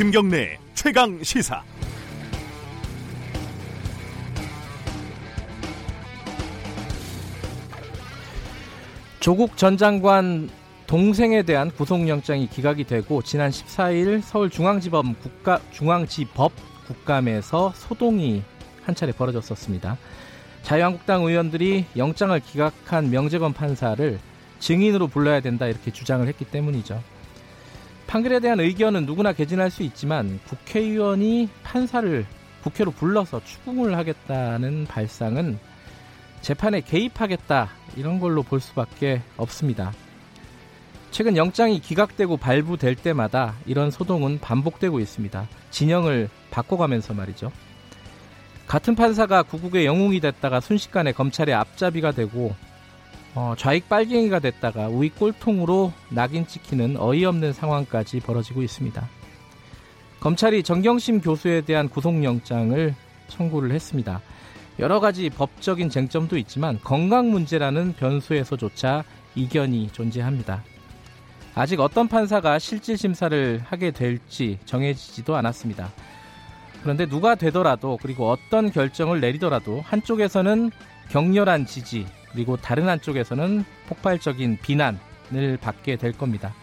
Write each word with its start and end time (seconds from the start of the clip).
김경래 0.00 0.58
최강 0.72 1.22
시사. 1.22 1.62
조국 9.20 9.58
전 9.58 9.76
장관 9.76 10.48
동생에 10.86 11.42
대한 11.42 11.70
구속영장이 11.70 12.48
기각이 12.48 12.84
되고 12.84 13.20
지난 13.20 13.50
14일 13.50 14.22
서울중앙지법 14.22 15.20
국가 15.20 15.60
중앙지법 15.70 16.50
국감에서 16.86 17.74
소동이 17.76 18.42
한 18.84 18.94
차례 18.94 19.12
벌어졌었습니다. 19.12 19.98
자유한국당 20.62 21.24
의원들이 21.24 21.84
영장을 21.98 22.40
기각한 22.40 23.10
명재건 23.10 23.52
판사를 23.52 24.18
증인으로 24.60 25.08
불러야 25.08 25.40
된다 25.40 25.66
이렇게 25.66 25.90
주장을 25.90 26.26
했기 26.26 26.46
때문이죠. 26.46 27.02
판결에 28.10 28.40
대한 28.40 28.58
의견은 28.58 29.06
누구나 29.06 29.32
개진할 29.32 29.70
수 29.70 29.84
있지만 29.84 30.40
국회의원이 30.48 31.48
판사를 31.62 32.26
국회로 32.64 32.90
불러서 32.90 33.40
추궁을 33.44 33.96
하겠다는 33.96 34.86
발상은 34.86 35.60
재판에 36.40 36.80
개입하겠다 36.80 37.68
이런 37.96 38.18
걸로 38.18 38.42
볼 38.42 38.58
수밖에 38.58 39.22
없습니다. 39.36 39.92
최근 41.12 41.36
영장이 41.36 41.78
기각되고 41.78 42.36
발부될 42.36 42.96
때마다 42.96 43.54
이런 43.64 43.92
소동은 43.92 44.40
반복되고 44.40 44.98
있습니다. 44.98 45.46
진영을 45.70 46.28
바꿔가면서 46.50 47.14
말이죠. 47.14 47.52
같은 48.66 48.96
판사가 48.96 49.44
구국의 49.44 49.86
영웅이 49.86 50.18
됐다가 50.18 50.58
순식간에 50.58 51.12
검찰의 51.12 51.54
앞잡이가 51.54 52.10
되고 52.10 52.56
어, 53.34 53.54
좌익 53.56 53.88
빨갱이가 53.88 54.40
됐다가 54.40 54.88
우익 54.88 55.16
꼴통으로 55.16 55.92
낙인 56.08 56.46
찍히는 56.46 56.96
어이없는 56.98 57.52
상황까지 57.52 58.20
벌어지고 58.20 58.62
있습니다. 58.62 59.08
검찰이 60.18 60.62
정경심 60.62 61.20
교수에 61.20 61.60
대한 61.62 61.88
구속영장을 61.88 62.94
청구를 63.28 63.72
했습니다. 63.72 64.20
여러 64.78 64.98
가지 64.98 65.30
법적인 65.30 65.90
쟁점도 65.90 66.36
있지만 66.38 66.78
건강 66.82 67.30
문제라는 67.30 67.94
변수에서조차 67.94 69.04
이견이 69.34 69.90
존재합니다. 69.92 70.64
아직 71.54 71.80
어떤 71.80 72.08
판사가 72.08 72.58
실질 72.58 72.96
심사를 72.96 73.60
하게 73.64 73.90
될지 73.90 74.58
정해지지도 74.64 75.36
않았습니다. 75.36 75.90
그런데 76.82 77.06
누가 77.06 77.34
되더라도 77.34 77.98
그리고 78.00 78.30
어떤 78.30 78.70
결정을 78.70 79.20
내리더라도 79.20 79.82
한쪽에서는 79.84 80.70
격렬한 81.10 81.66
지지 81.66 82.06
그리고 82.32 82.56
다른 82.56 82.88
한쪽에서는 82.88 83.64
폭발적인 83.88 84.58
비난을 84.62 85.58
받게 85.60 85.96
될 85.96 86.12
겁니다. 86.12 86.54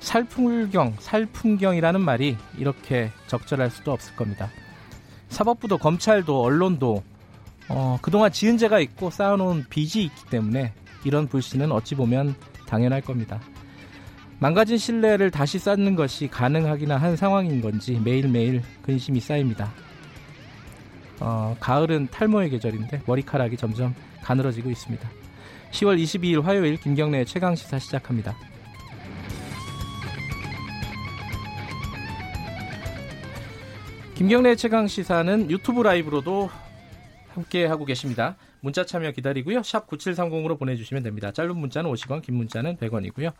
살풍경, 0.00 0.96
살풍경이라는 0.98 2.00
말이 2.00 2.36
이렇게 2.58 3.10
적절할 3.26 3.70
수도 3.70 3.92
없을 3.92 4.16
겁니다. 4.16 4.50
사법부도 5.28 5.78
검찰도 5.78 6.42
언론도 6.42 7.02
어, 7.68 7.98
그동안 8.02 8.32
지은 8.32 8.58
죄가 8.58 8.80
있고 8.80 9.10
쌓아놓은 9.10 9.66
빚이 9.70 10.02
있기 10.04 10.26
때문에 10.26 10.72
이런 11.04 11.28
불신은 11.28 11.70
어찌 11.70 11.94
보면 11.94 12.34
당연할 12.66 13.00
겁니다. 13.00 13.40
망가진 14.40 14.78
신뢰를 14.78 15.30
다시 15.30 15.58
쌓는 15.58 15.94
것이 15.94 16.26
가능하기나 16.26 16.96
한 16.96 17.14
상황인 17.14 17.60
건지 17.60 18.00
매일매일 18.02 18.62
근심이 18.82 19.20
쌓입니다. 19.20 19.70
어, 21.20 21.54
가을은 21.60 22.08
탈모의 22.10 22.50
계절인데 22.50 23.02
머리카락이 23.06 23.56
점점 23.56 23.94
가늘어지고 24.30 24.70
있습니다. 24.70 25.10
10월 25.72 26.00
22일 26.00 26.42
화요일 26.42 26.76
김경래의 26.76 27.26
최강 27.26 27.56
시사 27.56 27.80
시작합니다. 27.80 28.36
김경래의 34.14 34.56
최강 34.56 34.86
시사는 34.86 35.50
유튜브 35.50 35.82
라이브로도 35.82 36.48
함께 37.30 37.66
하고 37.66 37.84
계십니다. 37.84 38.36
문자 38.60 38.84
참여 38.84 39.12
기다리고요. 39.12 39.62
샵 39.62 39.88
9730으로 39.88 40.58
보내주시면 40.58 41.02
됩니다. 41.02 41.32
짧은 41.32 41.56
문자는 41.56 41.90
50원, 41.90 42.22
긴 42.22 42.36
문자는 42.36 42.76
100원이고요. 42.76 43.32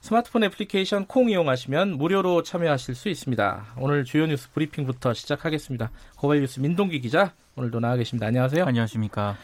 스마트폰 0.00 0.44
애플리케이션 0.44 1.06
콩 1.06 1.30
이용하시면 1.30 1.98
무료로 1.98 2.44
참여하실 2.44 2.94
수 2.94 3.08
있습니다. 3.08 3.74
오늘 3.78 4.04
주요 4.04 4.26
뉴스 4.26 4.50
브리핑부터 4.52 5.12
시작하겠습니다. 5.14 5.90
고발 6.16 6.40
뉴스 6.40 6.60
민동기 6.60 7.00
기자 7.00 7.34
오늘도 7.56 7.80
나와 7.80 7.96
계십니다. 7.96 8.26
안녕하세요. 8.26 8.64
안녕하십니까. 8.64 9.36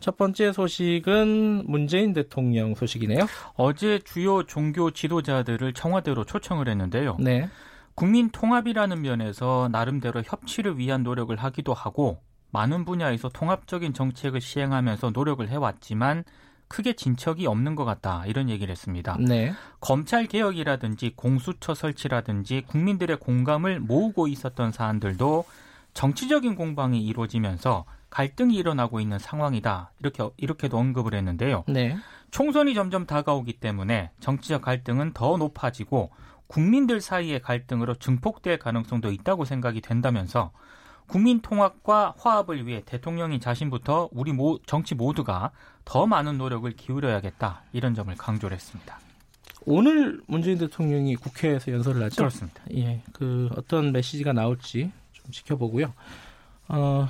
첫 0.00 0.16
번째 0.16 0.52
소식은 0.52 1.64
문재인 1.66 2.12
대통령 2.12 2.74
소식이네요. 2.74 3.26
어제 3.54 3.98
주요 4.00 4.42
종교 4.44 4.90
지도자들을 4.90 5.72
청와대로 5.74 6.24
초청을 6.24 6.68
했는데요. 6.68 7.16
네. 7.20 7.48
국민 7.94 8.30
통합이라는 8.30 9.02
면에서 9.02 9.68
나름대로 9.70 10.22
협치를 10.24 10.78
위한 10.78 11.02
노력을 11.02 11.34
하기도 11.36 11.74
하고 11.74 12.18
많은 12.50 12.84
분야에서 12.84 13.28
통합적인 13.28 13.92
정책을 13.92 14.40
시행하면서 14.40 15.10
노력을 15.10 15.46
해왔지만 15.46 16.24
크게 16.68 16.94
진척이 16.94 17.46
없는 17.46 17.74
것 17.74 17.84
같다 17.84 18.24
이런 18.26 18.48
얘기를 18.48 18.70
했습니다. 18.70 19.18
네. 19.20 19.52
검찰 19.80 20.26
개혁이라든지 20.26 21.12
공수처 21.16 21.74
설치라든지 21.74 22.62
국민들의 22.66 23.18
공감을 23.18 23.80
모으고 23.80 24.28
있었던 24.28 24.72
사안들도 24.72 25.44
정치적인 25.92 26.54
공방이 26.54 27.04
이루어지면서 27.04 27.84
갈등이 28.10 28.56
일어나고 28.56 29.00
있는 29.00 29.18
상황이다 29.18 29.92
이렇게 30.00 30.28
이렇게도 30.36 30.76
언급을 30.76 31.14
했는데요. 31.14 31.64
네. 31.68 31.96
총선이 32.30 32.74
점점 32.74 33.06
다가오기 33.06 33.54
때문에 33.54 34.10
정치적 34.20 34.62
갈등은 34.62 35.12
더 35.12 35.36
높아지고 35.36 36.10
국민들 36.46 37.00
사이의 37.00 37.40
갈등으로 37.40 37.94
증폭될 37.94 38.58
가능성도 38.58 39.12
있다고 39.12 39.44
생각이 39.44 39.80
된다면서 39.80 40.50
국민 41.06 41.40
통합과 41.40 42.14
화합을 42.18 42.66
위해 42.66 42.82
대통령이 42.84 43.40
자신부터 43.40 44.08
우리 44.12 44.32
모, 44.32 44.58
정치 44.66 44.94
모두가 44.94 45.50
더 45.84 46.06
많은 46.06 46.38
노력을 46.38 46.70
기울여야겠다 46.70 47.62
이런 47.72 47.94
점을 47.94 48.14
강조를 48.14 48.54
했습니다. 48.54 48.98
오늘 49.66 50.20
문재인 50.26 50.58
대통령이 50.58 51.16
국회에서 51.16 51.72
연설을 51.72 52.02
하죠. 52.04 52.16
그렇습니다. 52.16 52.62
예, 52.74 53.02
그 53.12 53.48
어떤 53.56 53.92
메시지가 53.92 54.32
나올지 54.32 54.90
좀 55.12 55.30
지켜보고요. 55.30 55.92
어, 56.68 57.08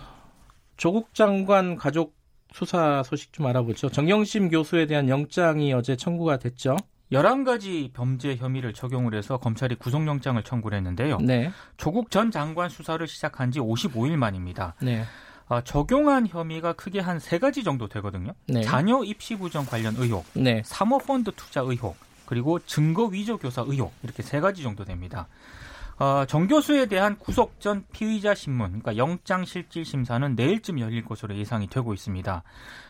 조국 0.81 1.13
장관 1.15 1.77
가족 1.77 2.17
수사 2.55 3.03
소식 3.03 3.35
좀 3.35 3.45
알아보죠. 3.45 3.91
정영심 3.91 4.49
교수에 4.49 4.87
대한 4.87 5.11
영장이 5.11 5.75
어제 5.75 5.95
청구가 5.95 6.39
됐죠. 6.39 6.75
11가지 7.13 7.93
범죄 7.93 8.35
혐의를 8.35 8.73
적용을 8.73 9.15
해서 9.15 9.37
검찰이 9.37 9.75
구속영장을 9.75 10.43
청구를 10.43 10.79
했는데요. 10.79 11.19
네. 11.19 11.51
조국 11.77 12.11
전 12.11 12.31
장관 12.31 12.71
수사를 12.71 13.07
시작한 13.07 13.51
지 13.51 13.61
55일 13.61 14.17
만입니다. 14.17 14.75
네. 14.81 15.05
아, 15.49 15.61
적용한 15.61 16.29
혐의가 16.29 16.73
크게 16.73 17.01
한 17.01 17.19
세 17.21 17.39
가지 17.39 17.63
정도 17.63 17.87
되거든요. 17.87 18.33
네. 18.49 18.63
자녀 18.63 19.05
입시 19.05 19.37
부정 19.37 19.67
관련 19.67 19.95
의혹, 19.99 20.25
네. 20.33 20.63
사모펀드 20.65 21.33
투자 21.37 21.61
의혹, 21.61 21.95
그리고 22.25 22.59
증거 22.61 23.05
위조 23.05 23.37
교사 23.37 23.61
의혹 23.67 23.93
이렇게 24.03 24.23
세 24.23 24.41
가지 24.41 24.63
정도 24.63 24.87
됩니다. 24.87 25.29
어, 26.01 26.25
정 26.25 26.47
교수에 26.47 26.87
대한 26.87 27.19
구속 27.19 27.61
전 27.61 27.85
피의자 27.93 28.35
신문, 28.35 28.81
그러니까 28.81 28.97
영장 28.97 29.45
실질 29.45 29.85
심사는 29.85 30.35
내일쯤 30.35 30.81
열릴 30.81 31.05
것으로 31.05 31.37
예상이 31.37 31.67
되고 31.67 31.93
있습니다. 31.93 32.43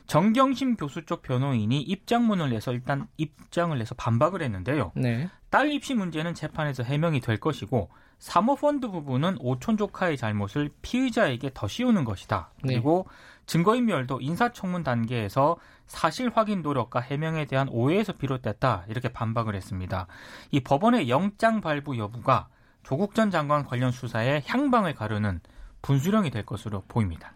정경심 0.06 0.76
교수 0.76 1.04
쪽 1.04 1.22
변호인이 1.22 1.81
입장문을 1.82 2.50
내서 2.50 2.72
일단 2.72 3.09
입장을 3.16 3.76
내서 3.76 3.97
반박을 3.97 4.43
했는데요. 4.43 4.93
네. 4.94 5.28
딸 5.50 5.72
입시 5.72 5.94
문제는 5.94 6.34
재판에서 6.34 6.84
해명이 6.84 7.20
될 7.20 7.38
것이고 7.38 7.91
사모펀드 8.20 8.88
부분은 8.88 9.38
오촌 9.41 9.76
조카의 9.76 10.16
잘못을 10.16 10.70
피의자에게 10.81 11.50
더 11.53 11.66
씌우는 11.66 12.04
것이다. 12.04 12.53
네. 12.62 12.75
그리고 12.75 13.09
증거인멸도 13.47 14.20
인사청문 14.20 14.84
단계에서 14.84 15.56
사실 15.88 16.31
확인 16.32 16.62
노력과 16.62 17.00
해명에 17.00 17.46
대한 17.46 17.69
오해에서 17.70 18.12
비롯됐다. 18.12 18.84
이렇게 18.87 19.08
반박을 19.08 19.56
했습니다. 19.56 20.06
이 20.52 20.61
법원의 20.61 21.08
영장 21.08 21.61
발부 21.61 21.99
여부가 21.99 22.46
조국 22.82 23.15
전 23.15 23.31
장관 23.31 23.65
관련 23.65 23.93
수사에 23.93 24.43
향방을 24.47 24.94
가르는 24.94 25.41
분수령이 25.82 26.31
될 26.31 26.44
것으로 26.44 26.82
보입니다. 26.88 27.32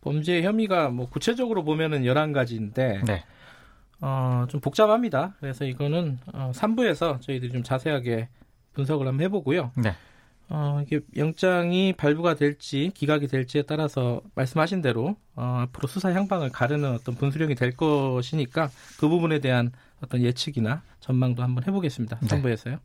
범죄 0.00 0.42
혐의가 0.42 0.90
뭐 0.90 1.08
구체적으로 1.08 1.64
보면은 1.64 2.02
11가지인데 2.02 3.04
네. 3.06 3.24
어, 4.00 4.46
좀 4.48 4.60
복잡합니다. 4.60 5.34
그래서 5.40 5.64
이거는 5.64 6.18
어, 6.34 6.50
3부에서 6.54 7.20
저희들이 7.20 7.52
좀 7.52 7.62
자세하게 7.62 8.28
분석을 8.74 9.06
한번 9.06 9.24
해보고요. 9.24 9.70
네. 9.76 9.94
어, 10.48 10.82
이게 10.82 11.00
영장이 11.16 11.94
발부가 11.94 12.34
될지 12.34 12.90
기각이 12.94 13.26
될지에 13.28 13.62
따라서 13.62 14.20
말씀하신 14.34 14.82
대로 14.82 15.16
어, 15.34 15.60
앞으로 15.62 15.88
수사 15.88 16.12
향방을 16.12 16.50
가르는 16.50 16.92
어떤 16.92 17.14
분수령이 17.14 17.54
될 17.54 17.74
것이니까 17.76 18.70
그 18.98 19.08
부분에 19.08 19.38
대한 19.38 19.72
어떤 20.02 20.20
예측이나 20.20 20.82
전망도 21.00 21.42
한번 21.42 21.64
해보겠습니다. 21.66 22.18
네. 22.20 22.28
3부에서요. 22.28 22.80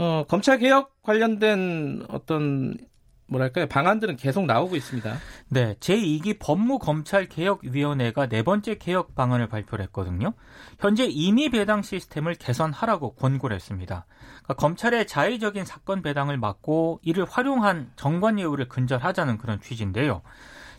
어, 0.00 0.24
검찰 0.26 0.58
개혁 0.58 1.02
관련된 1.02 2.06
어떤 2.08 2.78
뭐랄까요 3.26 3.66
방안들은 3.66 4.16
계속 4.16 4.46
나오고 4.46 4.74
있습니다. 4.74 5.14
네, 5.50 5.74
제2기 5.78 6.38
법무검찰개혁위원회가 6.40 8.26
네 8.26 8.42
번째 8.42 8.78
개혁 8.78 9.14
방안을 9.14 9.48
발표를 9.48 9.84
했거든요. 9.84 10.32
현재 10.78 11.04
임의 11.04 11.50
배당 11.50 11.82
시스템을 11.82 12.36
개선하라고 12.36 13.14
권고를 13.14 13.54
했습니다. 13.54 14.06
그러니까 14.42 14.54
검찰의 14.54 15.06
자의적인 15.06 15.66
사건 15.66 16.00
배당을 16.00 16.38
막고 16.38 17.00
이를 17.02 17.26
활용한 17.26 17.92
정관 17.96 18.38
예우를 18.38 18.68
근절하자는 18.68 19.36
그런 19.36 19.60
취지인데요. 19.60 20.22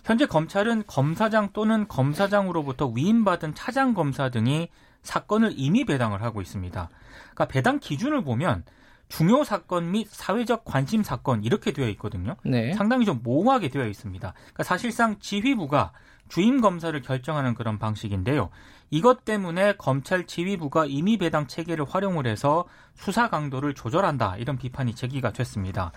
현재 0.03 0.25
검찰은 0.25 0.85
검사장 0.87 1.51
또는 1.53 1.87
검사장으로부터 1.87 2.87
위임받은 2.87 3.53
차장 3.53 3.93
검사 3.93 4.29
등이 4.29 4.69
사건을 5.03 5.53
임의 5.55 5.85
배당을 5.85 6.23
하고 6.23 6.41
있습니다. 6.41 6.89
그러니까 7.21 7.45
배당 7.45 7.79
기준을 7.79 8.23
보면 8.23 8.63
중요 9.11 9.43
사건 9.43 9.91
및 9.91 10.07
사회적 10.09 10.63
관심 10.63 11.03
사건 11.03 11.43
이렇게 11.43 11.73
되어 11.73 11.89
있거든요. 11.89 12.37
네. 12.43 12.73
상당히 12.73 13.05
좀 13.05 13.19
모호하게 13.21 13.67
되어 13.67 13.85
있습니다. 13.85 14.33
그러니까 14.33 14.63
사실상 14.63 15.19
지휘부가 15.19 15.91
주임 16.29 16.61
검사를 16.61 16.99
결정하는 17.01 17.53
그런 17.53 17.77
방식인데요. 17.77 18.49
이것 18.89 19.25
때문에 19.25 19.73
검찰 19.73 20.25
지휘부가 20.25 20.85
임의 20.85 21.17
배당 21.17 21.47
체계를 21.47 21.85
활용을 21.89 22.25
해서 22.25 22.63
수사 22.95 23.29
강도를 23.29 23.73
조절한다 23.73 24.37
이런 24.37 24.57
비판이 24.57 24.95
제기가 24.95 25.33
됐습니다. 25.33 25.91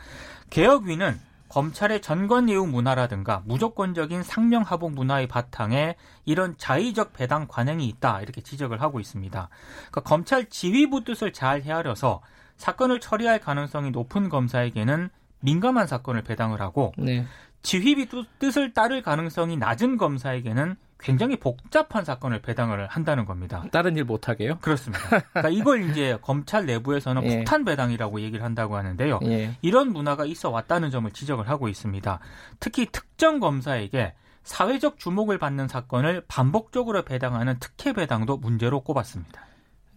개혁위는 0.50 1.16
검찰의 1.50 2.02
전권 2.02 2.48
예우 2.48 2.66
문화라든가 2.66 3.42
무조건적인 3.44 4.24
상명 4.24 4.62
하복 4.62 4.92
문화의 4.94 5.28
바탕에 5.28 5.94
이런 6.24 6.56
자의적 6.58 7.12
배당 7.12 7.46
관행이 7.46 7.86
있다 7.86 8.22
이렇게 8.22 8.40
지적을 8.40 8.82
하고 8.82 8.98
있습니다. 8.98 9.48
그러니까 9.76 10.00
검찰 10.00 10.48
지휘부 10.48 11.04
뜻을 11.04 11.32
잘 11.32 11.62
헤아려서 11.62 12.22
사건을 12.56 13.00
처리할 13.00 13.40
가능성이 13.40 13.90
높은 13.90 14.28
검사에게는 14.28 15.10
민감한 15.40 15.86
사건을 15.86 16.22
배당을 16.22 16.60
하고 16.60 16.92
네. 16.96 17.26
지휘비 17.62 18.08
뜻을 18.38 18.72
따를 18.72 19.02
가능성이 19.02 19.56
낮은 19.56 19.96
검사에게는 19.96 20.76
굉장히 20.98 21.36
복잡한 21.36 22.04
사건을 22.04 22.40
배당을 22.40 22.86
한다는 22.86 23.26
겁니다. 23.26 23.64
다른 23.72 23.96
일 23.96 24.04
못하게요? 24.04 24.58
그렇습니다. 24.60 25.04
그러니까 25.08 25.48
이걸 25.50 25.84
이제 25.90 26.18
검찰 26.22 26.64
내부에서는 26.64 27.24
예. 27.24 27.36
폭탄 27.36 27.64
배당이라고 27.64 28.20
얘기를 28.20 28.44
한다고 28.44 28.76
하는데요. 28.76 29.20
예. 29.24 29.56
이런 29.60 29.92
문화가 29.92 30.24
있어 30.24 30.50
왔다는 30.50 30.90
점을 30.90 31.10
지적을 31.10 31.48
하고 31.48 31.68
있습니다. 31.68 32.20
특히 32.60 32.86
특정 32.90 33.38
검사에게 33.40 34.14
사회적 34.44 34.98
주목을 34.98 35.38
받는 35.38 35.68
사건을 35.68 36.24
반복적으로 36.28 37.02
배당하는 37.02 37.56
특혜 37.60 37.92
배당도 37.92 38.38
문제로 38.38 38.80
꼽았습니다. 38.80 39.42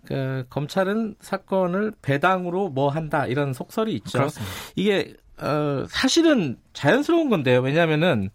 그 0.07 0.45
검찰은 0.50 1.15
사건을 1.19 1.92
배당으로 2.01 2.69
뭐 2.69 2.88
한다 2.88 3.25
이런 3.25 3.54
속설이 3.54 3.94
있죠. 3.95 4.19
그렇습니다. 4.19 4.54
이게 4.77 5.13
어, 5.38 5.83
사실은 5.89 6.57
자연스러운 6.71 7.30
건데요. 7.30 7.59
왜냐하면은 7.59 8.30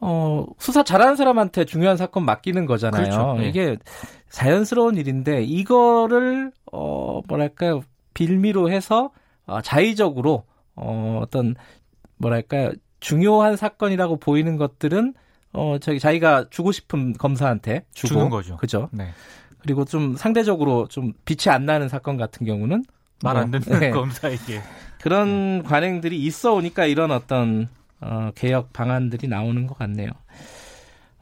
어, 0.00 0.46
수사 0.58 0.82
잘하는 0.82 1.16
사람한테 1.16 1.66
중요한 1.66 1.98
사건 1.98 2.24
맡기는 2.24 2.64
거잖아요. 2.64 3.04
그렇죠. 3.04 3.34
네. 3.38 3.48
이게 3.48 3.76
자연스러운 4.30 4.96
일인데 4.96 5.42
이거를 5.42 6.52
어, 6.72 7.20
뭐랄까요 7.28 7.82
빌미로 8.14 8.70
해서 8.70 9.10
어, 9.46 9.60
자의적으로 9.60 10.44
어, 10.74 11.20
어떤 11.22 11.54
뭐랄까요 12.16 12.72
중요한 13.00 13.56
사건이라고 13.56 14.16
보이는 14.16 14.56
것들은 14.56 15.12
어, 15.52 15.76
저기 15.80 16.00
자기가 16.00 16.46
주고 16.48 16.72
싶은 16.72 17.12
검사한테 17.12 17.84
주고 17.92 18.14
주는 18.14 18.30
거죠. 18.30 18.56
그죠. 18.56 18.88
네. 18.92 19.08
그리고 19.68 19.84
좀 19.84 20.16
상대적으로 20.16 20.88
좀 20.88 21.12
빛이 21.26 21.52
안 21.52 21.66
나는 21.66 21.90
사건 21.90 22.16
같은 22.16 22.46
경우는 22.46 22.84
말안 23.22 23.50
뭐, 23.50 23.60
듣는 23.60 23.80
네. 23.80 23.90
검사에게 23.90 24.62
그런 25.02 25.58
네. 25.58 25.62
관행들이 25.62 26.18
있어 26.22 26.54
오니까 26.54 26.86
이런 26.86 27.10
어떤 27.10 27.68
어, 28.00 28.30
개혁 28.34 28.72
방안들이 28.72 29.28
나오는 29.28 29.66
것 29.66 29.76
같네요. 29.76 30.08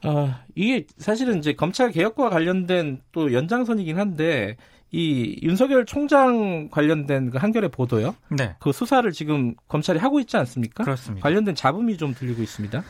어, 0.05 0.33
이게 0.55 0.85
사실은 0.97 1.39
이제 1.39 1.51
검찰 1.51 1.91
개혁과 1.91 2.29
관련된 2.29 3.01
또 3.11 3.33
연장선이긴 3.33 3.99
한데 3.99 4.55
이 4.91 5.37
윤석열 5.43 5.85
총장 5.85 6.69
관련된 6.69 7.31
그 7.31 7.39
한겨레 7.39 7.67
보도요. 7.67 8.15
네. 8.29 8.55
그 8.59 8.71
수사를 8.71 9.11
지금 9.11 9.55
검찰이 9.67 9.99
하고 9.99 10.21
있지 10.21 10.37
않습니까? 10.37 10.85
그렇습니다. 10.85 11.21
관련된 11.21 11.53
잡음이 11.53 11.97
좀 11.97 12.13
들리고 12.13 12.41
있습니다. 12.41 12.81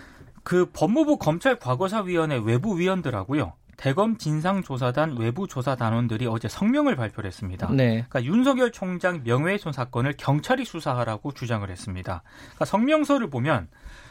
그 0.43 0.69
법무부 0.71 1.17
검찰 1.17 1.57
과거사위원회 1.57 2.39
외부 2.45 2.77
위원들하고요. 2.77 3.53
대검 3.77 4.17
진상조사단 4.17 5.17
외부 5.17 5.47
조사 5.47 5.75
단원들이 5.75 6.25
어제 6.25 6.47
성명을 6.47 6.95
발표를 6.95 7.27
했습니다. 7.27 7.69
네. 7.71 8.05
그러니까 8.09 8.23
윤석열 8.23 8.71
총장 8.71 9.21
명예훼손 9.23 9.71
사건을 9.71 10.15
경찰이 10.17 10.65
수사하라고 10.65 11.31
주장을 11.31 11.69
했습니다. 11.69 12.23
그러니까 12.39 12.65
성명서를 12.65 13.29
보면 13.29 13.67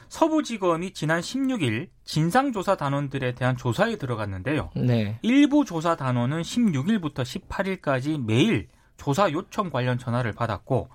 서부지검이 0.09 0.93
지난 0.93 1.21
16일 1.21 1.89
진상조사 2.05 2.77
단원들에 2.77 3.35
대한 3.35 3.57
조사에 3.57 3.97
들어갔는데요. 3.97 4.71
네. 4.77 5.19
일부 5.23 5.65
조사 5.65 5.97
단원은 5.97 6.43
16일부터 6.43 7.23
18일까지 7.25 8.25
매일 8.25 8.69
조사 8.97 9.31
요청 9.33 9.71
관련 9.71 9.99
전화를 9.99 10.33
받았고 10.33 10.89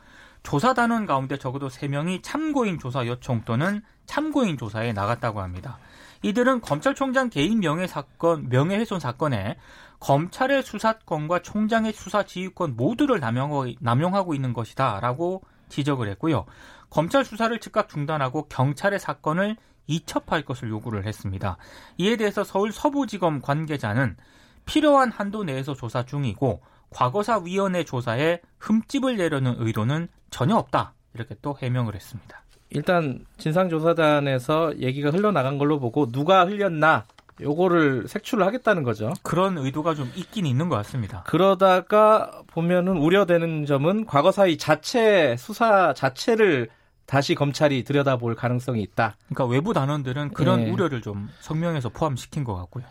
조사 0.44 0.74
단원 0.74 1.06
가운데 1.06 1.38
적어도 1.38 1.68
3명이 1.68 2.24
참고인 2.24 2.80
조사 2.80 3.06
요청 3.06 3.44
또는 3.44 3.82
참고인 4.06 4.58
조사에 4.58 4.94
나갔다고 4.94 5.42
합니다. 5.42 5.78
이들은 6.24 6.62
검찰총장 6.62 7.30
개인 7.30 7.60
명예 7.60 7.88
사건, 7.88 8.50
명예훼손 8.50 9.00
사건에 9.00 9.58
검찰의 10.00 10.64
수사권과 10.64 11.42
총장의 11.42 11.94
수사 11.94 12.24
지휘권 12.24 12.76
모두를 12.76 13.20
남용하고, 13.20 13.68
남용하고 13.80 14.34
있는 14.34 14.54
것이다라고 14.54 15.44
지적을 15.70 16.10
했고요. 16.10 16.46
검찰 16.90 17.24
수사를 17.24 17.58
즉각 17.60 17.90
중단하고 17.90 18.48
경찰의 18.50 19.00
사건을 19.00 19.56
이첩할 19.88 20.44
것을 20.44 20.70
요구를 20.70 21.06
했습니다. 21.06 21.58
이에 21.98 22.18
대해서 22.18 22.44
서울 22.44 22.72
서부지검 22.72 23.42
관계자는 23.42 24.18
필요한 24.66 25.12
한도 25.12 25.44
내에서 25.44 25.74
조사 25.74 26.04
중이고 26.04 26.62
과거사위원회 26.92 27.84
조사에 27.84 28.42
흠집을 28.60 29.18
내려는 29.18 29.56
의도는 29.58 30.08
전혀 30.30 30.56
없다. 30.56 30.94
이렇게 31.14 31.36
또 31.42 31.58
해명을 31.62 31.96
했습니다. 31.96 32.42
일단 32.72 33.26
진상조사단에서 33.38 34.80
얘기가 34.80 35.10
흘러나간 35.10 35.58
걸로 35.58 35.80
보고 35.80 36.12
누가 36.12 36.46
흘렸나 36.46 37.06
요거를 37.42 38.08
색출을 38.08 38.46
하겠다는 38.46 38.84
거죠. 38.84 39.14
그런 39.24 39.58
의도가 39.58 39.96
좀 39.96 40.12
있긴 40.16 40.46
있는 40.46 40.70
것 40.70 40.76
같습니다. 40.78 41.24
그러다가 41.28 42.44
보면은 42.48 42.98
우려되는 42.98 43.66
점은 43.66 44.06
과거사의 44.06 44.58
자체 44.58 45.36
수사 45.38 45.94
자체를 45.94 46.70
다시 47.06 47.36
검찰이 47.36 47.84
들여다볼 47.84 48.36
가능성이 48.36 48.82
있다. 48.84 49.18
그러니까 49.26 49.46
외부 49.46 49.74
단원들은 49.74 50.30
그런 50.30 50.66
네. 50.66 50.72
우려를 50.72 51.02
좀 51.02 51.30
성명에서 51.42 51.90
포함시킨 51.90 52.44
것 52.44 52.56
같고요. 52.56 52.86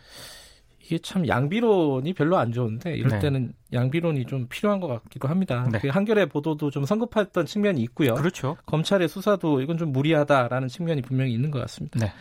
이게 0.91 0.99
참 0.99 1.29
양비론이 1.29 2.15
별로 2.15 2.37
안 2.37 2.51
좋은데 2.53 2.97
이럴 2.97 3.13
네. 3.13 3.19
때는 3.21 3.53
양비론이 3.73 4.27
좀 4.27 4.49
필요한 4.49 4.81
것 4.81 4.89
같기도 4.89 5.29
합니다. 5.29 5.69
네. 5.71 5.79
그 5.79 5.87
한겨레 5.87 6.27
보도도 6.27 6.71
좀 6.71 6.85
성급했던 6.85 7.47
측면이 7.47 7.81
있고요. 7.83 8.15
그렇죠. 8.15 8.57
검찰의 8.67 9.09
수사도 9.09 9.61
이건 9.61 9.79
좀 9.79 9.93
무리하다라는 9.93 10.67
측면이 10.67 11.03
분명히 11.03 11.33
있는 11.33 11.53
것 11.53 11.61
같습니다. 11.61 12.01
네. 12.01 12.13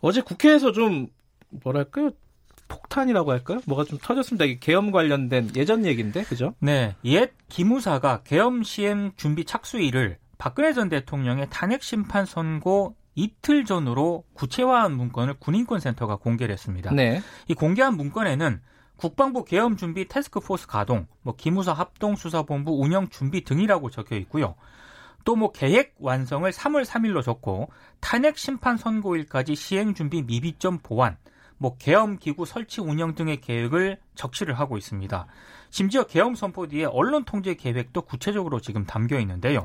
어제 0.00 0.22
국회에서 0.22 0.72
좀 0.72 1.06
뭐랄까요? 1.50 2.10
폭탄이라고 2.66 3.30
할까요? 3.30 3.60
뭐가 3.66 3.84
좀 3.84 3.98
터졌습니다. 4.00 4.44
이게 4.44 4.58
계엄 4.60 4.90
관련된 4.90 5.50
예전 5.56 5.84
얘기인데, 5.84 6.22
그죠? 6.22 6.54
네. 6.60 6.94
옛 7.04 7.32
기무사가 7.48 8.22
계엄 8.24 8.62
시행 8.62 9.12
준비 9.16 9.44
착수일을 9.44 10.18
박근혜 10.38 10.72
전 10.72 10.88
대통령의 10.88 11.48
탄핵 11.50 11.82
심판 11.82 12.26
선고 12.26 12.96
이틀 13.14 13.64
전으로 13.64 14.24
구체화한 14.34 14.96
문건을 14.96 15.34
군인권센터가 15.34 16.16
공개를 16.16 16.52
했습니다. 16.52 16.92
네. 16.92 17.20
이 17.48 17.54
공개한 17.54 17.96
문건에는 17.96 18.60
국방부 18.96 19.44
계엄 19.44 19.76
준비 19.76 20.06
테스크포스 20.06 20.66
가동, 20.66 21.06
뭐 21.22 21.34
기무사 21.36 21.72
합동 21.72 22.16
수사본부 22.16 22.82
운영 22.82 23.08
준비 23.08 23.42
등이라고 23.44 23.90
적혀 23.90 24.16
있고요. 24.16 24.54
또 25.24 25.36
뭐 25.36 25.52
계획 25.52 25.94
완성을 25.98 26.50
3월 26.50 26.84
3일로 26.84 27.22
적고 27.22 27.70
탄핵 28.00 28.38
심판 28.38 28.76
선고일까지 28.76 29.54
시행 29.54 29.94
준비 29.94 30.22
미비점 30.22 30.78
보완, 30.82 31.16
뭐 31.58 31.76
계엄 31.78 32.16
기구 32.16 32.46
설치 32.46 32.80
운영 32.80 33.14
등의 33.14 33.40
계획을 33.40 33.98
적시를 34.14 34.54
하고 34.58 34.78
있습니다. 34.78 35.26
심지어 35.68 36.04
계엄 36.04 36.34
선포 36.34 36.66
뒤에 36.66 36.84
언론 36.86 37.24
통제 37.24 37.54
계획도 37.54 38.02
구체적으로 38.02 38.60
지금 38.60 38.84
담겨 38.84 39.18
있는데요. 39.20 39.62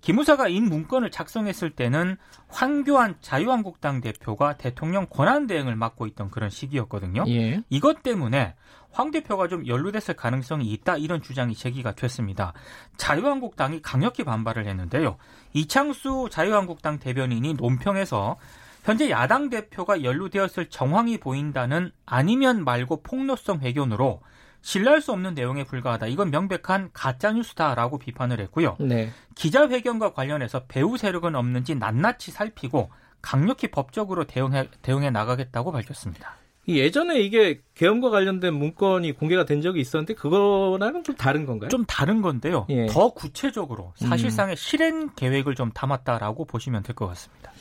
기무사가 0.00 0.48
인 0.48 0.64
문건을 0.64 1.10
작성했을 1.10 1.70
때는 1.70 2.16
황교안 2.48 3.16
자유한국당 3.20 4.00
대표가 4.00 4.56
대통령 4.56 5.06
권한 5.08 5.46
대행을 5.46 5.76
맡고 5.76 6.06
있던 6.08 6.30
그런 6.30 6.50
시기였거든요. 6.50 7.24
예. 7.28 7.62
이것 7.70 8.02
때문에 8.02 8.54
황 8.92 9.10
대표가 9.10 9.48
좀 9.48 9.66
연루됐을 9.66 10.14
가능성이 10.14 10.72
있다 10.72 10.96
이런 10.96 11.20
주장이 11.20 11.54
제기가 11.54 11.92
됐습니다. 11.92 12.52
자유한국당이 12.96 13.82
강력히 13.82 14.24
반발을 14.24 14.66
했는데요. 14.66 15.16
이창수 15.52 16.28
자유한국당 16.30 16.98
대변인이 16.98 17.54
논평에서 17.54 18.36
현재 18.84 19.10
야당 19.10 19.50
대표가 19.50 20.04
연루되었을 20.04 20.70
정황이 20.70 21.18
보인다는 21.18 21.90
아니면 22.06 22.64
말고 22.64 23.02
폭로성 23.02 23.58
회견으로 23.60 24.20
신뢰할 24.66 25.00
수 25.00 25.12
없는 25.12 25.34
내용에 25.34 25.62
불과하다. 25.62 26.08
이건 26.08 26.32
명백한 26.32 26.90
가짜 26.92 27.30
뉴스다라고 27.30 27.98
비판을 27.98 28.40
했고요. 28.40 28.76
네. 28.80 29.10
기자회견과 29.36 30.12
관련해서 30.12 30.64
배후 30.66 30.96
세력은 30.98 31.36
없는지 31.36 31.76
낱낱이 31.76 32.32
살피고 32.32 32.90
강력히 33.22 33.68
법적으로 33.68 34.24
대응해 34.24 34.68
대응해 34.82 35.10
나가겠다고 35.10 35.70
밝혔습니다. 35.70 36.34
예전에 36.66 37.20
이게 37.20 37.60
계엄과 37.76 38.10
관련된 38.10 38.54
문건이 38.54 39.12
공개가 39.12 39.44
된 39.44 39.60
적이 39.60 39.82
있었는데 39.82 40.14
그거랑은 40.14 41.04
좀 41.04 41.14
다른 41.14 41.46
건가요? 41.46 41.68
좀 41.68 41.84
다른 41.86 42.20
건데요. 42.20 42.66
예. 42.70 42.86
더 42.86 43.10
구체적으로 43.10 43.92
사실상의 43.94 44.56
실행 44.56 45.10
계획을 45.14 45.54
좀 45.54 45.70
담았다라고 45.70 46.44
보시면 46.44 46.82
될 46.82 46.96
것 46.96 47.06
같습니다. 47.06 47.52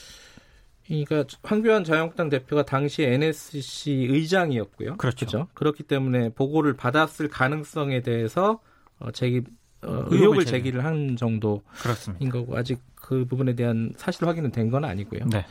그러니까 0.87 1.23
황교안 1.43 1.83
자유한국당 1.83 2.29
대표가 2.29 2.63
당시 2.63 3.03
NSC 3.03 3.91
의장이었고요. 4.09 4.97
그렇죠. 4.97 5.25
그렇죠? 5.25 5.47
그렇기 5.53 5.83
때문에 5.83 6.29
보고를 6.29 6.73
받았을 6.75 7.27
가능성에 7.27 8.01
대해서 8.01 8.59
어, 8.99 9.11
제기 9.11 9.41
어, 9.81 10.03
의혹을 10.07 10.45
제기. 10.45 10.51
제기를 10.51 10.83
한 10.85 11.15
정도인 11.17 11.61
그렇습니다. 11.81 12.31
거고 12.31 12.57
아직 12.57 12.79
그 12.95 13.25
부분에 13.25 13.53
대한 13.55 13.91
사실 13.97 14.25
확인은 14.27 14.51
된 14.51 14.69
건 14.69 14.85
아니고요. 14.85 15.25
네. 15.31 15.45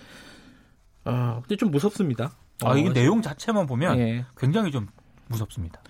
아, 1.04 1.40
근데 1.42 1.56
좀 1.56 1.70
무섭습니다. 1.70 2.32
아, 2.62 2.70
어, 2.70 2.76
이게 2.76 2.92
내용 2.92 3.20
자체만 3.20 3.66
보면 3.66 3.98
예, 3.98 4.24
굉장히 4.36 4.70
좀 4.70 4.86
무섭습니다. 5.28 5.82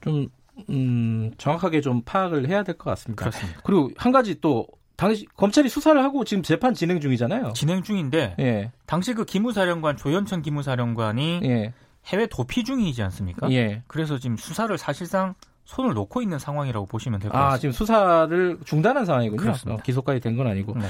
좀 0.00 0.28
음, 0.70 1.30
정확하게 1.36 1.80
좀 1.82 2.02
파악을 2.02 2.48
해야 2.48 2.62
될 2.62 2.76
것 2.78 2.90
같습니다. 2.90 3.20
그렇습니다. 3.26 3.60
그리고 3.64 3.90
한 3.96 4.10
가지 4.12 4.40
또 4.40 4.66
당시 4.96 5.26
검찰이 5.36 5.68
수사를 5.68 6.02
하고 6.02 6.24
지금 6.24 6.42
재판 6.42 6.74
진행 6.74 7.00
중이잖아요. 7.00 7.52
진행 7.54 7.82
중인데 7.82 8.34
예, 8.38 8.72
당시 8.86 9.12
그 9.14 9.24
기무사령관 9.24 9.96
조현천 9.96 10.42
기무사령관이 10.42 11.40
예, 11.44 11.72
해외 12.06 12.26
도피 12.26 12.64
중이지 12.64 13.02
않습니까? 13.02 13.50
예. 13.52 13.82
그래서 13.86 14.18
지금 14.18 14.36
수사를 14.36 14.76
사실상 14.78 15.34
손을 15.64 15.94
놓고 15.94 16.22
있는 16.22 16.38
상황이라고 16.38 16.86
보시면 16.86 17.20
될것 17.20 17.36
아, 17.36 17.44
같습니다. 17.50 17.60
지금 17.60 17.72
수사를 17.72 18.58
중단한 18.64 19.04
상황이군요. 19.04 19.40
그렇습니다. 19.42 19.80
어, 19.80 19.82
기소까지 19.84 20.20
된 20.20 20.36
건 20.36 20.46
아니고. 20.46 20.74
네. 20.78 20.86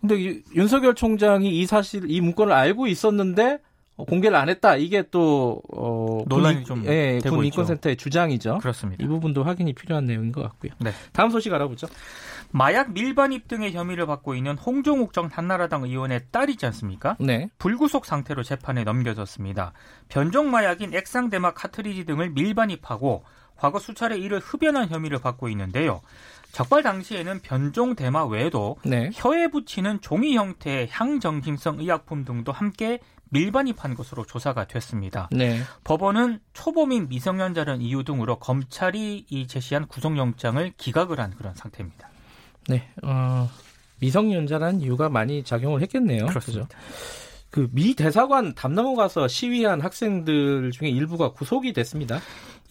근데 0.00 0.20
이- 0.20 0.42
윤석열 0.56 0.94
총장이 0.94 1.48
이 1.60 1.64
사실 1.66 2.10
이 2.10 2.20
문건을 2.20 2.52
알고 2.52 2.88
있었는데 2.88 3.60
어, 3.96 4.04
공개를 4.04 4.36
안 4.36 4.48
했다. 4.48 4.74
이게 4.76 5.04
또 5.12 5.62
어, 5.72 6.24
논란이 6.26 6.64
군, 6.64 6.64
좀 6.64 6.84
예, 6.86 7.20
되고 7.22 7.36
군. 7.36 7.44
인권센터의 7.44 7.96
주장이죠. 7.96 8.58
그렇습니다. 8.58 9.04
이 9.04 9.06
부분도 9.06 9.44
확인이 9.44 9.72
필요한 9.74 10.06
내용인 10.06 10.32
것 10.32 10.42
같고요. 10.42 10.72
네. 10.80 10.90
다음 11.12 11.30
소식 11.30 11.52
알아보죠. 11.54 11.86
마약 12.52 12.92
밀반입 12.92 13.48
등의 13.48 13.72
혐의를 13.72 14.06
받고 14.06 14.34
있는 14.34 14.56
홍종욱 14.56 15.12
전 15.12 15.30
한나라당 15.30 15.84
의원의 15.84 16.26
딸이지 16.30 16.66
않습니까? 16.66 17.16
네. 17.18 17.48
불구속 17.58 18.04
상태로 18.04 18.42
재판에 18.42 18.84
넘겨졌습니다. 18.84 19.72
변종 20.08 20.50
마약인 20.50 20.94
액상대마 20.94 21.54
카트리지 21.54 22.04
등을 22.04 22.30
밀반입하고 22.30 23.24
과거 23.56 23.78
수차례 23.78 24.18
이를 24.18 24.38
흡연한 24.38 24.88
혐의를 24.88 25.18
받고 25.18 25.48
있는데요. 25.48 26.02
적발 26.52 26.82
당시에는 26.82 27.40
변종 27.40 27.94
대마 27.94 28.26
외에도 28.26 28.76
네. 28.84 29.10
혀에 29.14 29.48
붙이는 29.48 30.00
종이 30.02 30.36
형태의 30.36 30.88
향정신성 30.90 31.80
의약품 31.80 32.24
등도 32.24 32.52
함께 32.52 33.00
밀반입한 33.30 33.94
것으로 33.94 34.26
조사가 34.26 34.66
됐습니다. 34.66 35.28
네. 35.32 35.62
법원은 35.84 36.40
초범인 36.52 37.08
미성년자라는 37.08 37.80
이유 37.80 38.04
등으로 38.04 38.38
검찰이 38.38 39.26
이 39.30 39.46
제시한 39.46 39.86
구속영장을 39.86 40.74
기각을 40.76 41.18
한 41.18 41.30
그런 41.30 41.54
상태입니다. 41.54 42.11
네. 42.68 42.88
어, 43.02 43.48
미성년자라는 44.00 44.80
이유가 44.80 45.08
많이 45.08 45.42
작용을 45.44 45.80
했겠네요. 45.82 46.26
그렇습니다. 46.26 46.68
그미 47.50 47.94
대사관 47.94 48.54
담 48.54 48.74
넘어가서 48.74 49.28
시위한 49.28 49.82
학생들 49.82 50.70
중에 50.72 50.88
일부가 50.88 51.32
구속이 51.32 51.74
됐습니다. 51.74 52.18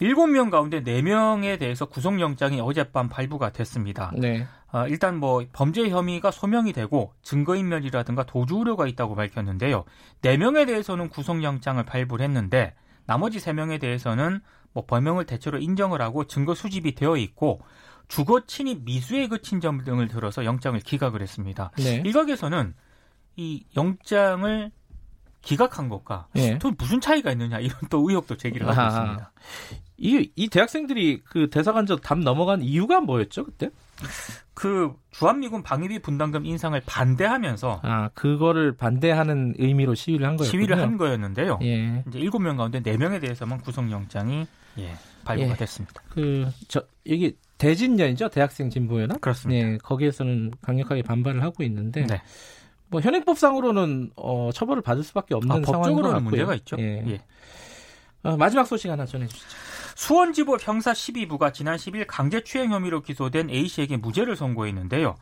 7명 0.00 0.50
가운데 0.50 0.82
4명에 0.82 1.58
대해서 1.58 1.86
구속영장이 1.86 2.60
어젯밤 2.60 3.08
발부가 3.08 3.52
됐습니다. 3.52 4.12
네. 4.16 4.44
아, 4.72 4.86
일단 4.88 5.18
뭐 5.18 5.44
범죄 5.52 5.88
혐의가 5.88 6.32
소명이 6.32 6.72
되고 6.72 7.12
증거인멸이라든가 7.22 8.24
도주 8.24 8.56
우려가 8.56 8.88
있다고 8.88 9.14
밝혔는데요. 9.14 9.84
4명에 10.22 10.66
대해서는 10.66 11.10
구속영장을 11.10 11.82
발부를 11.84 12.24
했는데 12.24 12.74
나머지 13.06 13.38
3명에 13.38 13.80
대해서는 13.80 14.40
뭐 14.72 14.84
범행을 14.86 15.26
대체로 15.26 15.58
인정을 15.58 16.02
하고 16.02 16.24
증거 16.24 16.54
수집이 16.54 16.96
되어 16.96 17.16
있고 17.16 17.60
주거 18.12 18.42
침입 18.46 18.82
미수에 18.84 19.26
그친 19.26 19.58
점 19.62 19.84
등을 19.84 20.06
들어서 20.08 20.44
영장을 20.44 20.78
기각을 20.80 21.22
했습니다. 21.22 21.70
네. 21.78 22.02
일각에서는 22.04 22.74
이 23.36 23.64
영장을 23.74 24.70
기각한 25.40 25.88
것과 25.88 26.28
예. 26.36 26.58
또 26.58 26.72
무슨 26.72 27.00
차이가 27.00 27.32
있느냐 27.32 27.58
이런 27.58 27.74
또 27.88 28.06
의혹도 28.06 28.36
제기를 28.36 28.68
하고. 28.68 28.86
있습니다. 28.86 29.32
이, 29.96 30.30
이 30.36 30.48
대학생들이 30.48 31.22
그 31.24 31.48
대사관저 31.48 31.96
담 31.96 32.20
넘어간 32.20 32.60
이유가 32.60 33.00
뭐였죠, 33.00 33.46
그때? 33.46 33.70
그 34.52 34.92
주한미군 35.12 35.62
방위비 35.62 36.00
분담금 36.00 36.44
인상을 36.44 36.78
반대하면서 36.84 37.80
아, 37.82 38.08
그거를 38.10 38.76
반대하는 38.76 39.54
의미로 39.56 39.94
시위를 39.94 40.26
한 40.26 40.36
거였군요. 40.36 40.50
시위를 40.50 40.78
한 40.78 40.98
거였는데요. 40.98 41.60
예. 41.62 42.04
이제 42.08 42.18
7명 42.18 42.58
가운데 42.58 42.82
4명에 42.82 43.22
대해서만 43.22 43.62
구속영장이 43.62 44.46
예, 44.80 44.94
발부가 45.24 45.52
예. 45.52 45.56
됐습니다. 45.56 46.02
그, 46.10 46.46
저, 46.68 46.82
이게 47.04 47.32
대진연이죠? 47.62 48.28
대학생 48.30 48.70
진보연합? 48.70 49.20
그렇습니다. 49.20 49.66
네, 49.66 49.78
거기에서는 49.78 50.52
강력하게 50.62 51.02
반발을 51.02 51.42
하고 51.42 51.62
있는데, 51.62 52.04
네. 52.06 52.20
뭐, 52.88 53.00
현행법상으로는, 53.00 54.10
어, 54.16 54.50
처벌을 54.52 54.82
받을 54.82 55.04
수밖에 55.04 55.34
없는 55.34 55.50
아, 55.50 55.60
같고요. 56.14 56.30
문제가 56.30 56.54
있죠. 56.56 56.76
예. 56.80 57.04
예. 57.06 57.22
어, 58.24 58.36
마지막 58.36 58.64
소식 58.64 58.90
하나 58.90 59.06
전해주시죠. 59.06 59.56
수원지법 59.94 60.66
형사 60.66 60.92
12부가 60.92 61.52
지난 61.52 61.76
10일 61.76 62.06
강제추행 62.08 62.72
혐의로 62.72 63.02
기소된 63.02 63.50
A씨에게 63.50 63.96
무죄를 63.96 64.36
선고했는데요. 64.36 65.14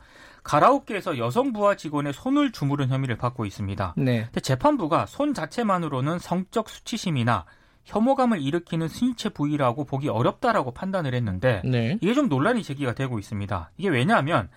가라오케에서 0.42 1.18
여성 1.18 1.52
부하 1.52 1.76
직원의 1.76 2.14
손을 2.14 2.52
주무른 2.52 2.88
혐의를 2.88 3.16
받고 3.16 3.44
있습니다. 3.44 3.94
네. 3.98 4.28
재판부가 4.40 5.06
손 5.06 5.34
자체만으로는 5.34 6.18
성적 6.18 6.68
수치심이나 6.68 7.44
혐오감을 7.84 8.40
일으키는 8.42 8.88
신체 8.88 9.28
부위라고 9.28 9.84
보기 9.84 10.08
어렵다라고 10.08 10.72
판단을 10.72 11.14
했는데 11.14 11.62
네. 11.64 11.98
이게 12.00 12.14
좀 12.14 12.28
논란이 12.28 12.62
제기가 12.62 12.94
되고 12.94 13.18
있습니다. 13.18 13.70
이게 13.78 13.88
왜냐하면 13.88 14.48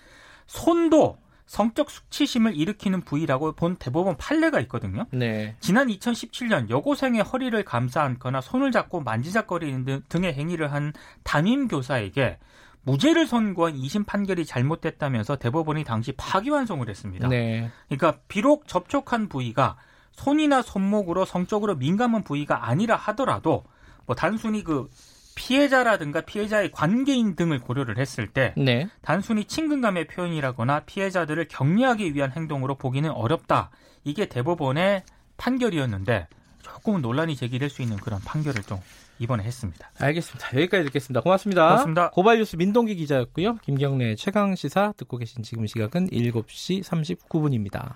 손도 0.47 1.17
성적 1.45 1.89
수치심을 1.89 2.55
일으키는 2.55 3.01
부위라고 3.01 3.51
본 3.53 3.75
대법원 3.75 4.17
판례가 4.17 4.59
있거든요. 4.61 5.05
네. 5.11 5.55
지난 5.59 5.87
2017년 5.87 6.69
여고생의 6.69 7.21
허리를 7.21 7.61
감싸 7.63 8.03
안거나 8.03 8.41
손을 8.41 8.71
잡고 8.71 9.01
만지작거리는 9.01 9.85
등- 9.85 10.01
등의 10.09 10.33
행위를 10.33 10.71
한 10.71 10.93
담임 11.23 11.67
교사에게 11.67 12.39
무죄를 12.83 13.27
선고한 13.27 13.75
2심 13.75 14.05
판결이 14.05 14.45
잘못됐다면서 14.45 15.37
대법원이 15.37 15.83
당시 15.83 16.11
파기환송을 16.13 16.89
했습니다. 16.89 17.27
네. 17.29 17.69
그러니까 17.87 18.19
비록 18.27 18.67
접촉한 18.67 19.29
부위가 19.29 19.77
손이나 20.13 20.61
손목으로 20.61 21.25
성적으로 21.25 21.75
민감한 21.75 22.23
부위가 22.23 22.67
아니라 22.67 22.95
하더라도 22.95 23.63
뭐 24.05 24.15
단순히 24.15 24.63
그 24.63 24.89
피해자라든가 25.35 26.21
피해자의 26.21 26.71
관계인 26.71 27.35
등을 27.35 27.59
고려를 27.59 27.97
했을 27.97 28.27
때 28.27 28.53
네. 28.55 28.87
단순히 29.01 29.45
친근감의 29.45 30.07
표현이라거나 30.07 30.81
피해자들을 30.81 31.47
격리하기 31.47 32.13
위한 32.13 32.31
행동으로 32.31 32.75
보기는 32.75 33.09
어렵다. 33.09 33.71
이게 34.03 34.27
대법원의 34.27 35.03
판결이었는데 35.37 36.27
조금은 36.61 37.01
논란이 37.01 37.35
제기될 37.35 37.69
수 37.69 37.81
있는 37.81 37.97
그런 37.97 38.19
판결을 38.21 38.63
좀 38.63 38.79
이번에 39.19 39.43
했습니다. 39.43 39.91
알겠습니다. 39.99 40.47
여기까지 40.53 40.85
듣겠습니다. 40.85 41.21
고맙습니다. 41.21 41.67
고맙습니다. 41.67 42.09
고발뉴스 42.11 42.55
민동기 42.55 42.95
기자였고요. 42.95 43.57
김경래 43.57 44.15
최강 44.15 44.55
시사 44.55 44.93
듣고 44.97 45.17
계신 45.17 45.43
지금 45.43 45.65
시각은 45.65 46.09
7시 46.09 46.83
39분입니다. 46.83 47.95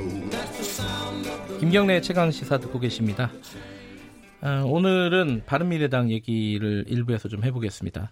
김경래 1.61 2.01
최강 2.01 2.31
시사 2.31 2.57
듣고 2.57 2.79
계십니다. 2.79 3.29
아, 4.41 4.63
오늘은 4.65 5.43
바른미래당 5.45 6.09
얘기를 6.09 6.85
일부에서 6.87 7.29
좀 7.29 7.43
해보겠습니다. 7.43 8.11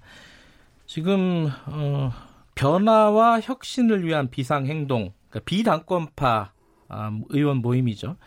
지금 0.85 1.49
어, 1.65 2.11
변화와 2.53 3.41
혁신을 3.41 4.05
위한 4.05 4.29
비상행동, 4.29 5.13
그러니까 5.29 5.39
비당권파 5.45 6.51
아, 6.89 7.19
의원 7.29 7.57
모임이죠. 7.57 8.17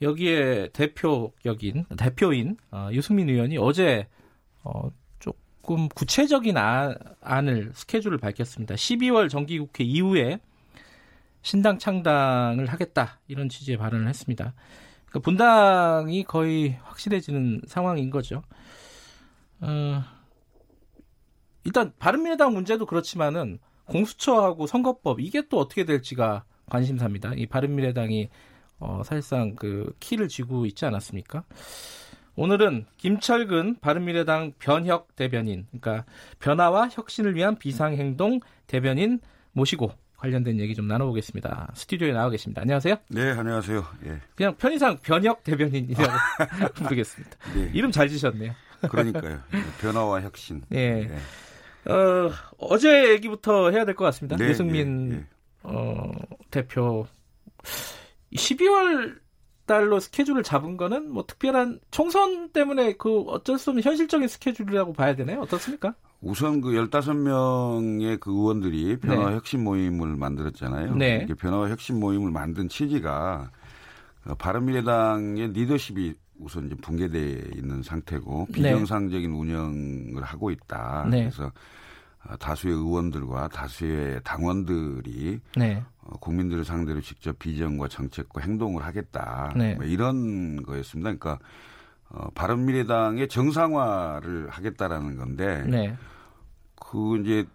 여기에 0.00 0.68
대표격인 0.72 1.86
대표인 1.98 2.56
어, 2.70 2.88
유승민 2.92 3.30
의원이 3.30 3.58
어제 3.58 4.06
어, 4.62 4.92
조금 5.18 5.88
구체적인 5.88 6.56
아, 6.56 6.94
안을 7.20 7.72
스케줄을 7.74 8.16
밝혔습니다. 8.16 8.76
12월 8.76 9.28
정기국회 9.28 9.82
이후에 9.82 10.38
신당 11.42 11.78
창당을 11.78 12.66
하겠다 12.66 13.20
이런 13.28 13.48
취지의 13.48 13.76
발언을 13.76 14.08
했습니다. 14.08 14.54
그러니까 15.06 15.20
분당이 15.20 16.24
거의 16.24 16.78
확실해지는 16.82 17.62
상황인 17.66 18.10
거죠. 18.10 18.42
어, 19.60 20.02
일단 21.64 21.92
바른미래당 21.98 22.52
문제도 22.52 22.84
그렇지만은 22.86 23.58
공수처하고 23.84 24.66
선거법 24.66 25.20
이게 25.20 25.42
또 25.48 25.58
어떻게 25.58 25.84
될지가 25.84 26.44
관심사입니다. 26.66 27.34
이 27.34 27.46
바른미래당이 27.46 28.30
어, 28.78 29.02
사실상 29.04 29.54
그 29.54 29.94
키를 30.00 30.28
쥐고 30.28 30.66
있지 30.66 30.86
않았습니까? 30.86 31.44
오늘은 32.34 32.86
김철근 32.96 33.80
바른미래당 33.80 34.54
변혁 34.58 35.14
대변인, 35.14 35.66
그러니까 35.70 36.06
변화와 36.38 36.88
혁신을 36.90 37.34
위한 37.34 37.56
비상행동 37.56 38.40
대변인 38.66 39.20
모시고 39.52 39.92
관련된 40.22 40.60
얘기 40.60 40.72
좀 40.76 40.86
나눠보겠습니다. 40.86 41.72
스튜디오에 41.74 42.12
나와 42.12 42.30
계십니다. 42.30 42.62
안녕하세요. 42.62 42.94
네, 43.08 43.32
안녕하세요. 43.32 43.84
예. 44.06 44.20
그냥 44.36 44.54
편의상 44.56 44.98
변혁 45.02 45.42
대변인이라고 45.42 46.12
부르겠습니다. 46.74 47.36
예. 47.56 47.70
이름 47.74 47.90
잘 47.90 48.08
지셨네요. 48.08 48.52
그러니까요. 48.88 49.40
예, 49.52 49.58
변화와 49.80 50.20
혁신. 50.22 50.62
네. 50.68 51.10
예. 51.10 51.90
어, 51.92 52.30
어제 52.58 53.10
얘기부터 53.14 53.72
해야 53.72 53.84
될 53.84 53.96
것 53.96 54.04
같습니다. 54.04 54.36
네, 54.36 54.48
유승민 54.48 55.10
예, 55.12 55.16
예. 55.16 55.26
어, 55.64 56.12
대표 56.52 57.04
12월 58.32 59.18
달로 59.66 59.98
스케줄을 59.98 60.44
잡은 60.44 60.76
거는 60.76 61.10
뭐 61.10 61.24
특별한 61.26 61.80
총선 61.90 62.50
때문에 62.52 62.92
그 62.92 63.22
어쩔 63.22 63.58
수 63.58 63.70
없는 63.70 63.82
현실적인 63.82 64.28
스케줄이라고 64.28 64.92
봐야 64.92 65.16
되나요? 65.16 65.40
어떻습니까? 65.40 65.96
우선 66.22 66.60
그 66.60 66.70
15명의 66.70 68.18
그 68.20 68.30
의원들이 68.30 68.98
변화와 68.98 69.30
네. 69.30 69.36
혁신 69.36 69.64
모임을 69.64 70.16
만들었잖아요. 70.16 70.94
네. 70.94 71.20
이게 71.24 71.34
변화와 71.34 71.68
혁신 71.68 71.98
모임을 71.98 72.30
만든 72.30 72.68
취지가 72.68 73.50
어, 74.26 74.34
바른미래당의 74.36 75.52
리더십이 75.52 76.14
우선 76.38 76.66
이제 76.66 76.76
붕괴돼 76.76 77.50
있는 77.56 77.82
상태고 77.82 78.46
네. 78.50 78.54
비정상적인 78.54 79.32
운영을 79.32 80.22
하고 80.22 80.50
있다. 80.52 81.08
네. 81.10 81.22
그래서 81.22 81.50
어, 82.24 82.36
다수의 82.36 82.72
의원들과 82.72 83.48
다수의 83.48 84.20
당원들이 84.22 85.40
네. 85.56 85.82
어, 86.02 86.16
국민들을 86.18 86.64
상대로 86.64 87.00
직접 87.00 87.36
비전과 87.40 87.88
정책과 87.88 88.42
행동을 88.42 88.84
하겠다. 88.84 89.52
네. 89.56 89.74
뭐 89.74 89.84
이런 89.84 90.62
거였습니다. 90.62 91.14
그러니까 91.14 91.44
어, 92.10 92.28
바른미래당의 92.36 93.26
정상화를 93.26 94.50
하겠다라는 94.50 95.16
건데 95.16 95.64
네. 95.66 95.96
그 96.92 97.16
이제 97.22 97.46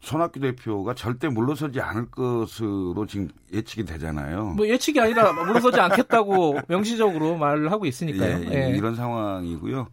손학규 0.00 0.38
대표가 0.38 0.94
절대 0.94 1.28
물러서지 1.28 1.80
않을 1.80 2.08
것으로 2.12 3.04
지금 3.06 3.28
예측이 3.52 3.84
되잖아요. 3.84 4.50
뭐 4.50 4.66
예측이 4.68 5.00
아니라 5.00 5.32
물러서지 5.32 5.80
않겠다고 5.80 6.60
명시적으로 6.68 7.36
말을 7.36 7.72
하고 7.72 7.84
있으니까요. 7.84 8.44
예, 8.48 8.70
예. 8.70 8.76
이런 8.76 8.94
상황이고요. 8.94 9.88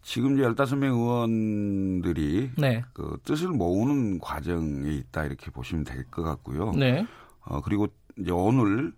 지금 0.00 0.34
이제 0.38 0.42
15명 0.48 0.84
의원들이 0.84 2.52
네. 2.56 2.82
그 2.94 3.18
뜻을 3.24 3.48
모으는 3.48 4.18
과정에 4.20 4.90
있다 4.90 5.26
이렇게 5.26 5.50
보시면 5.50 5.84
될 5.84 6.04
것 6.10 6.22
같고요. 6.22 6.72
네. 6.72 7.06
어, 7.44 7.60
그리고 7.60 7.88
이제 8.18 8.30
오늘 8.32 8.92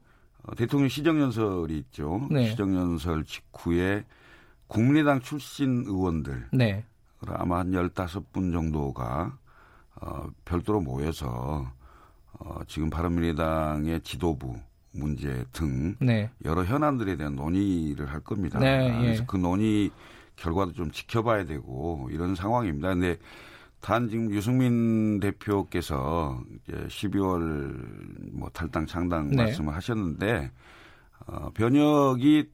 어, 0.45 0.55
대통령 0.55 0.89
시정연설이 0.89 1.77
있죠. 1.79 2.29
네. 2.31 2.51
시정연설 2.51 3.25
직후에 3.25 4.05
국민의당 4.69 5.21
출신 5.21 5.83
의원들 5.87 6.49
네. 6.53 6.85
아마 7.27 7.59
한 7.59 7.71
15분 7.71 8.53
정도가 8.53 9.37
어, 10.01 10.29
별도로 10.45 10.81
모여서 10.81 11.71
어, 12.33 12.61
지금 12.67 12.91
바른미래당의 12.91 14.03
지도부 14.03 14.57
문제 14.93 15.45
등 15.53 15.95
네. 16.01 16.31
여러 16.45 16.65
현안들에 16.65 17.17
대한 17.17 17.37
논의를 17.37 18.07
할 18.07 18.21
겁니다. 18.21 18.59
네, 18.59 18.89
예. 18.89 19.03
그래서 19.03 19.25
그 19.27 19.37
논의 19.37 19.91
결과도 20.37 20.73
좀 20.73 20.91
지켜봐야 20.91 21.45
되고 21.45 22.09
이런 22.11 22.35
상황입니다. 22.35 22.89
근데 22.89 23.17
단 23.81 24.09
지금 24.09 24.31
유승민 24.31 25.21
대표께서 25.21 26.43
이제 26.63 26.73
12월 26.89 28.33
뭐 28.33 28.49
탈당 28.51 28.87
창당 28.87 29.31
네. 29.31 29.37
말씀을 29.37 29.75
하셨는데 29.75 30.51
어, 31.27 31.51
변혁이 31.55 32.51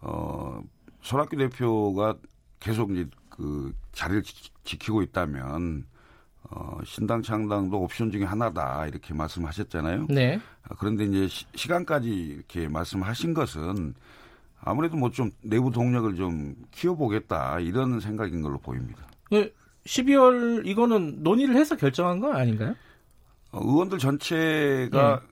어, 0.00 0.62
손학규 1.02 1.36
대표가 1.36 2.16
계속 2.60 2.92
이제 2.92 3.06
그 3.28 3.72
자리를 3.98 4.22
지, 4.22 4.32
지키고 4.62 5.02
있다면 5.02 5.84
어, 6.50 6.78
신당 6.84 7.20
창당도 7.20 7.80
옵션 7.80 8.12
중에 8.12 8.22
하나다 8.24 8.86
이렇게 8.86 9.12
말씀하셨잖아요. 9.12 10.06
네. 10.08 10.40
아, 10.62 10.74
그런데 10.78 11.04
이제 11.04 11.26
시, 11.26 11.44
시간까지 11.56 12.08
이렇게 12.08 12.68
말씀하신 12.68 13.34
것은 13.34 13.94
아무래도 14.60 14.96
뭐 14.96 15.10
좀 15.10 15.30
내부 15.42 15.70
동력을 15.72 16.14
좀 16.14 16.54
키워보겠다 16.70 17.58
이런 17.60 17.98
생각인 18.00 18.40
걸로 18.40 18.58
보입니다. 18.58 19.04
그 19.24 19.52
12월 19.84 20.64
이거는 20.64 21.22
논의를 21.24 21.56
해서 21.56 21.76
결정한 21.76 22.20
거 22.20 22.32
아닌가요? 22.32 22.74
어, 23.50 23.60
의원들 23.60 23.98
전체가 23.98 25.20
네. 25.20 25.26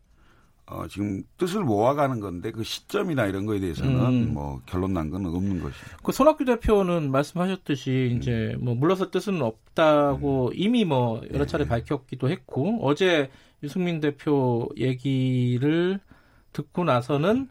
어, 0.69 0.87
지금 0.89 1.23
뜻을 1.39 1.63
모아가는 1.63 2.19
건데 2.19 2.51
그 2.51 2.65
시점이나 2.65 3.27
이런 3.27 3.47
거에 3.47 3.61
대해서는 3.61 4.01
음. 4.01 4.35
뭐 4.35 4.61
결론 4.67 4.93
난 4.95 5.11
건 5.11 5.25
없는 5.27 5.63
것이죠. 5.63 5.87
그 6.03 6.11
손학규 6.11 6.45
대표는 6.45 7.11
말씀하셨듯이 7.13 8.11
음. 8.13 8.17
이제 8.19 8.57
뭐 8.59 8.75
물러설 8.75 9.11
뜻은 9.13 9.41
없다고 9.43 10.51
이미 10.55 10.85
뭐 10.85 11.21
여러 11.33 11.47
차례 11.47 11.65
네. 11.65 11.69
밝혔기도 11.71 12.29
했고 12.31 12.81
어제 12.83 13.31
유승민 13.63 14.01
대표 14.01 14.69
얘기를 14.77 16.01
듣고 16.53 16.83
나서는 16.85 17.49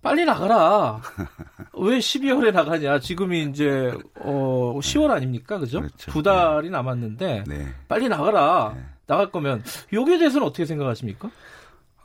빨리 0.00 0.24
나가라. 0.24 1.00
왜 1.74 1.98
12월에 1.98 2.52
나가냐? 2.52 3.00
지금이 3.00 3.42
이제 3.50 3.92
어 4.20 4.78
10월 4.80 5.10
아닙니까? 5.10 5.58
그죠? 5.58 5.80
그렇죠. 5.80 6.10
두 6.12 6.22
달이 6.22 6.70
남았는데 6.70 7.44
네. 7.48 7.66
빨리 7.88 8.08
나가라. 8.08 8.74
네. 8.76 8.84
나갈 9.08 9.32
거면 9.32 9.64
여기에 9.92 10.18
대해서는 10.18 10.46
어떻게 10.46 10.66
생각하십니까? 10.66 11.30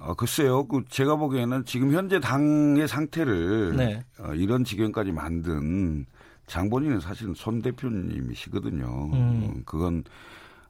어, 0.05 0.13
글쎄요. 0.15 0.67
그 0.67 0.83
제가 0.89 1.15
보기에는 1.15 1.63
지금 1.65 1.93
현재 1.93 2.19
당의 2.19 2.87
상태를 2.87 3.75
네. 3.77 4.03
어, 4.19 4.33
이런 4.33 4.63
지경까지 4.63 5.11
만든 5.11 6.05
장본인은 6.47 6.99
사실은 6.99 7.33
손 7.33 7.61
대표님이시거든요. 7.61 8.85
음. 8.85 9.43
어, 9.43 9.61
그건 9.65 10.03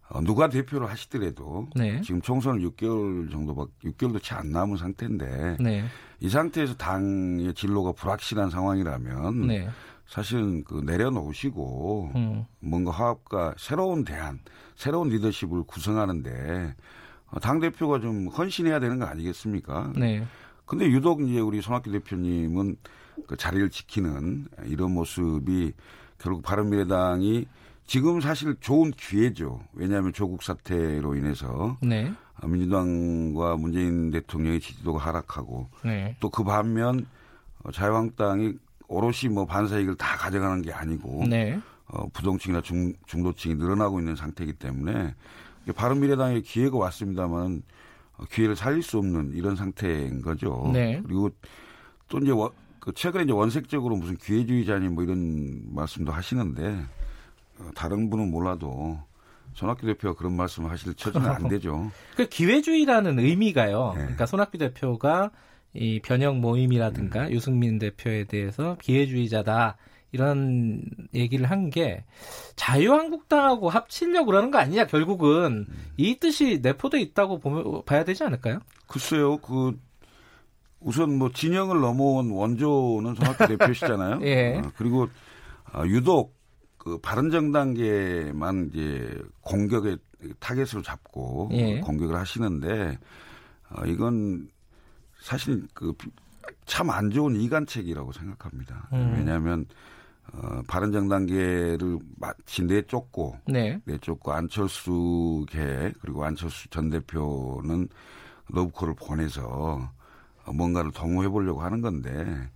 어, 0.10 0.22
누가 0.22 0.50
대표를 0.50 0.88
하시더라도 0.88 1.68
네. 1.76 2.00
지금 2.02 2.22
총선을 2.22 2.62
6개월 2.70 3.32
정도밖 3.32 3.70
6개월도 3.84 4.22
채 4.22 4.36
안 4.36 4.52
남은 4.52 4.78
상태인데 4.78 5.58
네. 5.60 5.84
이 6.20 6.30
상태에서 6.30 6.76
당의 6.76 7.54
진로가 7.56 7.94
불확실한 7.94 8.52
상황이라면 8.52 9.48
네. 9.48 9.68
사실은 10.06 10.64
그 10.64 10.84
내려놓으시고 10.86 12.12
음. 12.16 12.46
뭔가 12.60 12.92
화합과 12.92 13.56
새로운 13.58 14.04
대안, 14.04 14.40
새로운 14.76 15.10
리더십을 15.10 15.64
구성하는데 15.64 16.76
어, 16.76 17.03
당 17.42 17.60
대표가 17.60 18.00
좀 18.00 18.28
헌신해야 18.28 18.80
되는 18.80 19.00
거 19.00 19.06
아니겠습니까? 19.06 19.94
네. 19.96 20.26
근데 20.66 20.86
유독 20.86 21.22
이제 21.22 21.40
우리 21.40 21.62
손학규 21.62 21.92
대표님은 21.92 22.78
그 23.28 23.38
자리를 23.38 23.70
지키는 23.70 24.48
이런 24.66 24.92
모습이 24.92 25.74
결국 26.18 26.42
바른미래당이 26.44 27.46
지금 27.86 28.22
사실 28.22 28.56
좋은 28.60 28.92
기회죠. 28.92 29.62
왜냐하면 29.74 30.14
조국 30.14 30.42
사태로 30.42 31.16
인해서 31.16 31.78
네. 31.82 32.12
민주당과 32.44 33.58
문재인 33.58 34.12
대통령의 34.12 34.60
지지도가 34.60 35.06
하락하고 35.06 35.68
네. 35.84 36.16
또그 36.20 36.44
반면 36.44 37.06
어, 37.64 37.72
자유한국당이 37.72 38.54
오롯이 38.88 39.32
뭐 39.32 39.46
반사 39.46 39.80
이익을 39.80 39.96
다 39.96 40.18
가져가는 40.18 40.62
게 40.62 40.72
아니고 40.72 41.26
네. 41.28 41.60
어, 41.88 42.08
부동층이나 42.10 42.62
중, 42.62 42.94
중도층이 43.06 43.56
늘어나고 43.56 44.00
있는 44.00 44.16
상태이기 44.16 44.54
때문에 44.54 45.14
바른미래당의 45.72 46.42
기회가 46.42 46.78
왔습니다만 46.78 47.64
어, 48.18 48.26
기회를 48.32 48.56
살릴 48.56 48.84
수 48.84 48.98
없는 48.98 49.34
이런 49.34 49.56
상태인 49.56 50.22
거죠. 50.22 50.70
네. 50.74 51.02
그리고 51.06 51.30
또 52.10 52.20
이제 52.20 52.32
원, 52.32 52.52
그 52.80 52.92
최근에 52.94 53.24
이제 53.24 53.34
원색적으로 53.34 53.96
무슨 53.96 54.18
기회주의자니 54.18 54.90
뭐 54.90 55.04
이런 55.04 55.74
말씀도 55.74 56.12
하시는데 56.12 56.86
어, 57.60 57.70
다른 57.76 58.10
분은 58.10 58.30
몰라도 58.30 59.00
손학규 59.54 59.86
대표가 59.86 60.18
그런 60.18 60.36
말씀을 60.36 60.70
하실 60.70 60.94
처지는 60.96 61.30
안 61.30 61.48
되죠. 61.48 61.92
그 62.18 62.28
기회주의라는 62.28 63.20
의미가요. 63.20 63.94
네. 63.96 64.02
그러니까 64.02 64.26
손학규 64.26 64.58
대표가 64.58 65.32
이 65.74 66.00
변형 66.04 66.40
모임이라든가 66.40 67.32
유승민 67.32 67.80
대표에 67.80 68.26
대해서 68.26 68.78
기회주의자다 68.82 69.78
이런 70.14 70.82
얘기를 71.14 71.50
한 71.50 71.70
게 71.70 72.06
자유한국당하고 72.56 73.70
합치려고 73.70 74.28
그러는 74.28 74.52
거 74.52 74.60
아니냐 74.60 74.86
결국은 74.86 75.66
이 75.98 76.18
뜻이 76.20 76.60
내포돼 76.62 77.02
있다고 77.02 77.40
보면 77.40 77.84
봐야 77.86 78.04
되지 78.04 78.24
않을까요? 78.24 78.60
글쎄요, 78.88 79.38
그 79.38 79.78
우선 80.80 81.18
뭐 81.18 81.32
진영을 81.34 81.80
넘어온 81.80 82.30
원조는 82.30 83.16
손학규 83.16 83.48
대표시잖아요. 83.48 84.20
예. 84.28 84.58
어, 84.58 84.72
그리고 84.78 85.08
어, 85.74 85.84
유독 85.88 86.36
그 86.78 86.98
바른정당계만 87.00 88.70
이제 88.74 89.22
공격의 89.42 89.98
타겟으로 90.40 90.82
잡고 90.84 91.50
예. 91.54 91.80
공격을 91.80 92.16
하시는데 92.16 92.98
어, 93.70 93.86
이건 93.86 94.48
사실 95.22 95.66
그 95.74 95.94
참 96.66 96.90
안 96.90 97.10
좋은 97.10 97.36
이간책이라고 97.40 98.12
생각합니다. 98.12 98.90
음. 98.92 99.14
왜냐하면 99.18 99.66
어, 100.34 100.62
바른정당계를 100.68 102.00
마치 102.18 102.64
내쫓고 102.64 103.38
네. 103.48 103.80
내쫓고 103.86 104.32
안철수계 104.32 105.94
그리고 106.02 106.26
안철수 106.26 106.68
전 106.70 106.90
대표는 106.90 107.88
러브콜을 108.50 108.96
보내서 108.96 109.92
뭔가를 110.52 110.92
동호해 110.92 111.30
보려고 111.30 111.62
하는 111.62 111.82
건데 111.82 112.50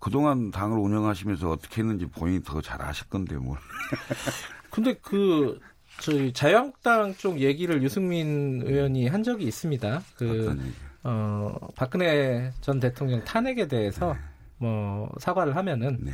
그동안 0.00 0.50
당을 0.50 0.78
운영하시면서 0.78 1.50
어떻게 1.50 1.82
했는지 1.82 2.06
본인이 2.06 2.42
더 2.42 2.60
잘 2.60 2.80
아실 2.82 3.06
건데 3.08 3.36
뭘. 3.36 3.58
근데 4.70 4.94
그 5.02 5.60
저희 6.00 6.32
자유한국당 6.32 7.14
쪽 7.14 7.38
얘기를 7.40 7.82
유승민 7.82 8.62
의원이 8.64 9.08
한 9.08 9.22
적이 9.22 9.44
있습니다. 9.44 10.02
그. 10.16 10.58
어, 11.06 11.54
박근혜 11.76 12.50
전 12.62 12.80
대통령 12.80 13.22
탄핵에 13.24 13.68
대해서 13.68 14.16
뭐 14.56 15.10
사과를 15.18 15.54
하면은 15.56 15.98
네. 16.00 16.12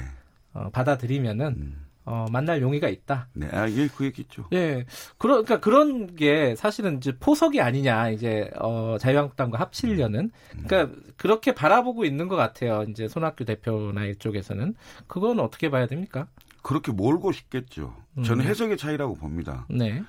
어, 0.52 0.70
받아들이면은 0.70 1.46
음. 1.56 1.86
어, 2.04 2.26
만날 2.30 2.62
용의가 2.62 2.88
있다. 2.88 3.28
네. 3.34 3.48
아, 3.52 3.66
그 3.96 4.04
얘기죠. 4.04 4.46
예, 4.52 4.84
그러, 5.18 5.42
그러니까 5.42 5.60
그런 5.60 6.16
게 6.16 6.56
사실은 6.56 6.96
이제 6.96 7.16
포석이 7.18 7.60
아니냐 7.60 8.10
이제 8.10 8.50
어, 8.58 8.96
자유한국당과 8.98 9.60
합치려는 9.60 10.30
그러니까 10.66 10.96
그렇게 11.16 11.54
바라보고 11.54 12.04
있는 12.04 12.26
것 12.26 12.36
같아요. 12.36 12.84
이제 12.88 13.06
손학규 13.06 13.44
대표나 13.44 14.06
이쪽에서는 14.06 14.74
그건 15.06 15.40
어떻게 15.40 15.70
봐야 15.70 15.86
됩니까? 15.86 16.26
그렇게 16.62 16.90
몰고 16.90 17.32
싶겠죠. 17.32 17.94
저는 18.24 18.44
해석의 18.44 18.76
차이라고 18.76 19.14
봅니다. 19.14 19.66
네, 19.70 20.02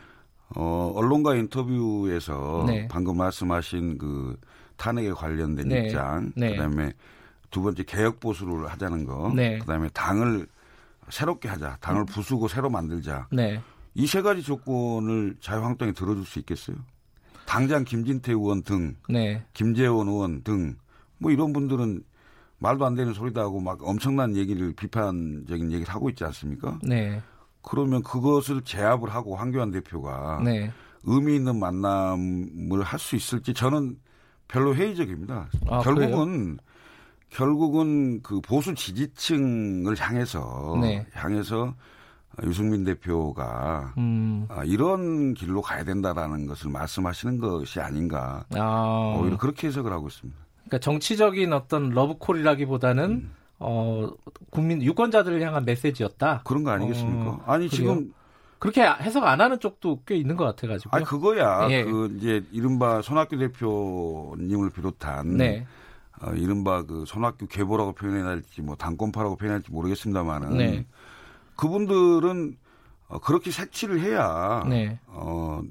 어, 0.56 0.92
언론과 0.96 1.36
인터뷰에서 1.36 2.66
네. 2.68 2.88
방금 2.90 3.18
말씀하신 3.18 3.98
그 3.98 4.38
탄핵에 4.76 5.12
관련된 5.12 5.68
네. 5.68 5.86
입장, 5.86 6.32
네. 6.36 6.52
그 6.52 6.58
다음에 6.58 6.94
두 7.52 7.62
번째 7.62 7.84
개혁 7.84 8.20
보수를 8.20 8.68
하자는 8.72 9.06
거, 9.06 9.32
네. 9.36 9.60
그다음에 9.60 9.90
당을 9.90 10.48
새롭게 11.10 11.50
하자, 11.50 11.78
당을 11.82 12.06
부수고 12.06 12.48
새로 12.48 12.70
만들자. 12.70 13.28
네, 13.32 13.62
이 13.94 14.08
세 14.08 14.22
가지 14.22 14.42
조건을 14.42 15.36
자유한국당이 15.42 15.94
들어줄 15.94 16.26
수 16.26 16.40
있겠어요? 16.40 16.78
당장 17.46 17.84
김진태 17.84 18.32
의원 18.32 18.64
등, 18.64 18.96
네, 19.10 19.44
김재원 19.54 20.08
의원 20.08 20.42
등, 20.44 20.76
뭐 21.18 21.32
이런 21.32 21.52
분들은 21.54 22.04
말도 22.60 22.86
안 22.86 22.96
되는 22.96 23.14
소리도 23.14 23.42
하고 23.42 23.60
막 23.60 23.80
엄청난 23.84 24.36
얘기를 24.36 24.72
비판적인 24.74 25.72
얘기를 25.72 25.94
하고 25.94 26.10
있지 26.10 26.24
않습니까? 26.24 26.80
네, 26.84 27.22
그러면 27.62 28.02
그것을 28.04 28.62
제압을 28.62 29.10
하고 29.14 29.36
황교안 29.36 29.72
대표가 29.72 30.40
네. 30.44 30.72
의미 31.04 31.36
있는 31.36 31.60
만남을 31.60 32.84
할 32.84 33.00
수 33.00 33.16
있을지 33.16 33.54
저는 33.54 33.98
별로 34.48 34.74
회의적입니다. 34.76 35.50
아, 35.70 35.80
결국은 35.82 36.58
결국은 37.32 38.22
그 38.22 38.42
보수 38.42 38.76
지지층을 38.76 39.96
향해서 39.98 40.78
네. 40.82 41.06
향해서 41.14 41.74
유승민 42.44 42.84
대표가 42.84 43.94
음, 43.98 44.46
아, 44.50 44.64
이런 44.64 45.34
길로 45.34 45.62
가야 45.62 45.84
된다라는 45.84 46.46
것을 46.46 46.70
말씀하시는 46.72 47.40
것이 47.40 47.80
아닌가 47.80 48.46
아, 48.56 49.18
오히려 49.20 49.38
그렇게 49.38 49.68
해석을 49.68 49.92
하고 49.92 50.08
있습니다. 50.08 50.40
그러니까 50.66 50.80
정치적인 50.80 51.52
어떤 51.54 51.90
러브콜이라기보다는 51.90 53.10
음. 53.10 53.32
어 53.60 54.10
국민 54.50 54.82
유권자들을 54.82 55.42
향한 55.42 55.66
메시지였다. 55.66 56.42
그런 56.46 56.64
거 56.64 56.72
아니겠습니까? 56.72 57.30
어, 57.30 57.44
아니 57.46 57.68
그래요? 57.68 57.70
지금 57.70 58.14
그렇게 58.60 58.82
해석 58.82 59.24
안 59.26 59.40
하는 59.42 59.60
쪽도 59.60 60.02
꽤 60.06 60.16
있는 60.16 60.36
것 60.36 60.46
같아가지고. 60.46 60.96
아 60.96 61.00
그거야 61.02 61.68
예. 61.70 61.84
그 61.84 62.14
이제 62.18 62.44
이른바 62.52 63.02
손학규 63.02 63.38
대표님을 63.38 64.72
비롯한 64.72 65.38
네, 65.38 65.66
어, 66.22 66.32
이른바 66.34 66.84
그 66.84 67.04
손학규 67.08 67.48
계보라고 67.48 67.94
표현해야 67.94 68.26
할지 68.26 68.62
뭐 68.62 68.76
당권파라고 68.76 69.36
표현해야 69.36 69.56
할지 69.58 69.72
모르겠습니다만은 69.72 70.58
네. 70.58 70.86
그분들은 71.56 72.58
어, 73.08 73.20
그렇게 73.20 73.52
색칠을 73.52 74.00
해야 74.00 74.64
네, 74.70 75.00
어, 75.08 75.62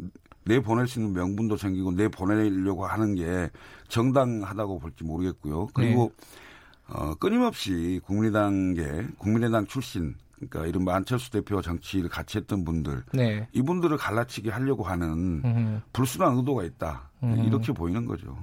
내 0.45 0.61
보낼 0.61 0.87
수 0.89 1.01
있는 1.01 1.15
명분도 1.15 1.57
생기고 1.57 1.93
내 1.93 2.09
보내려고 2.09 2.87
하는 2.87 3.15
게 3.15 3.51
정당하다고 3.89 4.79
볼지 4.81 5.05
모르겠고요. 5.05 5.69
그리고 5.73 6.13
네. 6.17 6.95
어, 6.95 7.15
끊임없이 7.15 8.01
국민의당계 8.05 9.09
국민의당 9.19 9.67
출신 9.67 10.15
그러니까 10.37 10.67
이른바 10.67 10.97
안철수 10.97 11.31
대표와 11.31 11.63
정치를 11.63 12.09
같이 12.09 12.39
했던 12.39 12.65
분들 12.65 13.05
네. 13.13 13.47
이분들을 13.53 13.97
갈라치게 13.97 14.51
하려고 14.51 14.83
하는 14.83 15.43
음. 15.45 15.83
불순한 15.93 16.37
의도가 16.39 16.65
있다 16.65 17.11
음. 17.23 17.45
이렇게 17.45 17.73
보이는 17.73 18.07
거죠. 18.07 18.37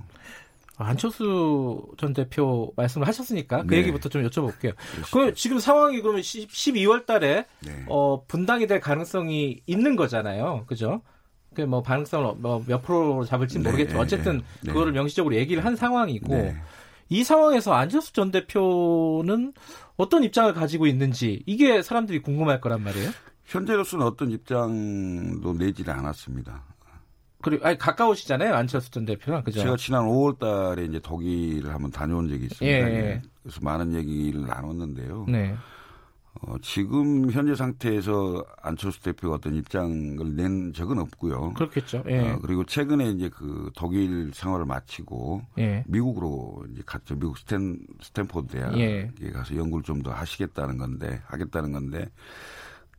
안철수 0.77 1.87
전 1.97 2.13
대표 2.13 2.71
말씀을 2.75 3.07
하셨으니까 3.07 3.63
그 3.63 3.73
네. 3.73 3.77
얘기부터 3.77 4.09
좀 4.09 4.23
여쭤볼게요. 4.27 4.73
그 5.11 5.33
지금 5.33 5.59
상황이 5.59 6.01
그러면 6.01 6.21
12월 6.21 7.05
달에 7.05 7.45
네. 7.61 7.85
어, 7.87 8.23
분당이 8.27 8.67
될 8.67 8.79
가능성이 8.79 9.61
있는 9.65 9.95
거잖아요. 9.95 10.65
그죠? 10.67 11.01
그뭐 11.55 11.81
가능성을 11.81 12.35
뭐몇 12.37 12.83
프로로 12.83 13.25
잡을지는 13.25 13.63
네, 13.63 13.69
모르겠지만 13.69 14.03
어쨌든 14.03 14.43
네. 14.61 14.71
그거를 14.71 14.91
명시적으로 14.93 15.35
얘기를 15.35 15.65
한 15.65 15.75
상황이고 15.75 16.27
네. 16.33 16.55
이 17.09 17.23
상황에서 17.23 17.73
안철수 17.73 18.13
전 18.13 18.29
대표는 18.31 19.53
어떤 19.95 20.23
입장을 20.23 20.53
가지고 20.53 20.85
있는지 20.85 21.41
이게 21.47 21.81
사람들이 21.81 22.19
궁금할 22.21 22.61
거란 22.61 22.83
말이에요. 22.83 23.09
현재로서는 23.45 24.05
어떤 24.05 24.29
입장도 24.29 25.53
내지를 25.53 25.93
않았습니다. 25.93 26.63
그리고 27.41 27.65
아니 27.65 27.77
가까우시잖아요 27.77 28.53
안철수 28.55 28.89
전 28.91 29.05
대표랑 29.05 29.43
그죠? 29.43 29.61
제가 29.61 29.77
지난 29.77 30.03
5월 30.05 30.39
달에 30.39 30.85
이제 30.85 30.99
독일을 30.99 31.73
한번 31.73 31.91
다녀온 31.91 32.27
적이 32.27 32.45
있습니다. 32.45 32.65
예, 32.89 32.93
예. 32.95 33.21
그래서 33.43 33.59
많은 33.61 33.93
얘기를 33.93 34.41
나눴는데요. 34.41 35.25
네, 35.29 35.55
어, 36.41 36.55
지금 36.61 37.29
현재 37.31 37.53
상태에서 37.55 38.43
안철수 38.61 39.01
대표가 39.01 39.35
어떤 39.35 39.55
입장을 39.55 40.17
낸 40.35 40.73
적은 40.73 40.97
없고요. 40.99 41.53
그렇겠죠. 41.53 42.03
예, 42.09 42.31
어, 42.31 42.39
그리고 42.41 42.63
최근에 42.63 43.09
이제 43.11 43.29
그 43.29 43.69
독일 43.75 44.31
생활을 44.33 44.65
마치고 44.65 45.41
예, 45.59 45.83
미국으로 45.87 46.65
이제 46.71 46.81
갔죠. 46.85 47.15
미국 47.15 47.37
스탠 47.37 47.77
스탠포드 48.01 48.47
대학에 48.47 49.11
예. 49.21 49.29
가서 49.31 49.55
연구를 49.55 49.83
좀 49.83 50.01
더 50.01 50.11
하시겠다는 50.11 50.77
건데 50.77 51.21
하겠다는 51.25 51.71
건데 51.71 52.09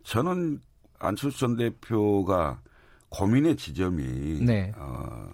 저는 0.04 0.60
안철수 1.00 1.38
전 1.38 1.56
대표가 1.56 2.60
고민의 3.10 3.56
지점이 3.56 4.44
네. 4.44 4.72
어, 4.76 5.30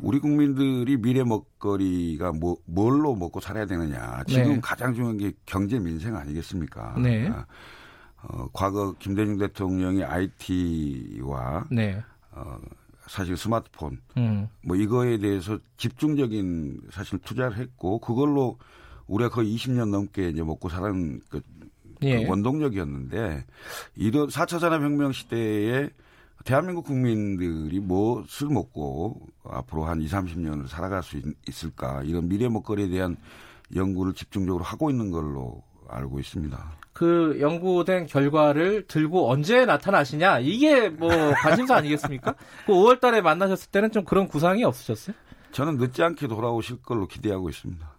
우리 0.00 0.18
국민들이 0.18 0.96
미래 0.96 1.22
먹거리가 1.22 2.32
뭐 2.32 2.56
뭘로 2.64 3.14
먹고 3.14 3.40
살아야 3.40 3.66
되느냐. 3.66 4.22
지금 4.26 4.54
네. 4.54 4.60
가장 4.62 4.94
중요한 4.94 5.18
게 5.18 5.32
경제 5.46 5.78
민생 5.78 6.16
아니겠습니까? 6.16 6.96
네. 6.98 7.28
아, 7.28 7.46
어, 8.26 8.48
과거 8.52 8.94
김대중 8.98 9.36
대통령이 9.36 10.02
IT와 10.02 11.66
네, 11.70 12.02
어, 12.30 12.58
사실 13.06 13.36
스마트폰 13.36 14.00
음, 14.16 14.48
뭐 14.62 14.76
이거에 14.76 15.18
대해서 15.18 15.58
집중적인 15.76 16.88
사실 16.90 17.18
투자를 17.18 17.58
했고 17.58 17.98
그걸로 17.98 18.58
우리가 19.06 19.28
거의 19.30 19.54
20년 19.54 19.90
넘게 19.90 20.30
이제 20.30 20.42
먹고 20.42 20.70
사는 20.70 21.20
그, 21.28 21.42
예, 22.02 22.24
그 22.24 22.30
원동력이었는데 22.30 23.44
이런 23.96 24.28
4차 24.28 24.58
산업혁명 24.58 25.12
시대에 25.12 25.90
대한민국 26.44 26.84
국민들이 26.84 27.80
무엇을 27.80 28.48
먹고 28.48 29.26
앞으로 29.44 29.84
한 29.84 30.00
2, 30.00 30.06
30년을 30.06 30.68
살아갈 30.68 31.02
수 31.02 31.16
있, 31.16 31.24
있을까 31.48 32.02
이런 32.04 32.28
미래 32.28 32.48
먹거리에 32.48 32.88
대한 32.88 33.16
연구를 33.74 34.12
집중적으로 34.12 34.62
하고 34.62 34.90
있는 34.90 35.10
걸로 35.10 35.62
알고 35.88 36.20
있습니다. 36.20 36.72
그 36.92 37.38
연구된 37.40 38.06
결과를 38.06 38.86
들고 38.86 39.30
언제 39.30 39.64
나타나시냐 39.64 40.40
이게 40.40 40.90
뭐 40.90 41.10
관심사 41.42 41.76
아니겠습니까? 41.76 42.34
그 42.66 42.72
5월달에 42.72 43.22
만나셨을 43.22 43.70
때는 43.70 43.90
좀 43.90 44.04
그런 44.04 44.28
구상이 44.28 44.64
없으셨어요? 44.64 45.16
저는 45.50 45.78
늦지 45.78 46.02
않게 46.02 46.28
돌아오실 46.28 46.82
걸로 46.82 47.06
기대하고 47.06 47.48
있습니다. 47.48 47.90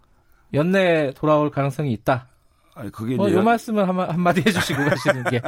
연내 0.54 1.12
돌아올 1.14 1.50
가능성이 1.50 1.92
있다. 1.92 2.28
아니 2.76 2.92
그게 2.92 3.16
뭐, 3.16 3.26
이제 3.26 3.34
요 3.34 3.38
연, 3.38 3.44
말씀을 3.46 3.88
한마, 3.88 4.06
한마디 4.08 4.42
해주시고 4.46 4.84
가시는 4.84 5.24
게. 5.24 5.40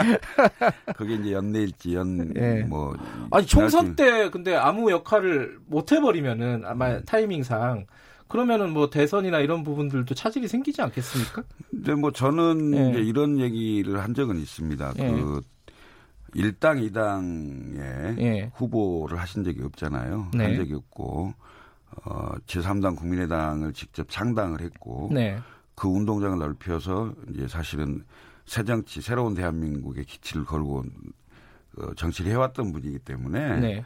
그게 0.96 1.14
이제 1.14 1.32
연내일지 1.32 1.94
연 1.94 2.32
예. 2.34 2.62
뭐 2.62 2.96
아니, 3.30 3.46
총선 3.46 3.94
때 3.94 4.30
근데 4.30 4.56
아무 4.56 4.90
역할을 4.90 5.58
못 5.66 5.92
해버리면은 5.92 6.62
아마 6.64 7.00
타이밍상 7.02 7.86
그러면은 8.28 8.72
뭐 8.72 8.88
대선이나 8.88 9.40
이런 9.40 9.62
부분들도 9.62 10.14
차질이 10.14 10.48
생기지 10.48 10.80
않겠습니까? 10.80 11.42
근데 11.70 11.94
뭐 11.94 12.12
저는 12.12 12.74
예. 12.74 12.90
이제 12.90 13.00
이런 13.00 13.38
얘기를 13.38 14.02
한 14.02 14.14
적은 14.14 14.38
있습니다. 14.38 14.94
예. 14.98 15.10
그 15.10 15.42
일당 16.34 16.78
이당에 16.82 18.16
예. 18.18 18.50
후보를 18.54 19.18
하신 19.18 19.44
적이 19.44 19.64
없잖아요. 19.64 20.30
네. 20.34 20.44
한 20.44 20.56
적이 20.56 20.74
없고 20.74 21.34
어, 22.04 22.30
제3당 22.46 22.96
국민의당을 22.96 23.74
직접 23.74 24.08
창당을 24.08 24.62
했고 24.62 25.10
네. 25.12 25.38
그 25.78 25.86
운동장을 25.86 26.36
넓혀서 26.38 27.14
이제 27.30 27.46
사실은 27.46 28.04
새 28.46 28.64
정치, 28.64 29.00
새로운 29.00 29.34
대한민국의 29.34 30.04
기치를 30.04 30.44
걸고 30.44 30.84
어, 31.78 31.94
정치를 31.94 32.32
해왔던 32.32 32.72
분이기 32.72 32.98
때문에 32.98 33.60
네. 33.60 33.84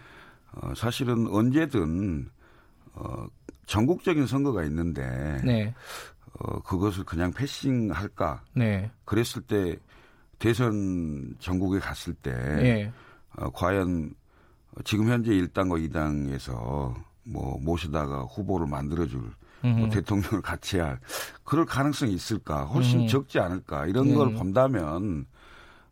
어, 0.52 0.72
사실은 0.74 1.26
언제든 1.26 2.31
어, 2.94 3.26
전국적인 3.66 4.26
선거가 4.26 4.64
있는데 4.64 5.02
네. 5.44 5.74
어, 6.38 6.62
그것을 6.62 7.05
그냥 7.05 7.31
패싱할까? 7.31 8.42
네. 8.55 8.90
그랬을 9.05 9.42
때 9.42 9.76
대선 10.38 11.37
전국에 11.40 11.78
갔을 11.78 12.14
때 12.14 12.33
예. 12.33 12.92
어, 13.37 13.50
과연 13.50 14.14
지금 14.85 15.09
현재 15.11 15.33
1당과 15.33 15.90
2당에서 15.90 16.94
뭐 17.24 17.59
모시다가 17.61 18.22
후보를 18.22 18.66
만들어줄 18.66 19.31
뭐 19.62 19.85
음. 19.85 19.90
대통령을 19.90 20.42
같이 20.42 20.79
할 20.79 20.98
그럴 21.44 21.64
가능성이 21.64 22.12
있을까 22.12 22.64
훨씬 22.64 23.01
음. 23.01 23.07
적지 23.07 23.38
않을까 23.38 23.87
이런 23.87 24.09
네. 24.09 24.14
걸 24.14 24.33
본다면 24.35 25.27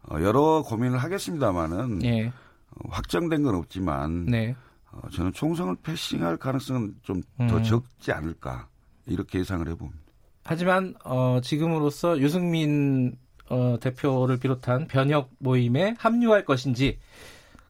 어, 0.02 0.20
여러 0.20 0.62
고민을 0.62 0.98
하겠습니다마는 0.98 2.04
예. 2.04 2.26
어, 2.26 2.88
확정된 2.88 3.42
건 3.42 3.54
없지만 3.54 4.26
네. 4.26 4.56
어, 4.90 5.09
저는 5.12 5.33
총선을 5.33 5.76
패싱할 5.83 6.37
가능성은 6.37 6.96
좀더 7.02 7.56
음. 7.56 7.62
적지 7.62 8.12
않을까 8.12 8.68
이렇게 9.06 9.38
예상을 9.38 9.66
해봅니다. 9.68 10.00
하지만 10.44 10.94
어, 11.04 11.40
지금으로서 11.42 12.18
유승민 12.18 13.16
어, 13.48 13.76
대표를 13.80 14.38
비롯한 14.38 14.87
변혁 14.88 15.30
모임에 15.38 15.94
합류할 15.98 16.44
것인지. 16.44 16.98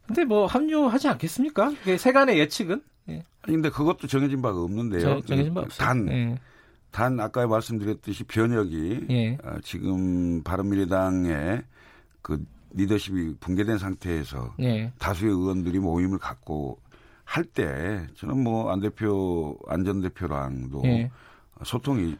근데 0.06 0.24
뭐 0.24 0.46
합류하지 0.46 1.08
않겠습니까? 1.08 1.72
세간의 1.98 2.38
예측은 2.38 2.82
예. 3.10 3.22
아니, 3.42 3.56
근데 3.56 3.70
그것도 3.70 4.06
정해진 4.06 4.42
바가 4.42 4.60
없는데요. 4.62 5.00
저- 5.00 5.20
정해진 5.26 5.54
바 5.54 5.60
없어요. 5.62 5.86
단, 5.86 6.08
예. 6.08 6.38
단 6.90 7.18
아까 7.20 7.46
말씀드렸듯이 7.46 8.24
변혁이 8.24 9.06
예. 9.10 9.38
어, 9.44 9.56
지금 9.62 10.42
바른미래당의 10.42 11.62
그 12.22 12.44
리더십이 12.72 13.36
붕괴된 13.40 13.78
상태에서 13.78 14.54
예. 14.60 14.92
다수의 14.98 15.32
의원들이 15.32 15.78
모임을 15.80 16.18
갖고 16.18 16.78
할 17.24 17.44
때 17.44 18.06
저는 18.16 18.42
뭐 18.42 18.72
안 18.72 18.80
대표 18.80 19.56
안 19.68 19.84
전 19.84 20.00
대표랑도 20.00 20.82
예. 20.84 21.10
소통이 21.64 22.16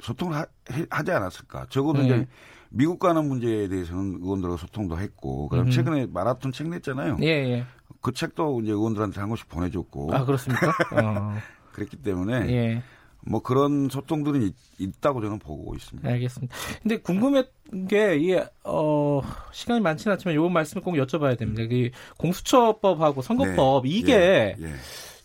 소통을 0.00 0.34
하, 0.36 0.40
해- 0.72 0.86
하지 0.90 1.10
않았을까? 1.12 1.66
적어도 1.70 2.00
예. 2.02 2.04
이제 2.06 2.26
미국 2.70 2.98
가는 2.98 3.26
문제에 3.28 3.68
대해서는 3.68 4.18
의원들과 4.22 4.56
소통도 4.56 4.98
했고, 4.98 5.48
그다음 5.48 5.66
음. 5.66 5.70
최근에 5.70 6.06
마라톤 6.06 6.52
책 6.52 6.68
냈잖아요. 6.68 7.18
예, 7.20 7.26
예. 7.26 7.64
그 8.02 8.12
책도 8.12 8.60
이제 8.62 8.72
의원들한테 8.72 9.20
한 9.20 9.28
권씩 9.28 9.48
보내줬고 9.48 10.14
아, 10.14 10.24
그렇습니까? 10.24 10.68
어. 11.02 11.34
그랬기 11.72 11.96
때문에 11.96 12.50
예. 12.50 12.82
뭐 13.24 13.40
그런 13.40 13.88
소통들은 13.88 14.42
있, 14.42 14.54
있다고 14.78 15.20
저는 15.20 15.38
보고 15.38 15.74
있습니다. 15.74 16.08
알겠습니다. 16.08 16.54
근데 16.82 16.96
궁금한 16.98 17.44
게, 17.88 18.16
이게, 18.16 18.44
어, 18.64 19.22
시간이 19.52 19.80
많지는 19.80 20.14
않지만 20.14 20.34
요 20.34 20.48
말씀을 20.48 20.82
꼭 20.82 20.94
여쭤봐야 20.94 21.38
됩니다. 21.38 21.62
그 21.68 21.90
공수처법하고 22.18 23.22
선거법, 23.22 23.84
네. 23.84 23.88
이게 23.88 24.12
예, 24.12 24.56
예. 24.60 24.72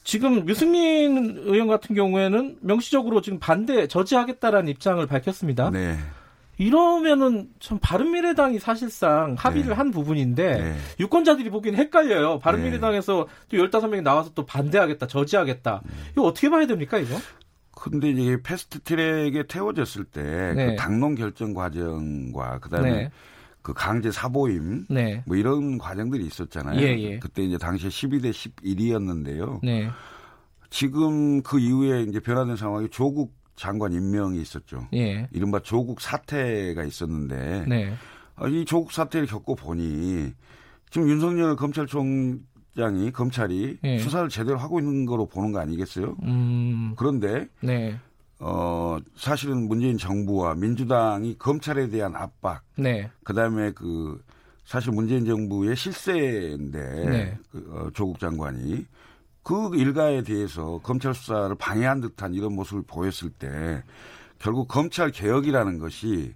지금 0.03 0.47
유승민 0.47 1.37
의원 1.37 1.67
같은 1.67 1.95
경우에는 1.95 2.59
명시적으로 2.61 3.21
지금 3.21 3.39
반대, 3.39 3.87
저지하겠다라는 3.87 4.69
입장을 4.69 5.05
밝혔습니다. 5.05 5.71
네. 5.71 5.97
이러면은 6.57 7.49
좀 7.59 7.77
바른미래당이 7.79 8.59
사실상 8.59 9.35
합의를 9.37 9.69
네. 9.69 9.73
한 9.75 9.91
부분인데 9.91 10.61
네. 10.61 10.75
유권자들이 10.99 11.49
보기엔 11.49 11.75
헷갈려요. 11.75 12.39
바른미래당에서 12.39 13.27
또 13.49 13.57
15명이 13.57 14.01
나와서 14.01 14.31
또 14.33 14.45
반대하겠다, 14.45 15.07
저지하겠다. 15.07 15.81
음. 15.85 15.89
이거 16.13 16.23
어떻게 16.23 16.49
봐야 16.49 16.65
됩니까, 16.65 16.97
이거? 16.97 17.15
근데 17.71 18.09
이게 18.09 18.41
패스트 18.41 18.79
트랙에 18.79 19.43
태워졌을 19.47 20.03
때 20.05 20.53
네. 20.55 20.65
그 20.65 20.75
당론 20.75 21.13
결정 21.13 21.53
과정과 21.53 22.59
그다음에 22.59 22.91
네. 22.91 23.11
그 23.61 23.73
강제 23.73 24.11
사보임 24.11 24.85
네. 24.89 25.23
뭐 25.27 25.35
이런 25.35 25.77
과정들이 25.77 26.25
있었잖아요. 26.25 26.81
예, 26.81 26.97
예. 26.99 27.19
그때 27.19 27.43
이제 27.43 27.57
당시에 27.57 27.89
12대 27.89 28.31
11이었는데요. 28.31 29.59
네. 29.63 29.89
지금 30.69 31.41
그 31.43 31.59
이후에 31.59 32.03
이제 32.03 32.19
변화된 32.19 32.55
상황이 32.55 32.89
조국 32.89 33.36
장관 33.57 33.91
임명이 33.91 34.39
있었죠. 34.39 34.87
예. 34.93 35.27
이른바 35.33 35.59
조국 35.59 35.99
사태가 35.99 36.83
있었는데 36.83 37.65
네. 37.67 37.93
아, 38.35 38.47
이 38.47 38.63
조국 38.63 38.93
사태를 38.93 39.27
겪고 39.27 39.55
보니 39.55 40.31
지금 40.89 41.09
윤석열 41.09 41.55
검찰총장이 41.57 43.11
검찰이 43.11 43.79
예. 43.83 43.97
수사를 43.97 44.29
제대로 44.29 44.57
하고 44.57 44.79
있는 44.79 45.05
거로 45.05 45.25
보는 45.25 45.51
거 45.51 45.59
아니겠어요? 45.59 46.15
음. 46.23 46.93
그런데 46.95 47.47
네. 47.61 47.99
어 48.39 48.99
사실은 49.15 49.67
문재인 49.67 49.97
정부와 49.97 50.53
민주당이 50.53 51.39
검찰에 51.39 51.89
대한 51.89 52.15
압박, 52.15 52.61
네. 52.77 53.09
그다음에 53.23 53.71
그 53.71 54.21
사실 54.63 54.91
문재인 54.91 55.25
정부의 55.25 55.75
실세인데 55.75 57.05
네. 57.05 57.37
그, 57.49 57.67
어, 57.71 57.89
조국 57.95 58.19
장관이 58.19 58.85
그 59.47 59.73
일가에 59.77 60.23
대해서 60.23 60.81
검찰 60.83 61.13
수사를 61.13 61.55
방해한 61.55 62.01
듯한 62.01 62.33
이런 62.33 62.53
모습을 62.53 62.83
보였을 62.85 63.29
때 63.29 63.81
결국 64.39 64.67
검찰 64.67 65.09
개혁이라는 65.09 65.79
것이 65.79 66.33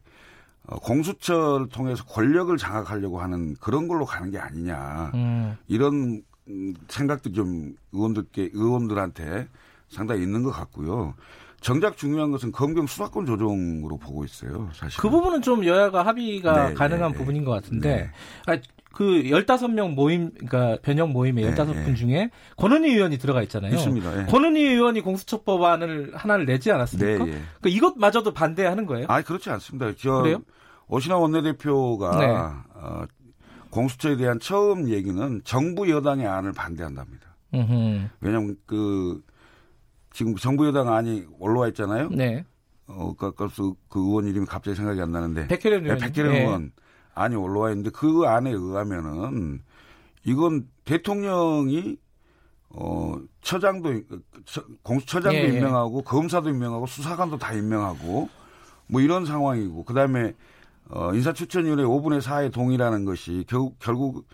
어, 0.66 0.80
공수처를 0.80 1.68
통해서 1.68 2.06
권력을 2.06 2.56
장악하려고 2.56 3.20
하는 3.20 3.56
그런 3.56 3.90
걸로 3.90 4.06
가는 4.06 4.32
게 4.32 4.38
아니냐 4.40 5.12
음. 5.14 5.58
이런 5.68 6.24
음, 6.48 6.74
생각도 6.88 7.34
좀 7.34 7.76
의원들께 7.92 8.52
의원들한테 8.54 9.50
상당히 9.90 10.24
있는 10.24 10.44
것 10.44 10.52
같고요. 10.52 11.14
정작 11.60 11.98
중요한 11.98 12.32
것은 12.32 12.54
검경 12.54 12.88
수사권 12.88 13.26
조정으로 13.26 13.98
보고 13.98 14.24
있어요. 14.24 14.70
사실. 14.72 15.02
그 15.02 15.10
부분은 15.10 15.42
좀 15.42 15.66
여야가 15.66 16.06
합의가 16.06 16.70
네, 16.70 16.74
가능한 16.76 17.12
네, 17.12 17.18
부분인 17.18 17.44
것 17.44 17.52
같은데, 17.52 18.10
네. 18.48 18.54
아, 18.54 18.58
그 18.94 19.04
15명 19.24 19.94
모임, 19.94 20.32
그러니까 20.32 20.78
변형 20.82 21.12
모임에 21.14 21.42
네, 21.42 21.56
15분 21.56 21.74
네. 21.74 21.94
중에 21.96 22.30
권은희 22.58 22.92
의원이 22.92 23.18
들어가 23.18 23.42
있잖아요. 23.44 23.74
있습니다. 23.74 24.22
예. 24.22 24.26
권은희 24.26 24.62
의원이 24.62 25.02
공수처법안을 25.02 26.12
하나를 26.14 26.46
내지 26.46 26.72
않았습니까? 26.72 27.26
네, 27.26 27.32
예. 27.32 27.42
그러니까 27.62 27.70
이것마저도 27.70 28.34
반대하는 28.34 28.86
거예요? 28.86 29.06
아, 29.10 29.22
그렇지 29.22 29.50
않습니다. 29.50 29.94
저 29.98 30.22
그래요? 30.22 30.42
오신환 30.88 31.22
원내대표가 31.22 32.20
네. 32.20 32.28
어, 32.76 33.06
공수처에 33.70 34.18
대한 34.18 34.40
처음 34.40 34.90
얘기는 34.90 35.42
정부 35.46 35.90
여당의 35.90 36.28
안을 36.28 36.52
반대한답니다. 36.52 37.38
음흠. 37.54 38.10
왜냐하면 38.20 38.58
그 38.66 39.22
지금 40.12 40.36
정부 40.36 40.68
여당 40.68 40.94
안이 40.94 41.26
올라와 41.40 41.70
있잖아요. 41.70 42.10
네. 42.10 42.44
어, 42.88 43.14
그, 43.18 43.32
그, 43.34 43.48
그 43.88 44.00
의원 44.00 44.28
이름이 44.28 44.46
갑자기 44.46 44.76
생각이 44.76 45.00
안 45.02 45.12
나는데. 45.14 45.48
백혜련 45.48 45.84
네, 45.84 45.90
의원. 45.92 46.00
백혜련 46.00 46.36
의원 46.36 46.72
안이 47.14 47.36
올라와 47.36 47.72
있는데 47.72 47.90
그 47.92 48.24
안에 48.26 48.52
의하면은 48.52 49.62
이건 50.24 50.68
대통령이 50.86 51.98
어 52.70 53.16
처장도 53.42 54.02
처- 54.46 54.64
공수처장도 54.84 55.38
예, 55.38 55.44
예. 55.44 55.48
임명하고 55.58 56.04
검사도 56.04 56.50
임명하고 56.50 56.86
수사관도 56.86 57.38
다 57.38 57.54
임명하고 57.54 58.30
뭐 58.88 59.02
이런 59.02 59.26
상황이고 59.26 59.84
그다음에 59.84 60.34
어 60.90 61.14
인사추천위원회 61.14 61.84
5분의 61.84 62.22
4의 62.22 62.54
동의라는 62.54 63.04
것이 63.06 63.44
결국 63.48 63.78
결국 63.80 64.26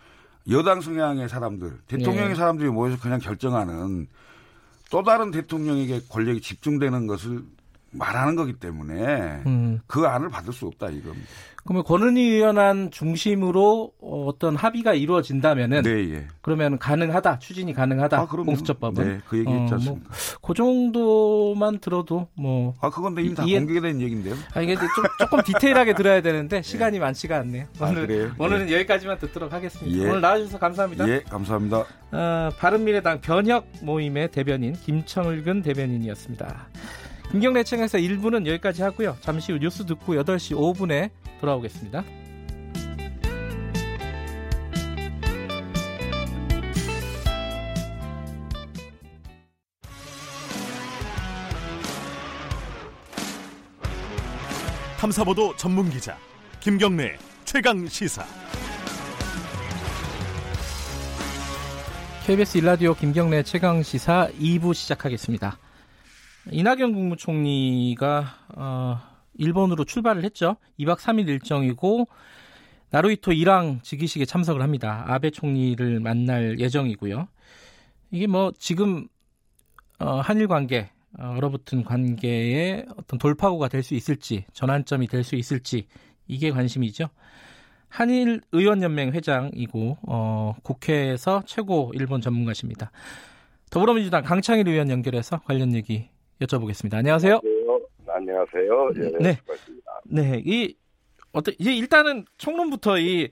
여당 0.49 0.81
성향의 0.81 1.29
사람들 1.29 1.79
대통령의 1.87 2.31
예. 2.31 2.35
사람들이 2.35 2.69
모여서 2.69 2.99
그냥 3.01 3.19
결정하는 3.19 4.07
또 4.91 5.03
다른 5.03 5.31
대통령에게 5.31 6.01
권력이 6.09 6.41
집중되는 6.41 7.07
것을 7.07 7.43
말하는 7.97 8.36
거기 8.36 8.53
때문에 8.53 9.41
음. 9.45 9.79
그 9.88 10.05
안을 10.07 10.29
받을 10.29 10.53
수 10.53 10.65
없다 10.67 10.89
이겁니다. 10.89 11.27
그러면 11.63 11.83
권은희 11.83 12.21
의원안 12.21 12.91
중심으로 12.91 13.91
어, 13.99 14.25
어떤 14.27 14.55
합의가 14.55 14.93
이루어진다면은 14.93 15.81
네, 15.81 16.13
예. 16.13 16.27
그러면 16.41 16.79
가능하다, 16.79 17.39
추진이 17.39 17.73
가능하다. 17.73 18.27
그럼요. 18.27 18.45
공수처법은. 18.45 19.03
네, 19.05 19.19
그 19.27 19.39
얘기 19.39 19.49
어, 19.49 19.51
했지 19.51 19.65
뭐, 19.71 19.75
않습니까? 19.75 20.10
그 20.41 20.53
정도만 20.53 21.79
들어도 21.79 22.29
뭐 22.36 22.73
아, 22.79 22.89
그건 22.89 23.15
데 23.15 23.21
이미 23.23 23.36
다 23.36 23.43
이해- 23.43 23.60
공개된 23.60 23.99
얘기인데요. 23.99 24.36
아, 24.53 24.62
이게 24.62 24.75
좀, 24.75 24.88
조금 25.19 25.41
디테일하게 25.43 25.93
들어야 25.95 26.21
되는데 26.21 26.62
시간이 26.62 26.99
많지가 26.99 27.38
않네요. 27.39 27.65
아, 27.81 27.89
오늘 27.89 28.07
그래요? 28.07 28.31
오늘은 28.39 28.71
여기까지만 28.71 29.19
듣도록 29.19 29.51
하겠습니다. 29.51 29.97
예. 29.99 30.10
오늘 30.10 30.21
나와주셔서 30.21 30.60
감사합니다. 30.60 31.10
예, 31.10 31.19
감사합니다. 31.23 31.83
어, 32.13 32.49
바른미래당 32.57 33.19
변혁 33.19 33.67
모임의 33.81 34.31
대변인 34.31 34.71
김청을근 34.71 35.63
대변인이었습니다. 35.63 36.67
김경래 37.31 37.63
청에서 37.63 37.97
1부는 37.97 38.47
여기까지 38.47 38.81
하고요. 38.83 39.17
잠시 39.19 39.51
후 39.51 39.59
뉴스 39.59 39.85
듣고 39.85 40.13
8시 40.15 40.55
5분에 40.55 41.11
돌아오겠습니다. 41.41 42.03
탐사보도 54.97 55.55
전문 55.57 55.89
기자 55.89 56.17
김경래 56.59 57.17
최강 57.45 57.87
시사. 57.87 58.25
KBS 62.25 62.57
일라디오 62.57 62.93
김경래 62.93 63.43
최강 63.43 63.83
시사 63.83 64.29
2부 64.39 64.73
시작하겠습니다. 64.73 65.59
이낙연 66.51 66.93
국무총리가 66.93 68.25
어, 68.55 68.99
일본으로 69.36 69.86
출발을 69.86 70.23
했죠. 70.23 70.57
2박 70.79 70.97
3일 70.97 71.27
일정이고 71.27 72.07
나루이토 72.89 73.33
일왕 73.33 73.81
즉위식에 73.83 74.25
참석을 74.25 74.62
합니다. 74.62 75.03
아베 75.07 75.29
총리를 75.29 75.99
만날 75.99 76.60
예정이고요. 76.60 77.27
이게 78.12 78.27
뭐 78.27 78.51
지금 78.57 79.07
어, 79.99 80.19
한일 80.19 80.47
관계 80.47 80.89
어, 81.19 81.33
얼어붙은 81.38 81.83
관계에 81.83 82.86
어떤 82.97 83.19
돌파구가 83.19 83.67
될 83.67 83.83
수 83.83 83.95
있을지 83.95 84.45
전환점이 84.53 85.07
될 85.07 85.23
수 85.23 85.36
있을지 85.36 85.88
이게 86.27 86.51
관심이죠. 86.51 87.10
한일 87.89 88.41
의원연맹 88.51 89.12
회장이고 89.13 89.97
어, 90.07 90.55
국회에서 90.63 91.43
최고 91.45 91.91
일본 91.95 92.21
전문가십니다. 92.21 92.91
더불어민주당 93.69 94.23
강창일 94.23 94.67
의원 94.67 94.89
연결해서 94.89 95.39
관련 95.39 95.73
얘기 95.73 96.10
여쭤보겠습니다. 96.41 96.95
안녕하세요. 96.95 97.39
안녕하세요. 98.10 98.89
예, 98.95 99.00
네. 99.19 99.34
수고하셨습니다. 99.34 100.02
네. 100.06 100.41
이 100.45 100.76
어떤 101.34 101.54
이제 101.60 101.73
일단은 101.76 102.26
총론부터 102.38 103.00
이 103.00 103.30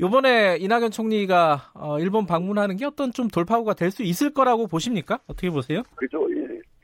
요번에 0.00 0.56
이낙연 0.58 0.90
총리가 0.90 1.72
어, 1.74 1.98
일본 1.98 2.26
방문하는 2.26 2.76
게 2.76 2.84
어떤 2.86 3.12
좀 3.12 3.28
돌파구가 3.28 3.74
될 3.74 3.90
수 3.90 4.02
있을 4.02 4.32
거라고 4.32 4.66
보십니까? 4.66 5.20
어떻게 5.26 5.50
보세요? 5.50 5.82
그죠. 5.96 6.26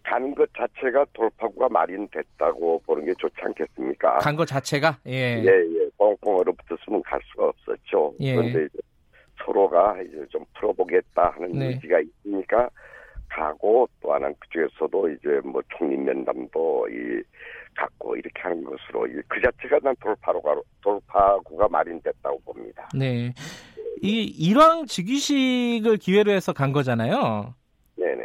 가는 0.05 0.35
것 0.35 0.49
자체가 0.57 1.05
돌파구가 1.13 1.69
마련됐다고 1.69 2.81
보는 2.87 3.05
게 3.05 3.13
좋지 3.19 3.35
않겠습니까? 3.41 4.19
간 4.19 4.37
것 4.37 4.47
자체가 4.47 4.99
예. 5.07 5.13
예, 5.13 5.47
예. 5.47 5.89
뻥뻥 5.99 6.35
얼어붙었으면 6.39 7.03
갈 7.03 7.21
수가 7.31 7.49
없었죠. 7.49 8.15
예. 8.21 8.35
그런데 8.35 8.65
이제 8.65 8.79
서로가 9.45 10.01
이제 10.03 10.25
좀 10.31 10.45
풀어보겠다 10.59 11.31
하는 11.35 11.53
네. 11.53 11.67
의지가 11.69 12.01
있으니까 12.01 12.71
가고 13.31 13.89
또 14.01 14.15
하나는 14.15 14.35
그중에서도 14.41 15.11
이제 15.11 15.41
뭐 15.45 15.63
총리 15.77 15.97
면담도 15.97 16.89
이 16.89 17.23
갖고 17.77 18.17
이렇게 18.17 18.41
하는 18.43 18.65
것으로 18.65 19.07
이그 19.07 19.41
자체가 19.43 19.79
난 19.83 19.95
돌파구가 20.01 20.61
돌파구가 20.81 21.69
마련됐다고 21.69 22.41
봅니다. 22.41 22.89
네. 22.95 23.33
이 24.03 24.25
일왕 24.25 24.87
즉위식을 24.87 25.99
기회로 25.99 26.33
해서 26.33 26.53
간 26.53 26.73
거잖아요. 26.73 27.55
네네. 27.97 28.25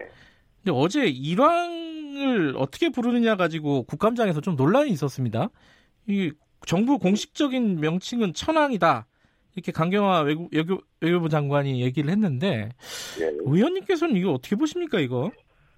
근데 0.63 0.71
어제 0.73 1.05
일왕을 1.05 2.55
어떻게 2.57 2.89
부르느냐 2.89 3.35
가지고 3.35 3.83
국감장에서 3.83 4.41
좀 4.41 4.55
논란이 4.55 4.89
있었습니다. 4.91 5.49
이 6.07 6.31
정부 6.65 6.97
공식적인 6.97 7.79
명칭은 7.79 8.33
천왕이다. 8.33 9.05
이렇게 9.55 9.71
강경화 9.71 10.21
외국, 10.21 10.49
외교, 10.53 10.79
외교부 11.01 11.29
장관이 11.29 11.81
얘기를 11.81 12.09
했는데 12.09 12.69
예. 13.19 13.25
의원님께서는 13.39 14.15
이거 14.15 14.31
어떻게 14.31 14.55
보십니까 14.55 14.99
이거? 14.99 15.31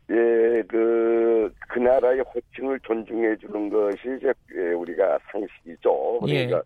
예, 0.09 0.63
그, 0.67 1.51
그 1.67 1.79
나라의 1.79 2.21
호칭을 2.21 2.79
존중해 2.81 3.37
주는 3.37 3.69
것이 3.69 3.99
이제 4.17 4.33
예, 4.55 4.73
우리가 4.73 5.19
상식이죠. 5.31 6.19
예. 6.27 6.47
그러니까 6.47 6.63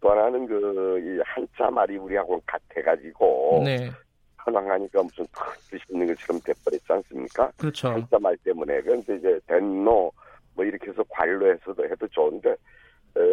또 0.00 0.10
하나는 0.10 0.46
그, 0.46 1.00
이 1.04 1.20
한자 1.24 1.70
말이 1.70 1.96
우리하고 1.96 2.40
같아가지고. 2.46 3.62
네, 3.64 3.90
현황하니까 4.48 5.02
무슨 5.02 5.26
큰 5.32 5.44
뜻이 5.70 5.84
있는 5.90 6.06
것처럼 6.06 6.40
돼버렸지 6.40 6.84
않습니까? 6.88 7.50
그렇죠. 7.56 7.88
한자 7.88 8.18
말 8.18 8.36
때문에. 8.38 8.80
그런데 8.80 9.16
이제 9.16 9.38
den노 9.46 10.10
뭐 10.54 10.64
이렇게 10.64 10.90
해서 10.90 11.04
관로해서도 11.08 11.84
해도 11.84 12.08
좋은데, 12.08 12.50
에, 12.50 12.56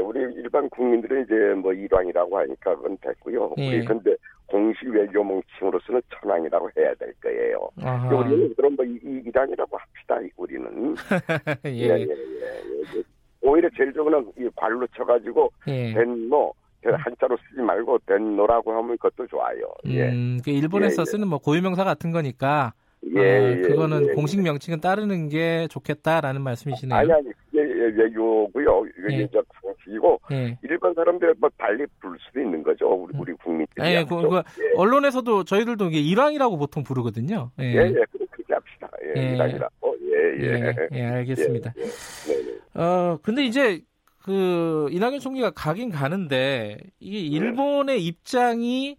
우리 0.03 0.19
일반 0.35 0.69
국민들은 0.69 1.23
이제 1.23 1.35
뭐 1.59 1.73
일왕이라고 1.73 2.37
하니까 2.37 2.75
그건 2.75 2.97
됐고요. 3.01 3.53
예. 3.57 3.67
우리 3.77 3.85
근데 3.85 4.15
공식 4.47 4.87
외교 4.87 5.23
명칭으로서는 5.23 6.01
천왕이라고 6.09 6.69
해야 6.77 6.93
될 6.95 7.13
거예요. 7.21 7.69
아하. 7.81 8.15
우리는 8.15 8.53
그럼 8.55 8.75
뭐 8.75 8.85
일왕이라고 8.85 9.77
합시다. 9.77 10.19
우리는. 10.37 10.95
예, 11.65 11.69
예, 11.69 11.89
예, 11.89 12.01
예, 12.01 12.97
예. 12.97 13.03
오히려 13.41 13.69
제일 13.75 13.93
좋은 13.93 14.11
건이 14.11 14.49
관로 14.55 14.87
쳐가지고 14.95 15.51
예. 15.67 15.93
덴노 15.93 16.53
한자로 16.83 17.37
쓰지 17.49 17.61
말고 17.61 17.99
덴노라고 18.05 18.71
하면 18.71 18.97
그것도 18.97 19.27
좋아요. 19.27 19.71
예. 19.85 20.09
음, 20.09 20.39
그 20.43 20.51
일본에서 20.51 21.01
예, 21.01 21.03
예. 21.03 21.05
쓰는 21.05 21.27
뭐 21.27 21.39
고유명사 21.39 21.83
같은 21.83 22.11
거니까 22.11 22.73
예, 23.13 23.19
어, 23.19 23.51
예, 23.51 23.61
그거는 23.61 24.09
예. 24.09 24.13
공식 24.13 24.41
명칭은 24.41 24.81
따르는 24.81 25.29
게 25.29 25.67
좋겠다라는 25.69 26.41
말씀이시네요. 26.41 26.97
아니 26.97 27.11
아니 27.11 27.29
그게 27.45 27.61
외교고요. 27.61 28.85
이게 28.97 29.17
예. 29.17 29.23
이제 29.23 29.41
상식이고 29.61 30.19
예. 30.31 30.57
일반 30.63 30.93
사람들 30.93 31.35
뭐 31.39 31.49
달리 31.57 31.85
부를 32.01 32.17
수도 32.21 32.41
있는 32.41 32.63
거죠. 32.63 32.87
우리 32.87 33.17
우리 33.17 33.33
국민들이. 33.33 33.87
예, 33.87 34.03
그, 34.03 34.27
그 34.27 34.41
언론에서도 34.75 35.43
저희들도 35.43 35.85
이게 35.87 35.99
일왕이라고 35.99 36.57
보통 36.57 36.83
부르거든요. 36.83 37.51
예. 37.59 37.65
예, 37.65 37.77
예, 37.77 38.03
그렇게 38.11 38.53
합시다. 38.53 38.89
예, 39.03 39.21
예. 39.21 39.33
일왕이라고. 39.33 39.95
예, 40.01 40.41
예. 40.41 40.73
예, 40.91 40.99
예, 40.99 41.05
알겠습니다. 41.05 41.73
예, 41.77 41.81
예. 41.81 41.85
네, 41.85 42.51
네. 42.73 42.81
어, 42.81 43.19
근데 43.21 43.43
이제 43.43 43.81
그 44.23 44.87
이낙연 44.91 45.19
총리가 45.19 45.51
가긴 45.51 45.91
가는데 45.91 46.77
이게 46.99 47.17
네. 47.19 47.45
일본의 47.45 48.03
입장이 48.03 48.97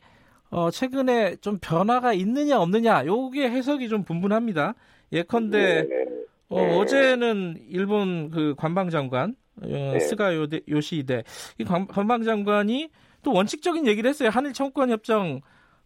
어, 0.57 0.71
최근에 0.71 1.37
좀 1.43 1.59
변화가 1.61 2.15
있느냐 2.15 2.59
없느냐 2.59 3.05
요게 3.05 3.51
해석이 3.51 3.91
좀 3.91 4.05
분분합니다. 4.05 4.75
예컨대 5.13 5.87
네, 5.87 6.07
어, 6.49 6.57
네. 6.59 6.79
어제는 6.79 7.59
일본 7.69 8.31
그 8.31 8.55
관방장관 8.57 9.37
어, 9.61 9.67
네. 9.67 10.01
스가 10.01 10.35
요데, 10.35 10.61
요시히데 10.67 11.25
이 11.59 11.65
관, 11.65 11.87
관방장관이 11.87 12.89
또 13.23 13.35
원칙적인 13.35 13.87
얘기를 13.87 14.09
했어요. 14.09 14.31
한일 14.31 14.55
청구권 14.55 14.89
협정 14.89 15.43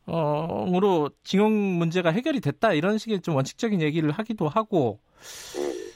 어으로 0.06 1.11
징용 1.24 1.52
문제가 1.52 2.11
해결이 2.11 2.40
됐다 2.40 2.72
이런 2.72 2.96
식의 2.96 3.22
좀 3.22 3.35
원칙적인 3.35 3.83
얘기를 3.83 4.12
하기도 4.12 4.48
하고 4.48 5.00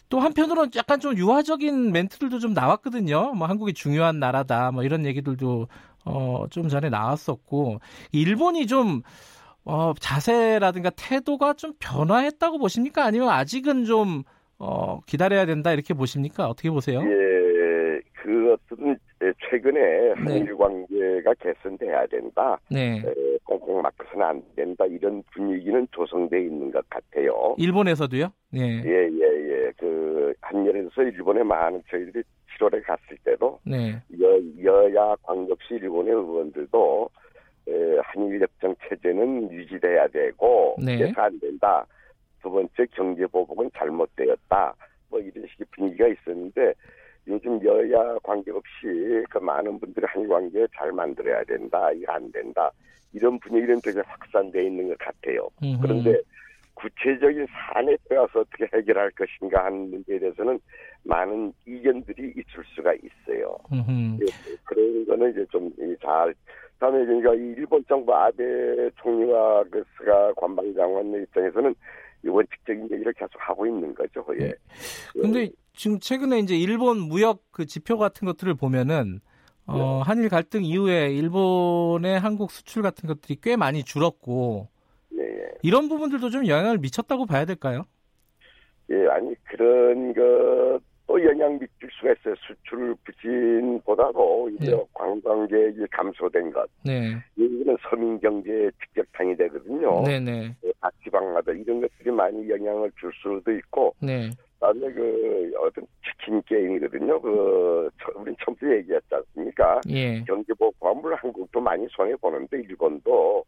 또 0.09 0.19
한편으로는 0.19 0.73
약간 0.75 0.99
좀 0.99 1.17
유화적인 1.17 1.93
멘트들도 1.93 2.41
좀 2.41 2.55
나왔거든요. 2.55 3.35
뭐 3.35 3.47
한국이 3.47 3.73
중요한 3.73 4.19
나라다 4.19 4.73
뭐 4.73 4.83
이런 4.83 5.07
얘기들도 5.07 5.69
어 6.05 6.47
좀 6.51 6.69
전에 6.69 6.91
나왔었고 6.91 7.79
일본이 8.13 8.67
좀 8.67 9.03
어, 9.65 9.93
자세라든가 9.99 10.91
태도가 10.91 11.55
좀 11.55 11.73
변화했다고 11.79 12.59
보십니까? 12.59 13.05
아니면 13.05 13.31
아직은 13.31 13.85
좀 13.85 14.23
어, 14.59 15.01
기다려야 15.07 15.47
된다 15.47 15.73
이렇게 15.73 15.95
보십니까? 15.95 16.49
어떻게 16.49 16.71
보세요? 16.71 17.01
예, 17.01 18.01
그것은 18.23 18.97
최근에 19.51 19.81
네. 19.81 20.13
한일 20.17 20.57
관계가 20.57 21.33
개선돼야 21.41 22.07
된다. 22.07 22.59
네. 22.71 22.99
에, 22.99 23.39
꽁꽁 23.45 23.81
막혀서는 23.83 24.25
안 24.27 24.43
된다. 24.55 24.85
이런 24.87 25.23
분위기는 25.33 25.87
조성돼 25.93 26.43
있는 26.43 26.71
것 26.71 26.85
같아요. 26.91 27.55
일본에서도요? 27.59 28.29
네. 28.51 28.83
예, 28.85 28.91
예, 28.91 29.21
예. 29.67 29.73
그, 29.79 30.35
한일에서 30.43 31.03
일본에 31.03 31.43
많은 31.43 31.83
저희들이 31.91 32.23
7월에 32.59 32.85
갔을 32.85 33.17
때도 33.25 33.61
네. 33.65 34.01
여, 34.21 34.41
여야 34.63 35.17
광역시 35.23 35.75
일본의 35.75 36.13
의원들도 36.13 37.11
에, 37.69 37.73
한일 38.03 38.43
협정 38.43 38.75
체제는 38.89 39.51
유지돼야 39.53 40.09
되고 40.09 40.77
네. 40.79 40.99
그래서 40.99 41.21
안 41.21 41.39
된다. 41.41 41.87
두 42.43 42.51
번째 42.51 42.87
경제 42.93 43.27
보복은 43.27 43.71
잘못되었다. 43.75 44.75
뭐 45.09 45.21
이런 45.21 45.47
식의 45.47 45.67
분위기가 45.71 46.07
있었는데 46.09 46.75
요즘 47.27 47.63
여야 47.65 48.19
관계없이 48.23 49.25
그 49.31 49.39
많은 49.39 49.81
분들이 49.81 50.05
한일 50.07 50.29
관계 50.29 50.67
잘 50.77 50.93
만들어야 50.93 51.43
된다. 51.45 51.91
이거 51.93 52.13
안 52.13 52.31
된다. 52.33 52.71
이런 53.15 53.39
분위기는 53.39 53.81
되게 53.83 54.01
확산돼 54.01 54.67
있는 54.67 54.89
것 54.89 54.99
같아요. 54.99 55.49
음흠. 55.63 55.79
그런데 55.81 56.21
구체적인 56.75 57.47
사안에 57.47 57.97
들어가서 58.09 58.41
어떻게 58.41 58.69
해결할 58.75 59.11
것인가 59.13 59.65
하는 59.65 59.91
문제에 59.91 60.19
대해서는 60.19 60.59
많은 61.05 61.53
이견들이 61.67 62.31
있을 62.31 62.65
수가 62.75 62.95
있어요. 62.95 63.57
예, 64.21 64.27
그런 64.65 65.07
거는 65.07 65.33
이제 65.33 65.47
좀 65.51 65.71
잘, 66.03 66.35
다음에 66.79 67.05
그러니까 67.05 67.35
이 67.35 67.55
일본 67.57 67.85
정부 67.89 68.15
아베 68.15 68.91
총리와 68.97 69.65
그 69.71 69.85
스가 69.97 70.33
관방장관의 70.35 71.23
입장에서는 71.23 71.75
이 72.25 72.29
원칙적인 72.29 72.91
얘기를 72.91 73.13
계속 73.13 73.33
하고 73.37 73.67
있는 73.67 73.95
거죠. 73.95 74.25
예. 74.41 74.49
네. 74.49 74.55
근데 75.21 75.51
지금 75.73 75.99
최근에 75.99 76.39
이제 76.41 76.57
일본 76.57 76.99
무역 77.01 77.43
그 77.51 77.67
지표 77.67 77.99
같은 77.99 78.27
것들을 78.27 78.55
보면은 78.55 79.21
어, 79.67 79.77
네. 79.77 80.03
한일 80.05 80.29
갈등 80.29 80.65
이후에 80.65 81.11
일본의 81.13 82.19
한국 82.19 82.51
수출 82.51 82.83
같은 82.83 83.09
것들이 83.09 83.39
꽤 83.43 83.57
많이 83.57 83.83
줄었고 83.83 84.69
예, 85.35 85.39
예. 85.39 85.49
이런 85.63 85.89
부분들도 85.89 86.31
좀 86.31 86.47
영향을 86.47 86.79
미쳤다고 86.79 87.27
봐야 87.27 87.45
될까요? 87.45 87.85
예, 88.91 89.07
아니 89.09 89.35
그런 89.45 90.13
것또 90.13 91.25
영향 91.25 91.59
미칠 91.59 91.89
수가 91.99 92.13
있어요. 92.13 92.35
수출 92.47 92.95
부진보다도 93.05 94.51
이제 94.51 94.71
네. 94.73 94.85
관광객이 94.93 95.87
감소된 95.91 96.53
것. 96.53 96.69
네. 96.85 97.15
이거는 97.37 97.77
서민 97.89 98.19
경제에 98.21 98.71
직접탕이 98.85 99.37
되거든요. 99.37 100.03
네네. 100.03 100.55
각 100.81 100.93
지방마다 101.03 101.53
이런 101.53 101.81
것들이 101.81 102.11
많이 102.11 102.49
영향을 102.49 102.91
줄 103.01 103.11
수도 103.23 103.51
있고 103.53 103.95
네. 104.01 104.31
그다음에 104.61 104.93
그 104.93 105.53
어떤 105.61 105.87
치킨 106.05 106.43
게임이거든요. 106.43 107.21
그 107.21 107.89
처- 108.03 108.13
우린 108.21 108.37
처음부터 108.45 108.71
얘기했지 108.77 109.07
않습니까? 109.15 109.81
예. 109.89 110.23
경제보복함을 110.25 111.15
한국도 111.17 111.61
많이 111.61 111.87
손해 111.91 112.15
보는데 112.17 112.59
일본도 112.61 113.45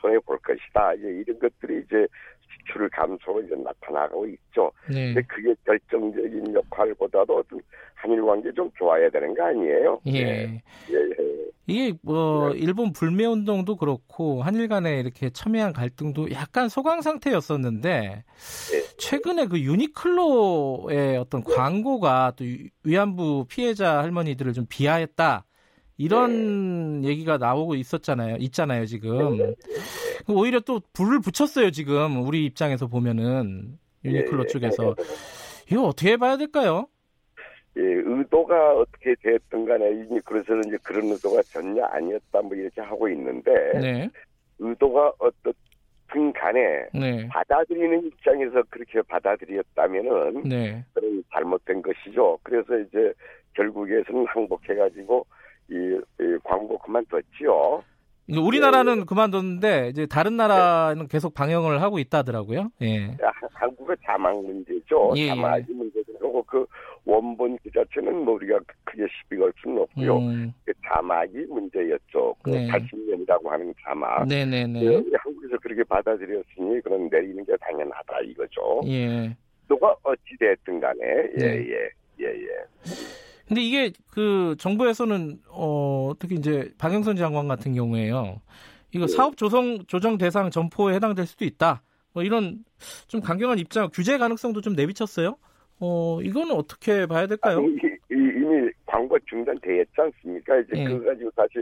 손해 0.00 0.18
볼 0.20 0.38
것이다. 0.38 0.94
이제 0.94 1.08
이런 1.08 1.38
것들이 1.38 1.82
이제 1.86 2.06
수출 2.66 2.88
감소로 2.90 3.42
이제 3.42 3.54
나타나고 3.56 4.26
있죠. 4.28 4.70
네. 4.88 5.14
근데 5.14 5.22
그게 5.28 5.54
결정적인 5.64 6.54
역할보다도 6.54 7.36
어떤 7.38 7.60
한일 7.94 8.22
관계 8.24 8.52
좀 8.52 8.70
좋아야 8.78 9.08
되는 9.10 9.34
거 9.34 9.44
아니에요? 9.44 10.00
예. 10.08 10.12
예, 10.90 10.94
예. 10.94 11.50
이게 11.66 11.96
뭐 12.02 12.52
네. 12.52 12.58
일본 12.58 12.92
불매 12.92 13.24
운동도 13.26 13.76
그렇고 13.76 14.42
한일 14.42 14.66
간에 14.66 14.98
이렇게 14.98 15.30
첨예한 15.30 15.72
갈등도 15.72 16.32
약간 16.32 16.68
소강 16.68 17.00
상태였었는데 17.02 17.90
네. 18.72 18.80
최근에 18.98 19.46
그 19.46 19.60
유니클로의 19.60 21.16
어떤 21.18 21.44
광고가 21.44 22.32
또 22.36 22.44
위- 22.44 22.70
위안부 22.84 23.46
피해자 23.48 24.02
할머니들을 24.02 24.52
좀 24.52 24.66
비하했다. 24.68 25.44
이런 26.00 27.04
얘기가 27.04 27.36
나오고 27.36 27.74
있었잖아요. 27.74 28.36
있잖아요, 28.38 28.86
지금. 28.86 29.54
오히려 30.26 30.58
또 30.60 30.80
불을 30.94 31.20
붙였어요, 31.20 31.70
지금. 31.72 32.26
우리 32.26 32.46
입장에서 32.46 32.86
보면은 32.86 33.78
유니클로 34.06 34.38
예, 34.38 34.44
예. 34.44 34.46
쪽에서 34.46 34.94
이거 35.70 35.82
어떻게 35.82 36.16
봐야 36.16 36.38
될까요? 36.38 36.86
예, 37.76 37.82
의도가 37.82 38.76
어떻게 38.76 39.14
됐든 39.22 39.66
간에 39.66 40.06
그래서 40.24 40.58
이제 40.66 40.78
그런 40.82 41.04
의도가 41.04 41.42
전혀 41.42 41.84
아니었다 41.84 42.40
뭐 42.40 42.54
이렇게 42.54 42.80
하고 42.80 43.06
있는데 43.10 43.52
네. 43.78 44.10
의도가 44.58 45.12
어떻든 45.18 46.32
간에 46.32 46.86
네. 46.94 47.28
받아들이는 47.28 48.06
입장에서 48.06 48.62
그렇게 48.70 49.02
받아들였다면은 49.02 50.44
네. 50.44 50.82
그런 50.94 51.22
잘못된 51.30 51.82
것이죠. 51.82 52.38
그래서 52.42 52.78
이제 52.78 53.12
결국에서는 53.52 54.26
항복해가지고 54.28 55.26
이, 55.70 56.00
이 56.20 56.38
광고 56.44 56.78
그만뒀지요. 56.78 57.82
우리나라는 58.28 59.06
그만뒀는데 59.06 59.88
이제 59.88 60.06
다른 60.06 60.36
나라는 60.36 61.08
계속 61.08 61.34
방영을 61.34 61.82
하고 61.82 61.98
있다더라고요. 61.98 62.70
예. 62.82 63.06
한- 63.20 63.48
한국의 63.54 63.96
자막 64.04 64.40
문제죠. 64.44 65.12
예, 65.16 65.22
예. 65.22 65.28
자막이 65.28 65.72
문제도 65.72 66.12
그렇고 66.16 66.42
그 66.44 66.64
원본 67.04 67.58
그 67.64 67.70
자체는 67.72 68.24
뭐 68.24 68.34
우리가 68.34 68.60
크게 68.84 69.04
시비 69.08 69.36
걸 69.36 69.52
수는 69.60 69.78
없고요. 69.82 70.18
음, 70.18 70.52
그 70.64 70.72
자막이 70.86 71.38
문제였죠. 71.48 72.34
그 72.42 72.50
네. 72.50 72.68
80년이라고 72.68 73.48
하는 73.48 73.74
자막. 73.82 74.26
네네네. 74.28 74.80
예, 74.80 75.02
한국에서 75.18 75.56
그렇게 75.60 75.82
받아들였으니 75.84 76.80
그런 76.82 77.08
내리는 77.10 77.44
게 77.44 77.56
당연하다 77.60 78.20
이거죠. 78.26 78.80
예. 78.86 79.34
누가 79.68 79.94
어찌 80.04 80.36
됐든 80.38 80.78
간에 80.78 80.98
네. 81.36 81.44
예예 81.46 81.90
예 82.20 82.26
예. 82.26 82.64
근데 83.50 83.62
이게 83.62 83.92
그 84.12 84.54
정부에서는 84.60 85.40
어 85.48 86.12
특히 86.20 86.36
이제 86.36 86.70
박영선 86.78 87.16
장관 87.16 87.48
같은 87.48 87.74
경우에요. 87.74 88.40
이거 88.92 89.06
네. 89.06 89.12
사업 89.12 89.36
조성 89.36 89.84
조정 89.88 90.18
대상 90.18 90.50
점포에 90.50 90.94
해당될 90.94 91.26
수도 91.26 91.44
있다. 91.44 91.82
뭐 92.12 92.22
이런 92.22 92.64
좀 93.08 93.20
강경한 93.20 93.58
입장, 93.58 93.88
규제 93.92 94.18
가능성도 94.18 94.60
좀 94.60 94.74
내비쳤어요. 94.74 95.36
어 95.80 96.20
이거는 96.22 96.54
어떻게 96.54 97.06
봐야 97.06 97.26
될까요? 97.26 97.60
이, 97.60 97.74
이, 98.12 98.14
이미 98.14 98.70
광고 98.86 99.18
중단되었지 99.28 99.94
않습니까? 99.96 100.60
이제 100.60 100.72
예. 100.76 100.84
그거 100.84 101.06
가지고 101.06 101.30
다시 101.32 101.54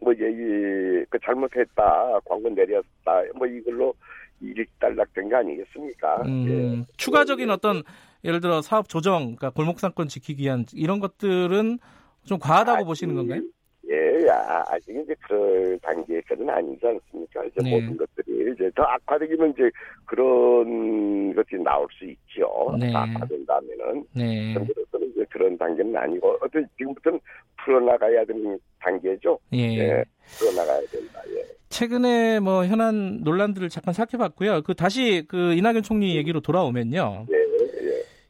뭐 0.00 0.12
얘기 0.14 1.04
그 1.08 1.16
잘못했다 1.24 2.18
광고 2.24 2.48
내렸다 2.48 3.22
뭐 3.36 3.46
이걸로 3.46 3.94
일단락된 4.40 5.28
거 5.28 5.36
아니겠습니까? 5.36 6.22
음, 6.26 6.46
예. 6.48 6.92
추가적인 6.96 7.50
어떤 7.50 7.84
예를 8.26 8.40
들어 8.40 8.60
사업 8.60 8.88
조정, 8.88 9.36
그러니까 9.36 9.50
골목상권 9.50 10.08
지키기 10.08 10.42
위한 10.42 10.64
이런 10.74 10.98
것들은 10.98 11.78
좀 12.24 12.38
과하다고 12.40 12.78
아직, 12.78 12.86
보시는 12.86 13.14
건가요? 13.14 13.40
예, 13.88 14.28
아, 14.28 14.64
아직 14.68 14.90
이제 14.90 15.14
그럴 15.22 15.78
단계까지는 15.80 16.50
아니지 16.50 16.84
않습니까? 16.84 17.44
이제 17.44 17.62
네. 17.62 17.70
모든 17.70 17.96
것들이 17.96 18.52
이제 18.52 18.68
더 18.74 18.82
악화되기는 18.82 19.50
이제 19.52 19.70
그런 20.04 21.32
것들이 21.36 21.62
나올 21.62 21.86
수 21.96 22.04
있죠. 22.04 22.76
네. 22.80 22.90
더 22.90 22.98
악화된다면은. 22.98 24.04
네. 24.12 24.54
현재로서는 24.54 25.08
이제 25.12 25.24
그런 25.30 25.56
단계는 25.56 25.96
아니고 25.96 26.36
어떤 26.40 26.66
지금부터는 26.76 27.20
풀어나가야 27.64 28.24
되는 28.24 28.58
단계죠. 28.80 29.38
예. 29.52 29.78
예. 29.78 30.04
풀어나가야 30.38 30.80
된다. 30.90 31.20
예. 31.28 31.44
최근에 31.68 32.40
뭐 32.40 32.64
현안 32.64 33.22
논란들을 33.22 33.68
잠깐 33.68 33.94
살펴봤고요. 33.94 34.62
그 34.62 34.74
다시 34.74 35.24
그 35.28 35.52
이낙연 35.54 35.82
총리 35.82 36.16
얘기로 36.16 36.40
돌아오면요. 36.40 37.26
예, 37.30 37.36
예. 37.36 37.55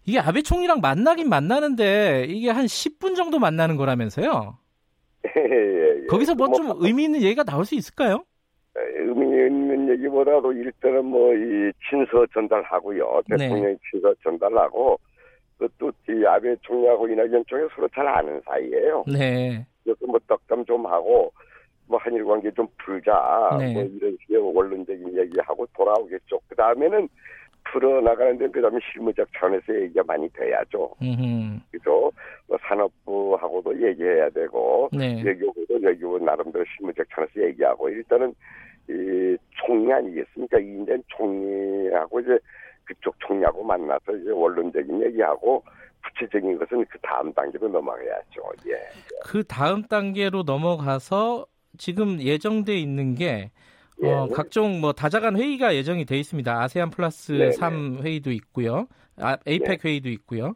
이게 0.07 0.21
아베 0.21 0.43
총리랑 0.43 0.81
만나긴 0.81 1.29
만나는데 1.29 2.27
이게 2.29 2.51
한 2.51 2.65
10분 2.67 3.17
정도 3.17 3.39
만나는 3.39 3.77
거라면서요. 3.77 4.57
예, 5.37 5.41
예, 5.41 6.03
예. 6.03 6.07
거기서 6.07 6.35
뭐 6.35 6.47
뭐, 6.47 6.57
좀 6.57 6.73
의미 6.81 7.05
있는 7.05 7.23
얘기가 7.23 7.43
나올 7.43 7.65
수 7.65 7.75
있을까요? 7.75 8.25
의미 8.77 9.27
있는 9.27 9.89
얘기보다도 9.91 10.53
일단은 10.53 11.05
뭐 11.07 11.33
이 11.67 11.73
친서 11.89 12.27
전달하고요. 12.33 13.23
네. 13.29 13.37
대통령이 13.37 13.77
친서 13.91 14.15
전달하고 14.23 14.99
그것도 15.59 15.91
이 16.11 16.25
아베 16.27 16.55
총리하고 16.61 17.09
이낙연 17.09 17.45
총리 17.47 17.69
서로 17.75 17.89
잘 17.89 18.07
아는 18.07 18.41
사이예요. 18.45 19.05
네. 19.07 19.67
그래서 19.83 20.07
뭐 20.07 20.21
떡담 20.29 20.65
좀 20.67 20.87
하고 20.87 21.33
뭐 21.87 21.99
한일 21.99 22.25
관계 22.25 22.51
좀 22.53 22.67
풀자 22.79 23.57
네. 23.59 23.73
뭐 23.73 23.83
이런 23.83 24.17
식의 24.23 24.39
원론적인 24.39 25.17
얘기하고 25.19 25.67
돌아오겠죠. 25.75 26.39
그 26.49 26.55
다음에는 26.55 27.09
풀어나가는 27.73 28.39
데 28.39 28.49
그다음에 28.49 28.79
실무적 28.93 29.29
차원에서 29.37 29.75
얘기가 29.83 30.03
많이 30.05 30.29
돼야죠. 30.31 30.95
음. 31.03 31.61
그죠? 31.71 32.11
뭐 32.47 32.59
산업부하고도 32.63 33.89
얘기해야 33.89 34.31
되고 34.31 34.89
네. 34.93 35.23
외교부도 35.23 35.79
외교부 35.83 36.19
나름대로 36.19 36.65
실무적 36.77 37.07
차원에서 37.11 37.49
얘기하고 37.49 37.89
일단은 37.89 38.35
이 38.89 39.37
총리 39.51 39.93
아니겠습니까? 39.93 40.59
이인된 40.59 41.03
총리하고 41.09 42.21
이제 42.21 42.39
그쪽 42.85 43.19
총리하고 43.21 43.65
만나서 43.65 44.17
이제 44.17 44.31
원론적인 44.31 45.03
얘기하고 45.03 45.63
구체적인 46.05 46.59
것은 46.59 46.85
그 46.87 46.99
다음 47.03 47.33
단계로 47.33 47.69
넘어가야죠. 47.69 48.43
예. 48.69 48.79
그 49.25 49.43
다음 49.45 49.83
단계로 49.83 50.45
넘어가서 50.45 51.47
지금 51.79 52.21
예정돼 52.21 52.77
있는 52.77 53.17
게 53.17 53.51
어, 54.03 54.27
예. 54.29 54.35
각종 54.35 54.81
뭐 54.81 54.93
다자간 54.93 55.37
회의가 55.37 55.75
예정이 55.75 56.05
돼 56.05 56.19
있습니다. 56.19 56.63
아세안 56.63 56.91
플러스 56.91 57.33
네네. 57.33 57.53
3 57.53 57.99
회의도 58.03 58.31
있고요. 58.33 58.87
아, 59.19 59.39
에이펙 59.47 59.85
회의도 59.85 60.11
있고요. 60.11 60.55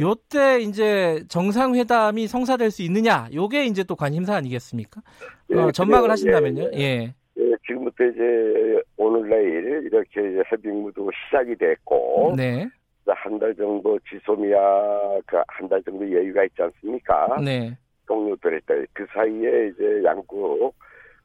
요때 0.00 0.60
이제 0.60 1.22
정상회담이 1.28 2.26
성사될 2.26 2.70
수 2.70 2.82
있느냐? 2.82 3.28
요게 3.34 3.66
이제 3.66 3.84
또 3.84 3.94
관심사 3.94 4.34
아니겠습니까? 4.36 5.02
예, 5.50 5.56
어, 5.56 5.70
전망을. 5.70 6.10
하신다면요. 6.10 6.70
예, 6.74 6.78
예. 6.80 7.14
예, 7.36 7.52
지금부터 7.66 8.04
이제 8.04 8.82
오늘 8.96 9.28
내일 9.28 9.82
이렇게 9.84 10.20
이제 10.30 10.42
해빙무도 10.50 11.10
시작이 11.26 11.56
됐고 11.56 12.34
네. 12.36 12.66
한 13.06 13.38
달 13.38 13.54
정도 13.54 13.98
지소미아 14.08 15.20
그 15.26 15.36
한 15.48 15.68
달 15.68 15.82
정도 15.82 16.10
여유가 16.10 16.42
있지 16.44 16.62
않습니까? 16.62 17.36
네. 17.44 17.76
동료들에 18.06 18.60
때그 18.66 19.06
사이에 19.12 19.68
이제 19.74 20.02
양국 20.04 20.74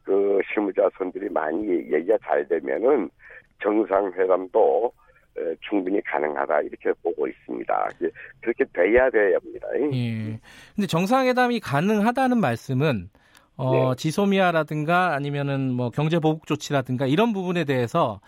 그 0.09 0.39
실무자 0.51 0.89
선들이 0.97 1.29
많이 1.29 1.67
얘기가 1.69 2.17
잘 2.23 2.47
되면은 2.47 3.11
정상회담도 3.61 4.91
에, 5.37 5.55
충분히 5.69 6.01
가능하다 6.01 6.61
이렇게 6.61 6.91
보고 7.03 7.27
있습니다. 7.27 7.89
그렇게 8.41 8.65
돼야 8.73 9.07
됩니다. 9.11 9.67
예. 9.93 10.39
근데 10.75 10.87
정상회담이 10.87 11.59
가능하다는 11.59 12.39
말씀은 12.39 13.11
어, 13.55 13.89
네. 13.89 13.95
지소미아라든가 13.97 15.13
아니면은 15.13 15.73
뭐 15.73 15.91
경제 15.91 16.17
보복 16.17 16.47
조치라든가 16.47 17.05
이런 17.05 17.31
부분에 17.31 17.65
대해서 17.65 18.19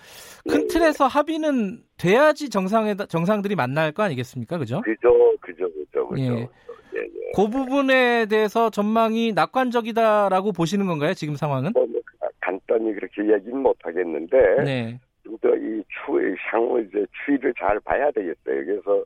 큰 0.47 0.67
네. 0.67 0.67
틀에서 0.67 1.07
합의는 1.07 1.81
돼야지 1.97 2.49
정상회담 2.51 3.07
정상들이 3.07 3.55
만날 3.55 3.91
거 3.91 4.03
아니겠습니까? 4.03 4.59
그죠? 4.59 4.81
그죠, 4.81 5.35
그죠, 5.41 5.65
그죠, 5.73 6.07
그죠. 6.09 6.21
예. 6.21 6.47
예, 6.95 6.99
예. 6.99 7.31
그 7.35 7.47
부분에 7.49 8.25
대해서 8.25 8.69
전망이 8.69 9.33
낙관적이다라고 9.33 10.51
보시는 10.51 10.87
건가요? 10.87 11.13
지금 11.13 11.35
상황은? 11.35 11.71
뭐, 11.73 11.85
뭐, 11.87 12.01
간단히 12.39 12.93
그렇게 12.93 13.21
얘기는 13.21 13.57
못 13.57 13.77
하겠는데 13.83 14.63
네. 14.63 14.99
좀더이 15.23 15.83
추, 15.87 16.35
향후 16.51 16.81
이제 16.81 17.05
추이를 17.25 17.53
잘 17.57 17.79
봐야 17.81 18.11
되겠어요. 18.11 18.35
그래서 18.43 19.03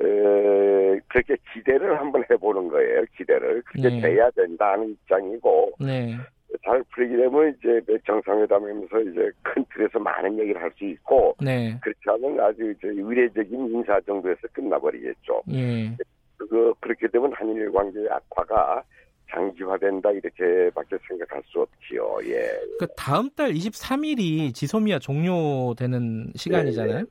에, 0.00 1.00
그렇게 1.08 1.36
기대를 1.52 1.98
한번 1.98 2.24
해보는 2.30 2.68
거예요. 2.68 3.04
기대를 3.16 3.62
그렇게 3.62 3.88
네. 3.88 4.00
돼야 4.00 4.30
된다는 4.30 4.90
입장이고 4.90 5.72
네. 5.80 6.16
잘 6.64 6.82
풀리게 6.94 7.16
되면 7.16 7.54
이제 7.58 7.80
그 7.86 7.98
정상회담하면서 8.06 9.00
이제 9.02 9.30
큰 9.42 9.64
틀에서 9.74 9.98
많은 9.98 10.38
얘기를 10.38 10.60
할 10.60 10.70
수 10.76 10.84
있고 10.84 11.34
네. 11.40 11.78
그렇지 11.80 12.00
않으면 12.06 12.40
아주 12.40 12.70
이제 12.70 12.88
의례적인 12.88 13.70
인사 13.72 14.00
정도에서 14.00 14.40
끝나버리겠죠. 14.52 15.42
예. 15.52 15.90
그 16.36 16.74
그렇게 16.80 17.08
되면 17.08 17.32
한일 17.32 17.72
관계의 17.72 18.08
악화가 18.10 18.82
장기화된다 19.30 20.10
이렇게밖에 20.12 20.96
생각할 21.08 21.42
수 21.46 21.60
없지요. 21.60 22.18
예. 22.24 22.48
그 22.78 22.86
다음 22.96 23.28
달 23.30 23.52
23일이 23.52 24.54
지소미아 24.54 24.98
종료되는 24.98 26.32
시간이잖아요. 26.36 27.04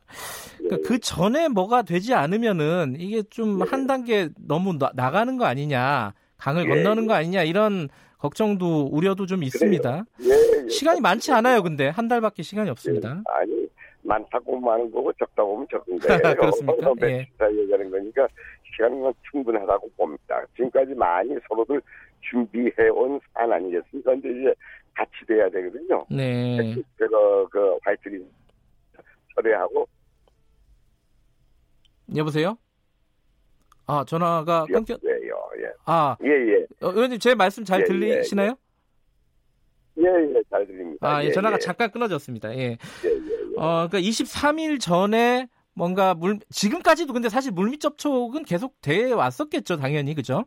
그러니까 0.57 0.87
그 0.87 0.99
전에 0.99 1.49
뭐가 1.49 1.81
되지 1.81 2.13
않으면은 2.13 2.95
이게 2.97 3.21
좀 3.23 3.59
네. 3.59 3.65
한 3.67 3.85
단계 3.85 4.29
너무 4.47 4.77
나, 4.77 4.91
나가는 4.95 5.37
거 5.37 5.45
아니냐. 5.45 6.13
강을 6.37 6.65
예, 6.65 6.67
건너는 6.67 7.07
거 7.07 7.13
아니냐 7.13 7.43
이런 7.43 7.89
걱정도 8.17 8.87
우려도 8.91 9.25
좀 9.25 9.43
있습니다. 9.43 10.05
예, 10.21 10.29
예. 10.29 10.69
시간이 10.69 11.01
많지 11.01 11.31
않아요, 11.31 11.63
근데 11.63 11.89
한 11.89 12.07
달밖에 12.07 12.43
시간이 12.43 12.69
없습니다. 12.69 13.23
아니 13.25 13.67
많다고 14.03 14.59
많은 14.59 14.91
거고 14.91 15.11
적다 15.13 15.43
보면 15.43 15.67
적은 15.69 15.99
거예요. 15.99 16.35
그렇습니까? 16.35 16.93
예. 17.03 17.27
얘기하는 17.61 17.89
거니까 17.89 18.27
시간은 18.75 19.13
충분하다고 19.31 19.89
봅니다. 19.97 20.43
지금까지 20.55 20.93
많이 20.95 21.29
서로들 21.47 21.81
준비해온 22.29 23.19
사안 23.33 23.53
아니겠습니까? 23.53 24.11
근데 24.11 24.29
이제 24.29 24.53
같이 24.93 25.11
돼야 25.27 25.49
되거든요. 25.49 26.05
네. 26.09 26.75
제가 26.97 27.47
그 27.51 27.77
화이트리스트 27.83 28.29
철회하고 29.35 29.87
여보세요? 32.15 32.57
아, 33.87 34.03
전화가 34.05 34.65
끊겨. 34.65 34.97
기업예요. 34.97 35.49
예. 35.59 35.71
아, 35.85 36.17
예, 36.23 36.29
예. 36.29 36.65
어, 36.81 36.89
의원님 36.91 37.19
제 37.19 37.35
말씀 37.35 37.63
잘 37.63 37.79
예, 37.79 37.83
예, 37.83 37.85
들리시나요? 37.85 38.55
예, 39.99 40.03
예, 40.03 40.41
잘 40.49 40.65
들립니다. 40.65 41.07
아, 41.07 41.23
예, 41.23 41.27
예, 41.27 41.31
전화가 41.31 41.55
예, 41.55 41.59
잠깐 41.59 41.91
끊어졌습니다. 41.91 42.55
예. 42.55 42.59
예, 42.59 42.69
예, 43.05 43.09
예. 43.09 43.55
어, 43.57 43.87
그러니까 43.87 43.99
23일 43.99 44.79
전에 44.79 45.47
뭔가 45.75 46.13
물 46.13 46.39
지금까지도 46.49 47.13
근데 47.13 47.29
사실 47.29 47.51
물밑 47.51 47.81
접촉은 47.81 48.43
계속 48.45 48.81
돼 48.81 49.11
왔었겠죠, 49.11 49.77
당연히. 49.77 50.15
그죠? 50.15 50.45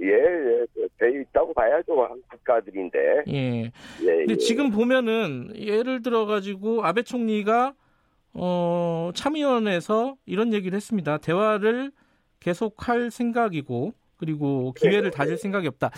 예, 0.00 0.08
예. 0.08 0.66
그돼 0.74 1.20
있다고 1.20 1.52
봐야죠. 1.54 2.02
한 2.02 2.20
국가들인데. 2.30 2.98
예. 3.28 3.62
예, 3.64 3.70
근데 4.00 4.32
예. 4.32 4.36
지금 4.36 4.70
보면은 4.70 5.52
예를 5.54 6.02
들어 6.02 6.24
가지고 6.26 6.84
아베 6.84 7.02
총리가 7.02 7.74
어, 8.34 9.10
참의원에서 9.14 10.16
이런 10.24 10.54
얘기를 10.54 10.74
했습니다. 10.74 11.18
대화를 11.18 11.92
계속할 12.40 13.10
생각이고 13.10 13.92
그리고 14.16 14.72
기회를 14.78 15.10
네, 15.10 15.10
다질 15.10 15.36
생각이 15.36 15.66
없다. 15.68 15.90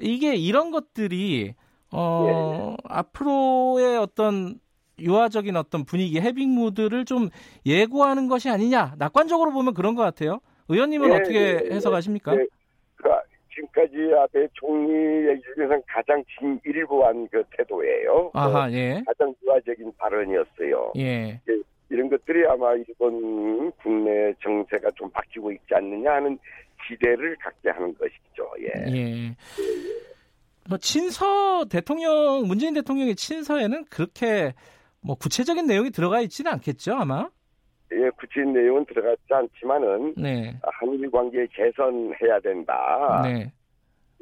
이게 0.00 0.34
이런 0.34 0.70
것들이 0.70 1.54
어, 1.90 2.76
앞으로의 2.84 3.96
어떤 3.96 4.60
유화적인 5.00 5.56
어떤 5.56 5.84
분위기, 5.84 6.20
해빙 6.20 6.50
무드를 6.50 7.04
좀 7.04 7.28
예고하는 7.66 8.28
것이 8.28 8.48
아니냐. 8.48 8.94
낙관적으로 8.98 9.52
보면 9.52 9.74
그런 9.74 9.94
것 9.94 10.02
같아요. 10.02 10.40
의원님은 10.68 11.10
예, 11.10 11.14
어떻게 11.14 11.38
예, 11.38 11.60
예. 11.64 11.74
해석하십니까? 11.74 12.34
예, 12.34 12.46
그러니까 12.96 13.22
지금까지 13.54 13.96
아베 14.18 14.46
총리 14.52 14.92
얘기 15.28 15.42
중에서는 15.54 15.82
가장 15.86 16.22
진일보한 16.38 17.28
그 17.30 17.42
태도예요. 17.56 18.30
아하, 18.34 18.70
예. 18.72 18.98
그 18.98 19.04
가장 19.04 19.34
유화적인 19.42 19.92
발언이었어요. 19.96 20.92
예. 20.96 21.40
이런 21.90 22.10
것들이 22.10 22.46
아마 22.46 22.74
일본 22.74 23.72
국내 23.82 24.34
정세가 24.42 24.90
좀 24.94 25.10
바뀌고 25.10 25.50
있지 25.52 25.74
않느냐 25.74 26.12
하는 26.14 26.38
기대를 26.86 27.36
갖게 27.36 27.70
하는 27.70 27.94
것이죠. 27.94 28.50
예. 28.60 28.94
예. 28.94 29.36
뭐 30.68 30.76
친서 30.76 31.64
대통령 31.64 32.46
문재인 32.46 32.74
대통령의 32.74 33.16
친서에는 33.16 33.86
그렇게 33.86 34.52
뭐 35.00 35.16
구체적인 35.16 35.66
내용이 35.66 35.90
들어가 35.90 36.20
있지는 36.20 36.52
않겠죠 36.52 36.94
아마. 36.94 37.28
예, 37.92 38.10
구체적인 38.10 38.52
내용은 38.52 38.84
들어가지 38.84 39.22
않지만은 39.30 40.14
네. 40.16 40.54
한일 40.62 41.10
관계 41.10 41.46
개선해야 41.46 42.40
된다. 42.40 43.22
네. 43.24 43.50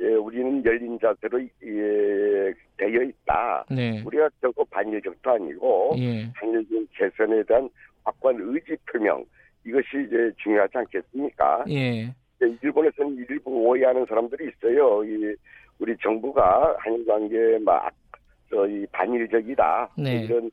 예, 0.00 0.14
우리는 0.14 0.64
열린 0.64 0.98
자세로 1.00 1.40
예, 1.42 2.54
되어 2.76 3.02
있다. 3.02 3.64
네. 3.70 4.02
우리가 4.04 4.28
결코 4.40 4.64
반일적도 4.66 5.30
아니고 5.30 5.94
예. 5.98 6.30
한일군 6.34 6.86
개선에 6.92 7.42
대한 7.44 7.68
확고한 8.04 8.36
의지 8.40 8.76
표명 8.92 9.24
이것이 9.64 10.06
이제 10.06 10.30
중요하지 10.42 10.78
않겠습니까? 10.78 11.64
예. 11.70 12.04
예, 12.42 12.56
일본에서는 12.62 13.16
일부 13.28 13.50
오해하는 13.50 14.06
사람들이 14.06 14.50
있어요. 14.50 15.02
이 15.04 15.34
우리 15.78 15.96
정부가 16.02 16.76
한일 16.78 17.04
관계 17.06 17.58
막 17.58 17.90
저이 18.50 18.86
반일적이다 18.92 19.90
네. 19.98 20.24
이런 20.24 20.46
이 20.46 20.50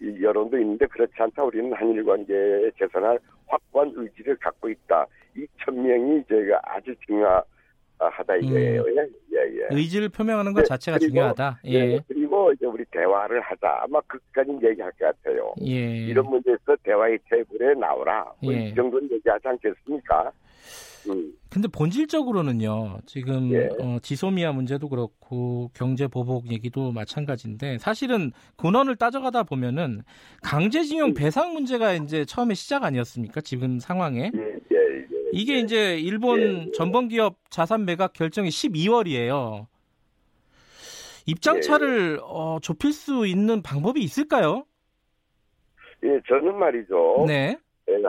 여론도 0.00 0.58
있는데 0.58 0.86
그렇지 0.86 1.12
않다. 1.16 1.44
우리는 1.44 1.72
한일 1.72 2.04
관계 2.04 2.70
개선할 2.76 3.18
확고한 3.46 3.92
의지를 3.94 4.36
갖고 4.36 4.68
있다. 4.68 5.06
이 5.36 5.46
천명이 5.64 6.24
제가 6.28 6.60
아주 6.64 6.94
중요하다 7.06 8.36
이거예요. 8.42 8.84
예, 8.88 9.06
예, 9.32 9.58
예. 9.58 9.66
의지를 9.70 10.08
표명하는 10.08 10.52
것 10.52 10.60
네, 10.60 10.64
자체가 10.66 10.98
그리고, 10.98 11.10
중요하다. 11.10 11.60
예. 11.66 11.72
예, 11.72 12.00
그리고 12.08 12.52
이제 12.52 12.66
우리 12.66 12.84
대화를 12.86 13.40
하자. 13.40 13.80
아마 13.82 14.00
그까지 14.02 14.50
얘기할 14.62 14.90
것 14.92 14.98
같아요. 14.98 15.54
예. 15.62 16.06
이런 16.06 16.26
문제에서 16.26 16.76
대화의 16.82 17.18
테이블에 17.30 17.74
나오라. 17.74 18.32
뭐 18.42 18.52
예. 18.52 18.68
이 18.68 18.74
정도는 18.74 19.10
얘기하지 19.12 19.48
않겠습니까? 19.48 20.32
음, 21.08 21.32
근데 21.50 21.68
본질적으로는요. 21.68 23.00
지금 23.06 23.50
예. 23.52 23.68
어, 23.80 23.98
지소미아 24.00 24.52
문제도 24.52 24.88
그렇고 24.88 25.70
경제 25.74 26.06
보복 26.06 26.50
얘기도 26.50 26.92
마찬가지인데 26.92 27.78
사실은 27.78 28.32
근원을 28.56 28.96
따져가다 28.96 29.42
보면은 29.42 30.02
강제징용 30.42 31.10
음. 31.10 31.14
배상 31.14 31.52
문제가 31.52 31.92
이제 31.94 32.24
처음에 32.24 32.54
시작 32.54 32.84
아니었습니까? 32.84 33.40
지금 33.40 33.78
상황에. 33.78 34.30
예, 34.34 34.38
예, 34.38 34.76
예. 34.76 35.06
이게 35.32 35.58
이제 35.58 35.98
일본 35.98 36.40
예, 36.40 36.66
예. 36.66 36.70
전범 36.72 37.08
기업 37.08 37.38
자산 37.50 37.84
매각 37.84 38.12
결정이 38.12 38.48
12월이에요. 38.48 39.66
입장차를 41.26 42.20
어, 42.22 42.58
좁힐 42.60 42.92
수 42.92 43.26
있는 43.26 43.62
방법이 43.62 44.02
있을까요? 44.02 44.64
예, 46.04 46.20
저는 46.28 46.58
말이죠. 46.58 47.24
네, 47.28 47.50
예, 47.50 47.58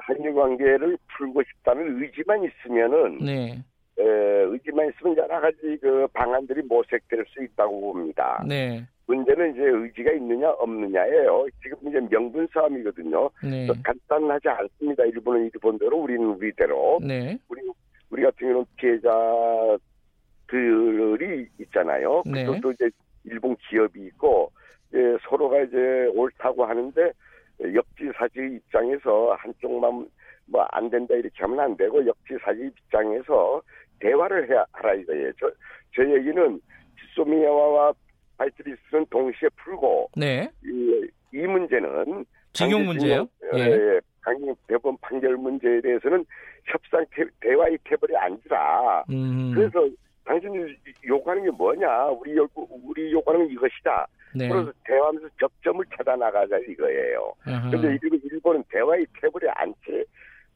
한일 0.02 0.34
관계를 0.34 0.98
풀고 1.18 1.44
싶다는 1.44 2.02
의지만 2.02 2.44
있으면은 2.44 3.18
네, 3.20 3.64
예, 4.00 4.04
의지만 4.04 4.90
있으면 4.90 5.18
여러 5.18 5.40
가지 5.40 5.78
그 5.82 6.08
방안들이 6.14 6.64
모색될 6.64 7.26
수 7.28 7.44
있다고 7.44 7.80
봅니다. 7.80 8.44
네, 8.48 8.84
문제는 9.08 9.54
이제 9.54 9.64
의지가 9.64 10.12
있느냐 10.14 10.50
없느냐예요. 10.52 11.46
지금 11.62 11.90
이제 11.90 12.00
명분 12.10 12.48
싸움이거든요. 12.54 13.30
네, 13.44 13.68
간단하지 13.84 14.50
않습니다. 14.50 15.04
일본은 15.06 15.50
일본대로, 15.54 15.98
우리는 15.98 16.26
우리대로. 16.26 17.00
네, 17.02 17.38
우리 17.50 17.62
우리 18.10 18.24
같은 18.24 18.48
경우는 18.48 18.66
피해자들이 20.48 21.48
있잖아요. 21.62 22.24
네. 22.26 22.46
그것도 22.46 22.72
이제 22.72 22.90
일본 23.26 23.56
기업이 23.70 24.06
있고 24.08 24.52
예, 24.94 25.18
서로가 25.28 25.62
이제 25.62 26.12
옳다고 26.14 26.66
하는데 26.66 27.12
역지 27.74 28.11
사지 28.18 28.39
입장에서 28.39 29.34
한쪽만 29.39 30.07
뭐 30.45 30.68
안 30.72 30.89
된다 30.89 31.14
이렇게 31.16 31.36
하면 31.41 31.59
안 31.59 31.78
되고 31.78 32.05
역지 32.05 32.38
사지 32.43 32.66
입장에서 32.66 33.61
대화를 33.99 34.49
해야 34.49 34.66
하라 34.74 34.93
이거예요. 34.95 35.32
저, 35.39 35.49
저 35.95 36.03
얘기는 36.03 36.59
지소미아와 36.99 37.93
파이트리스는 38.38 39.05
동시에 39.09 39.47
풀고 39.64 40.09
네. 40.18 40.49
이, 40.66 41.07
이 41.34 41.38
문제는 41.47 42.26
징용 42.51 42.86
문제요? 42.86 43.28
예. 43.55 43.59
예. 43.59 43.99
강경 44.22 44.55
대법원 44.68 44.97
판결 45.01 45.38
문제에 45.38 45.82
대해서는 45.82 46.26
협상 46.66 47.05
테, 47.14 47.24
대화의 47.41 47.78
테이블에 47.84 48.16
앉으라. 48.18 49.03
음, 49.09 49.51
그래서 49.53 49.88
당신이 50.26 50.76
요구하는 51.05 51.43
게 51.43 51.51
뭐냐? 51.51 52.07
우리 52.07 52.36
요 52.38 52.47
우리 52.55 53.11
요구하는 53.11 53.45
건 53.45 53.53
이것이다. 53.53 54.07
네. 54.36 54.49
그래서 54.49 54.71
대화하면서 54.86 55.28
접점을 55.39 55.86
찾아 55.95 56.15
나가자 56.15 56.57
이거예요. 56.59 57.34
근데 57.71 57.99
일본, 58.01 58.19
일본은 58.24 58.63
대화의 58.69 59.05
테이블에 59.21 59.49
앉지 59.55 60.05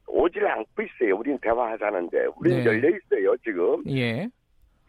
오지를 0.08 0.48
않고 0.48 0.82
있어요. 0.82 1.18
우리는 1.18 1.38
대화하자는데 1.40 2.28
우리는 2.38 2.60
네. 2.60 2.66
열려 2.66 2.90
있어요. 2.90 3.36
지금 3.44 3.84
예, 3.90 4.28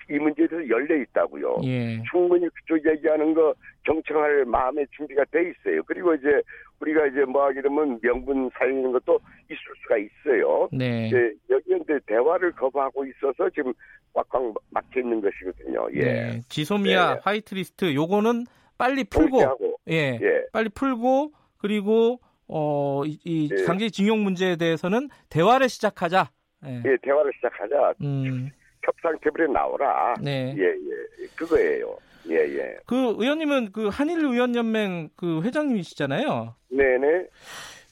이 0.08 0.18
문제에 0.18 0.46
대해서 0.46 0.68
열려 0.68 0.96
있다고요. 0.96 1.56
예, 1.64 2.00
충분히 2.10 2.48
그쪽 2.48 2.78
얘기하는 2.88 3.34
거 3.34 3.52
경청할 3.84 4.44
마음의 4.46 4.86
준비가 4.92 5.24
돼 5.26 5.50
있어요. 5.50 5.82
그리고 5.82 6.14
이제 6.14 6.40
우리가 6.80 7.06
이제 7.06 7.24
뭐 7.24 7.44
하게 7.44 7.60
되면 7.62 7.98
명분 8.00 8.50
살리는 8.56 8.92
것도 8.92 9.18
있을 9.46 9.58
수가 9.82 9.96
있어요. 9.98 10.68
네. 10.72 11.08
이제 11.08 11.34
여기 11.50 11.76
이제 11.82 11.98
대화를 12.06 12.52
거부하고 12.52 13.04
있어서 13.06 13.50
지금 13.50 13.72
꽉꽉 14.12 14.54
막혀 14.70 15.00
있는 15.00 15.20
것이거든요. 15.20 15.88
예. 15.94 16.02
네. 16.02 16.40
지소미아 16.48 17.14
네. 17.14 17.20
화이트리스트 17.22 17.94
요거는 17.94 18.46
빨리 18.76 19.04
풀고 19.04 19.30
동시하고 19.30 19.78
예, 19.90 20.18
예. 20.20 20.44
빨리 20.52 20.68
풀고 20.68 21.32
그리고 21.58 22.20
어, 22.46 23.02
이, 23.04 23.18
이 23.24 23.48
예. 23.52 23.64
강제징용 23.64 24.22
문제에 24.22 24.56
대해서는 24.56 25.08
대화를 25.28 25.68
시작하자. 25.68 26.30
예. 26.66 26.82
예, 26.84 26.96
대화를 27.02 27.32
시작하자. 27.36 27.94
음, 28.02 28.50
협상 28.82 29.16
테이블에 29.22 29.46
나오라. 29.52 30.14
네. 30.22 30.54
예, 30.56 30.62
예. 30.62 31.26
그거예요. 31.36 31.96
예, 32.28 32.34
예. 32.34 32.76
그 32.86 33.14
의원님은 33.18 33.72
그 33.72 33.88
한일 33.88 34.24
의원연맹 34.24 35.10
그 35.16 35.42
회장님이시잖아요. 35.42 36.54
네네. 36.70 37.26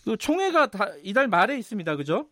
그 0.04 0.16
총회가 0.16 0.66
다 0.68 0.92
이달 1.02 1.28
말에 1.28 1.56
있습니다. 1.58 1.96
그죠? 1.96 2.26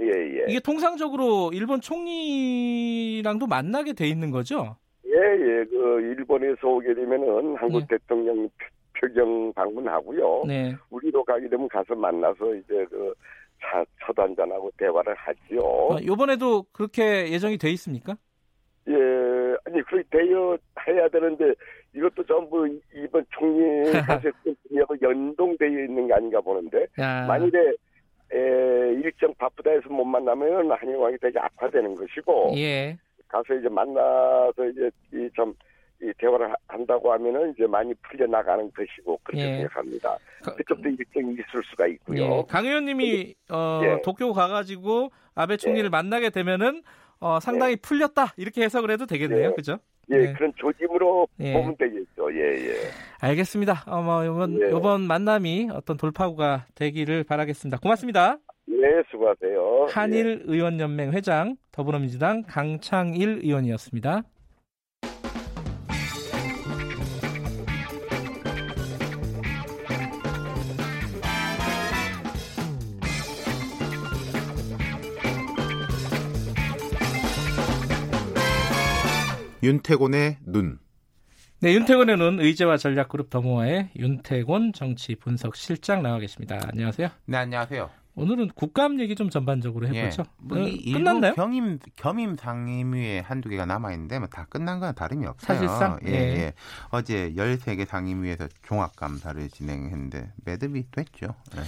예, 0.00 0.06
예. 0.06 0.44
이게 0.48 0.60
통상적으로 0.60 1.50
일본 1.52 1.80
총리랑도 1.80 3.46
만나게 3.46 3.92
돼 3.92 4.08
있는 4.08 4.30
거죠? 4.30 4.76
예, 5.06 5.12
예. 5.12 5.64
그 5.64 6.00
일본에서 6.00 6.66
오게 6.66 6.94
되면은 6.94 7.56
한국 7.56 7.82
예. 7.82 7.86
대통령 7.88 8.48
표정 8.98 9.52
방문하고요. 9.52 10.44
네. 10.46 10.74
우리도 10.90 11.24
가게 11.24 11.48
되면 11.48 11.68
가서 11.68 11.94
만나서 11.94 12.54
이제 12.54 12.84
그 12.90 13.12
차, 13.60 13.84
첫 14.04 14.18
한잔하고 14.18 14.70
대화를 14.76 15.14
하지요. 15.14 15.60
어, 15.60 15.98
요번에도 16.04 16.64
그렇게 16.72 17.30
예정이 17.30 17.58
돼 17.58 17.70
있습니까? 17.70 18.16
예, 18.88 18.94
아니 19.64 19.82
그렇게 19.82 20.02
대여 20.10 20.56
해야 20.88 21.08
되는데 21.08 21.52
이것도 21.94 22.24
전부 22.26 22.66
이번 22.94 23.24
총리 23.30 23.82
가세권하고 24.06 24.96
연동되어 25.02 25.68
있는 25.68 26.06
게 26.08 26.14
아닌가 26.14 26.40
보는데 26.40 26.86
야. 26.98 27.26
만일에 27.26 27.58
에, 28.34 28.94
일정 29.04 29.32
바쁘다 29.34 29.70
해서 29.70 29.88
못 29.90 30.04
만나면 30.04 30.70
한일왕이 30.72 31.18
되게 31.20 31.38
악화되는 31.38 31.94
것이고 31.94 32.54
예. 32.56 32.96
가서 33.28 33.54
이제 33.54 33.68
만나서 33.68 34.66
이제 34.72 34.90
이좀 35.12 35.54
이 36.02 36.10
대화를 36.18 36.50
하- 36.50 36.56
한다고 36.66 37.12
하면은 37.12 37.52
이제 37.52 37.66
많이 37.66 37.94
풀려 38.02 38.26
나가는 38.26 38.68
것이고 38.72 39.20
그렇게 39.22 39.44
예. 39.44 39.56
생각합니다. 39.58 40.16
가- 40.42 40.54
그쪽도 40.56 40.88
일정이 40.88 41.34
있을 41.34 41.62
수가 41.70 41.86
있고요. 41.88 42.22
예. 42.22 42.42
강 42.48 42.64
의원님이 42.66 43.34
어, 43.52 43.80
예. 43.84 44.02
도쿄 44.02 44.32
가가지고 44.32 45.10
아베 45.34 45.56
총리를 45.58 45.84
예. 45.84 45.88
만나게 45.90 46.30
되면은 46.30 46.82
어, 47.22 47.38
상당히 47.40 47.76
풀렸다 47.76 48.34
이렇게 48.36 48.62
해석을 48.62 48.90
해도 48.90 49.06
되겠네요, 49.06 49.50
예. 49.50 49.54
그죠? 49.54 49.78
예, 50.10 50.18
네. 50.18 50.32
그런 50.32 50.52
조짐으로 50.56 51.28
예. 51.40 51.52
보면 51.52 51.76
되겠죠. 51.76 52.34
예, 52.34 52.68
예. 52.68 52.74
알겠습니다. 53.20 53.84
어, 53.86 54.02
뭐 54.02 54.24
이번 54.24 54.60
예. 54.60 54.76
이번 54.76 55.02
만남이 55.02 55.68
어떤 55.72 55.96
돌파구가 55.96 56.66
되기를 56.74 57.24
바라겠습니다. 57.24 57.78
고맙습니다. 57.78 58.38
예, 58.68 59.02
수고하세요. 59.10 59.86
예. 59.88 59.92
한일 59.92 60.42
의원연맹 60.46 61.12
회장 61.12 61.56
더불어민주당 61.70 62.42
강창일 62.42 63.40
의원이었습니다. 63.44 64.22
윤태곤의 79.62 80.38
눈. 80.46 80.78
네, 81.60 81.72
윤태곤의 81.74 82.16
눈 82.16 82.40
의제와 82.40 82.76
전략그룹 82.76 83.30
더모아의 83.30 83.90
윤태곤 83.96 84.72
정치 84.72 85.14
분석 85.14 85.54
실장 85.54 86.02
나와 86.02 86.18
계십니다. 86.18 86.58
안녕하세요. 86.72 87.08
네, 87.26 87.36
안녕하세요. 87.36 87.88
오늘은 88.14 88.48
국감 88.54 89.00
얘기 89.00 89.14
좀 89.14 89.30
전반적으로 89.30 89.86
해보죠. 89.88 90.24
뭐 90.38 90.58
어, 90.58 90.64
끝났나요? 90.92 91.32
겸임 91.34 91.78
겸임 91.96 92.34
상임위에 92.36 93.20
한두 93.20 93.48
개가 93.48 93.64
남아 93.64 93.92
있는데 93.92 94.18
뭐 94.18 94.28
다 94.28 94.44
끝난 94.50 94.80
건 94.80 94.94
다름이 94.94 95.24
없어요. 95.26 95.56
사실상? 95.56 95.98
예, 96.06 96.10
예. 96.10 96.16
예. 96.16 96.52
어제 96.90 97.32
13개 97.36 97.86
상임위에서 97.86 98.48
종합 98.62 98.96
감사를 98.96 99.48
진행했는데 99.48 100.32
매듭이 100.44 100.86
됐죠. 100.90 101.28
예. 101.56 101.60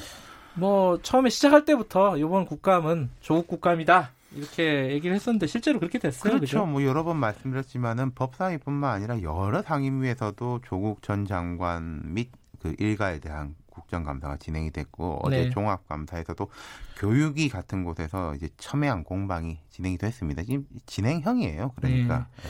뭐 0.56 0.98
처음에 1.00 1.30
시작할 1.30 1.64
때부터 1.64 2.18
이번 2.18 2.44
국감은 2.44 3.10
조국 3.20 3.46
국감이다 3.46 4.10
이렇게 4.34 4.90
얘기를 4.90 5.14
했었는데 5.14 5.46
실제로 5.46 5.78
그렇게 5.78 5.98
됐어요. 5.98 6.34
그렇죠. 6.34 6.40
그죠? 6.40 6.66
뭐 6.66 6.82
여러 6.84 7.04
번 7.04 7.16
말씀드렸지만은 7.18 8.14
법사위뿐만 8.14 8.90
아니라 8.90 9.22
여러 9.22 9.62
상임위에서도 9.62 10.60
조국 10.64 11.02
전 11.02 11.26
장관 11.26 12.14
및 12.14 12.30
그 12.64 12.74
일가에 12.78 13.20
대한 13.20 13.54
국정감사가 13.68 14.38
진행이 14.38 14.70
됐고 14.70 15.20
어제 15.22 15.44
네. 15.44 15.50
종합감사에서도 15.50 16.48
교육위 16.96 17.50
같은 17.50 17.84
곳에서 17.84 18.34
이제 18.34 18.48
첨예한 18.56 19.04
공방이 19.04 19.58
진행이 19.68 19.98
됐습니다. 19.98 20.42
지금 20.42 20.66
진행형이에요. 20.86 21.72
그러니까. 21.76 22.26
네. 22.36 22.48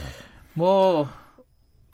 뭐 0.53 1.09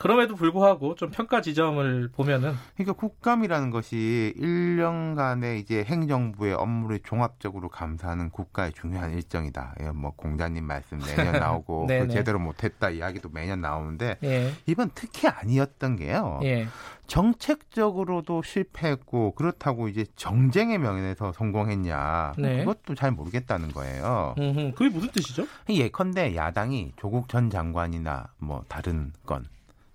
그럼에도 0.02 0.36
불구하고 0.36 0.96
좀 0.96 1.12
평가 1.12 1.42
지점을 1.42 2.10
보면은 2.16 2.56
그러니까 2.74 2.94
국감이라는 2.94 3.70
것이 3.70 4.34
1년간의 4.36 5.60
이제 5.60 5.84
행정부의 5.84 6.56
업무를 6.56 7.00
종합적으로 7.04 7.70
감사하는 7.70 8.32
국가의 8.32 8.74
중요한 8.74 9.14
일정이다. 9.14 9.76
예, 9.82 9.92
뭐 9.92 10.12
공자님 10.16 10.66
말씀 10.66 10.98
매년 10.98 11.34
나오고 11.40 11.86
네네. 11.88 12.08
그 12.08 12.14
제대로 12.14 12.40
못했다 12.40 12.90
이야기도 12.90 13.30
매년 13.30 13.62
나오는데 13.62 14.18
예, 14.24 14.52
이번 14.66 14.90
특히 14.96 15.28
아니었던 15.28 15.98
게요. 15.98 16.40
예, 16.46 16.66
정책적으로도 17.06 18.42
실패했고 18.42 19.36
그렇다고 19.36 19.88
이제 19.88 20.06
정쟁의 20.16 20.80
면에서 20.80 21.32
성공했냐 21.32 22.34
네. 22.40 22.60
그것도 22.60 22.96
잘 22.96 23.12
모르겠다는 23.12 23.72
거예요. 23.72 24.34
음, 24.40 24.72
그게 24.76 24.90
무슨 24.90 25.12
뜻이죠? 25.12 25.46
예컨대 25.70 26.36
야당이 26.36 26.94
조국 26.96 27.30
전 27.30 27.52
장관이나 27.52 28.30
뭐 28.40 28.64
다른 28.68 29.14
건 29.28 29.46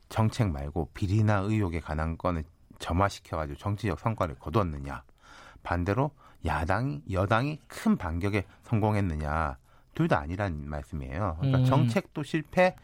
정책 0.09 0.51
말고 0.51 0.91
비리나 0.95 1.39
의혹에 1.39 1.81
관한 1.81 2.17
건을 2.17 2.45
점화시켜가지고 2.79 3.59
정치적 3.59 3.99
성과를 3.99 4.37
거두었느냐 4.37 5.03
반대로 5.63 6.11
야당이 6.45 7.03
여당이 7.11 7.61
큰 7.67 7.97
반격에 7.97 8.45
성공했느냐 8.65 9.57
둘 9.95 10.09
다 10.09 10.21
아니란 10.21 10.69
말씀이에요. 10.69 11.37
그러니까 11.39 11.59
음. 11.59 11.65
정책도 11.65 12.23
실패, 12.23 12.77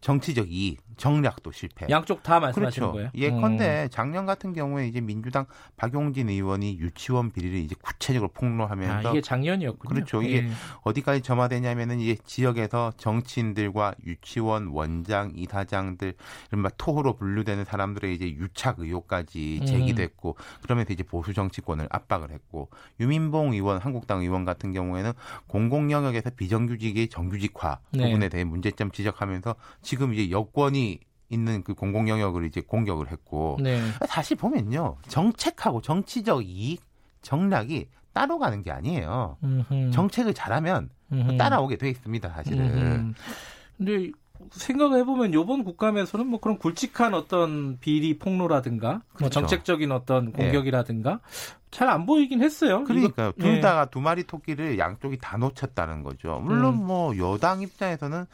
정치적 0.00 0.50
이익, 0.50 0.82
정략도 0.98 1.52
실패. 1.52 1.86
양쪽 1.88 2.22
다 2.22 2.40
말씀하시는 2.40 2.88
그렇죠. 2.88 2.92
거예요? 2.92 3.10
음. 3.14 3.18
예컨대 3.18 3.88
작년 3.90 4.26
같은 4.26 4.52
경우에 4.52 4.86
이제 4.86 5.00
민주당 5.00 5.46
박용진 5.76 6.28
의원이 6.28 6.78
유치원 6.78 7.30
비리를 7.30 7.56
이제 7.58 7.74
구체적으로 7.80 8.30
아, 8.34 8.38
폭로하면서 8.38 9.10
이게 9.10 9.20
작년이었군요. 9.22 9.94
그렇죠. 9.94 10.22
이게 10.22 10.38
예. 10.38 10.48
어디까지 10.82 11.22
점화되냐면은 11.22 12.00
이제 12.00 12.16
지역에서 12.24 12.92
정치인들과 12.98 13.94
유치원 14.04 14.66
원장, 14.68 15.32
이사장들 15.34 16.14
이른바 16.50 16.68
토호로 16.76 17.16
분류되는 17.16 17.64
사람들의 17.64 18.14
이제 18.14 18.26
유착 18.30 18.80
의혹까지 18.80 19.60
음. 19.62 19.66
제기됐고 19.66 20.36
그러면서 20.62 20.92
이제 20.92 21.02
보수 21.04 21.32
정치권을 21.32 21.86
압박을 21.90 22.30
했고 22.32 22.68
유민봉 23.00 23.52
의원, 23.52 23.78
한국당 23.78 24.20
의원 24.20 24.44
같은 24.44 24.72
경우에는 24.72 25.12
공공 25.46 25.92
영역에서 25.92 26.30
비정규직의 26.30 27.08
정규직화 27.08 27.78
네. 27.92 28.04
부분에 28.04 28.28
대해 28.28 28.44
문제점 28.44 28.90
지적하면서 28.90 29.54
지금 29.82 30.12
이제 30.12 30.30
여권이 30.30 30.87
있는 31.30 31.62
그 31.62 31.74
공공 31.74 32.08
영역을 32.08 32.44
이제 32.44 32.60
공격을 32.60 33.10
했고 33.10 33.58
네. 33.60 33.80
다시 34.08 34.34
보면요 34.34 34.96
정책하고 35.08 35.80
정치적 35.82 36.44
이익 36.46 36.82
정략이 37.22 37.88
따로 38.12 38.38
가는 38.38 38.62
게 38.62 38.70
아니에요. 38.70 39.36
음흠. 39.44 39.90
정책을 39.92 40.34
잘하면 40.34 40.88
음흠. 41.12 41.36
따라오게 41.36 41.76
돼 41.76 41.88
있습니다, 41.90 42.28
사실은. 42.30 43.14
근데 43.76 44.10
생각을 44.52 45.00
해보면 45.00 45.34
이번 45.34 45.64
국감에서는 45.64 46.26
뭐 46.26 46.40
그런 46.40 46.58
굵직한 46.58 47.12
어떤 47.14 47.78
비리 47.80 48.18
폭로라든가 48.18 48.90
뭐 48.92 49.00
그렇죠. 49.14 49.40
정책적인 49.40 49.90
어떤 49.92 50.32
공격이라든가 50.32 51.20
잘안 51.70 52.06
보이긴 52.06 52.42
했어요. 52.42 52.84
그러니까요. 52.84 53.32
이거- 53.36 53.42
둘 53.42 53.56
예. 53.56 53.60
다두 53.60 54.00
마리 54.00 54.22
토끼를 54.24 54.78
양쪽이 54.78 55.18
다 55.20 55.36
놓쳤다는 55.36 56.02
거죠. 56.02 56.40
물론 56.42 56.74
음. 56.74 56.86
뭐 56.86 57.16
여당 57.18 57.60
입장에서는 57.62 58.26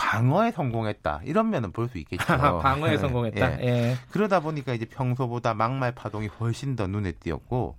방어에 0.00 0.50
성공했다. 0.52 1.20
이런 1.24 1.50
면은 1.50 1.72
볼 1.72 1.88
수 1.88 1.98
있겠죠. 1.98 2.24
방어에 2.62 2.92
예. 2.92 2.98
성공했다. 2.98 3.60
예. 3.60 3.66
예. 3.66 3.96
그러다 4.10 4.40
보니까 4.40 4.72
이제 4.72 4.86
평소보다 4.86 5.52
막말 5.54 5.92
파동이 5.94 6.26
훨씬 6.28 6.74
더 6.76 6.86
눈에 6.86 7.12
띄었고 7.12 7.76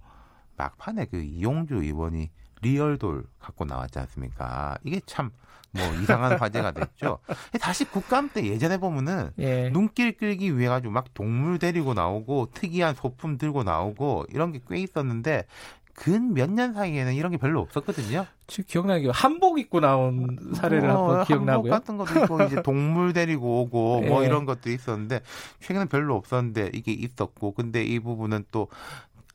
막판에 0.57 1.05
그 1.05 1.17
이용주 1.21 1.75
의원이 1.75 2.29
리얼돌 2.61 3.25
갖고 3.39 3.65
나왔지 3.65 3.99
않습니까? 3.99 4.77
이게 4.83 5.01
참 5.05 5.31
뭐 5.73 5.85
이상한 6.01 6.35
화제가 6.41 6.71
됐죠. 6.71 7.19
다시 7.61 7.85
국감 7.85 8.29
때 8.33 8.45
예전에 8.45 8.77
보면은 8.77 9.31
예. 9.39 9.69
눈길 9.69 10.17
끌기 10.17 10.57
위해 10.57 10.67
가지고 10.67 10.91
막 10.91 11.13
동물 11.13 11.59
데리고 11.59 11.93
나오고 11.93 12.49
특이한 12.53 12.93
소품 12.93 13.37
들고 13.37 13.63
나오고 13.63 14.25
이런 14.33 14.51
게 14.51 14.59
꽤 14.69 14.75
있었는데 14.79 15.45
근 15.93 16.33
몇 16.33 16.49
년 16.49 16.73
사이에는 16.73 17.13
이런 17.13 17.31
게 17.31 17.37
별로 17.37 17.61
없었거든요. 17.61 18.25
지금 18.51 18.65
기억나기 18.67 19.07
한복 19.07 19.59
입고 19.59 19.79
나온 19.79 20.37
사례를 20.55 20.89
어, 20.89 20.93
한번 20.93 21.09
한복 21.19 21.27
기억나고요. 21.27 21.71
같은 21.71 21.97
것도 21.97 22.19
있고 22.19 22.43
이제 22.43 22.61
동물 22.61 23.13
데리고 23.13 23.61
오고 23.61 24.01
뭐 24.01 24.23
예. 24.23 24.27
이런 24.27 24.45
것도 24.45 24.69
있었는데 24.69 25.21
최근에 25.61 25.85
별로 25.85 26.15
없었는데 26.17 26.71
이게 26.73 26.91
있었고 26.91 27.53
근데 27.53 27.83
이 27.83 27.99
부분은 27.99 28.45
또 28.51 28.67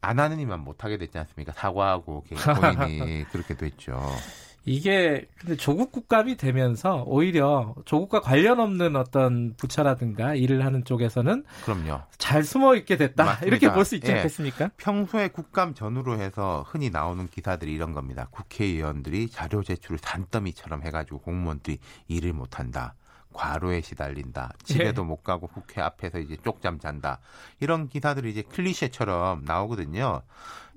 안 0.03 0.21
하는 0.21 0.39
이만 0.39 0.61
못하게 0.61 0.99
됐지 0.99 1.19
않습니까? 1.19 1.53
사과하고 1.53 2.23
개인 2.29 2.41
본인이 2.41 3.25
그렇게 3.33 3.55
됐죠. 3.55 4.01
이게 4.67 5.27
근데 5.39 5.57
조국 5.57 5.93
국감이 5.93 6.37
되면서 6.37 7.05
오히려 7.07 7.75
조국과 7.85 8.21
관련 8.21 8.59
없는 8.59 8.97
어떤 8.97 9.55
부처라든가 9.57 10.35
일을 10.35 10.64
하는 10.64 10.85
쪽에서는 10.85 11.45
그럼요. 11.64 12.01
잘 12.19 12.43
숨어 12.43 12.75
있게 12.75 12.97
됐다 12.97 13.25
맞습니다. 13.25 13.47
이렇게 13.47 13.73
볼 13.73 13.85
수 13.85 13.95
있지 13.95 14.11
예. 14.11 14.17
않겠습니까? 14.17 14.71
평소에 14.77 15.29
국감 15.29 15.73
전후로 15.75 16.19
해서 16.19 16.64
흔히 16.67 16.91
나오는 16.91 17.29
기사들이 17.29 17.73
이런 17.73 17.93
겁니다. 17.93 18.27
국회의원들이 18.33 19.29
자료 19.31 19.62
제출을 19.62 19.99
산더미처럼 20.03 20.83
해가지고 20.83 21.21
공무원들이 21.21 21.79
일을 22.09 22.33
못한다. 22.33 22.95
과로에 23.33 23.83
시달린다. 23.83 24.51
집에도 24.64 25.05
못 25.05 25.23
가고 25.23 25.47
국회 25.47 25.81
앞에서 25.83 26.19
이제 26.19 26.37
쪽잠 26.43 26.81
잔다. 26.81 27.21
이런 27.61 27.89
기사들이 27.89 28.31
이제 28.31 28.43
클리셰처럼 28.43 29.45
나오거든요. 29.45 30.23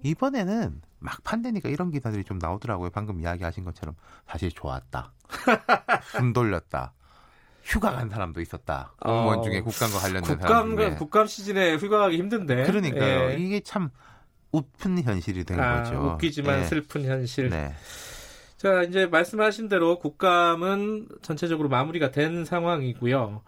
이번에는 0.04 0.82
막판 1.00 1.42
되니까 1.42 1.70
이런 1.70 1.92
기사들이 1.92 2.24
좀 2.24 2.40
나오더라고요. 2.40 2.90
방금 2.90 3.20
이야기하신 3.22 3.64
것처럼 3.64 3.96
사실 4.28 4.52
좋았다. 4.52 5.14
숨 6.12 6.34
돌렸다. 6.34 6.94
휴가 7.64 7.92
간 7.92 8.10
사람도 8.10 8.42
있었다. 8.42 8.94
공무원 9.00 9.40
어, 9.40 9.42
중에 9.44 9.62
국감과 9.62 10.00
관련된 10.00 10.40
사람 10.40 10.40
국감 10.40 10.78
중에. 10.78 10.96
국감 10.96 11.28
시즌에 11.28 11.76
휴가 11.76 12.00
가기 12.00 12.18
힘든데. 12.18 12.66
그러니까요. 12.66 13.32
예. 13.32 13.36
이게 13.38 13.60
참 13.60 13.90
웃픈 14.52 15.02
현실이 15.02 15.44
된 15.44 15.60
아, 15.60 15.84
거죠. 15.84 16.14
웃기지만 16.14 16.60
예. 16.60 16.64
슬픈 16.66 17.06
현실. 17.06 17.50
네. 17.50 17.74
자, 18.58 18.84
이제 18.84 19.06
말씀하신 19.06 19.70
대로 19.70 20.00
국감은 20.00 21.08
전체적으로 21.22 21.70
마무리가 21.70 22.12
된 22.12 22.44
상황이고요. 22.44 23.42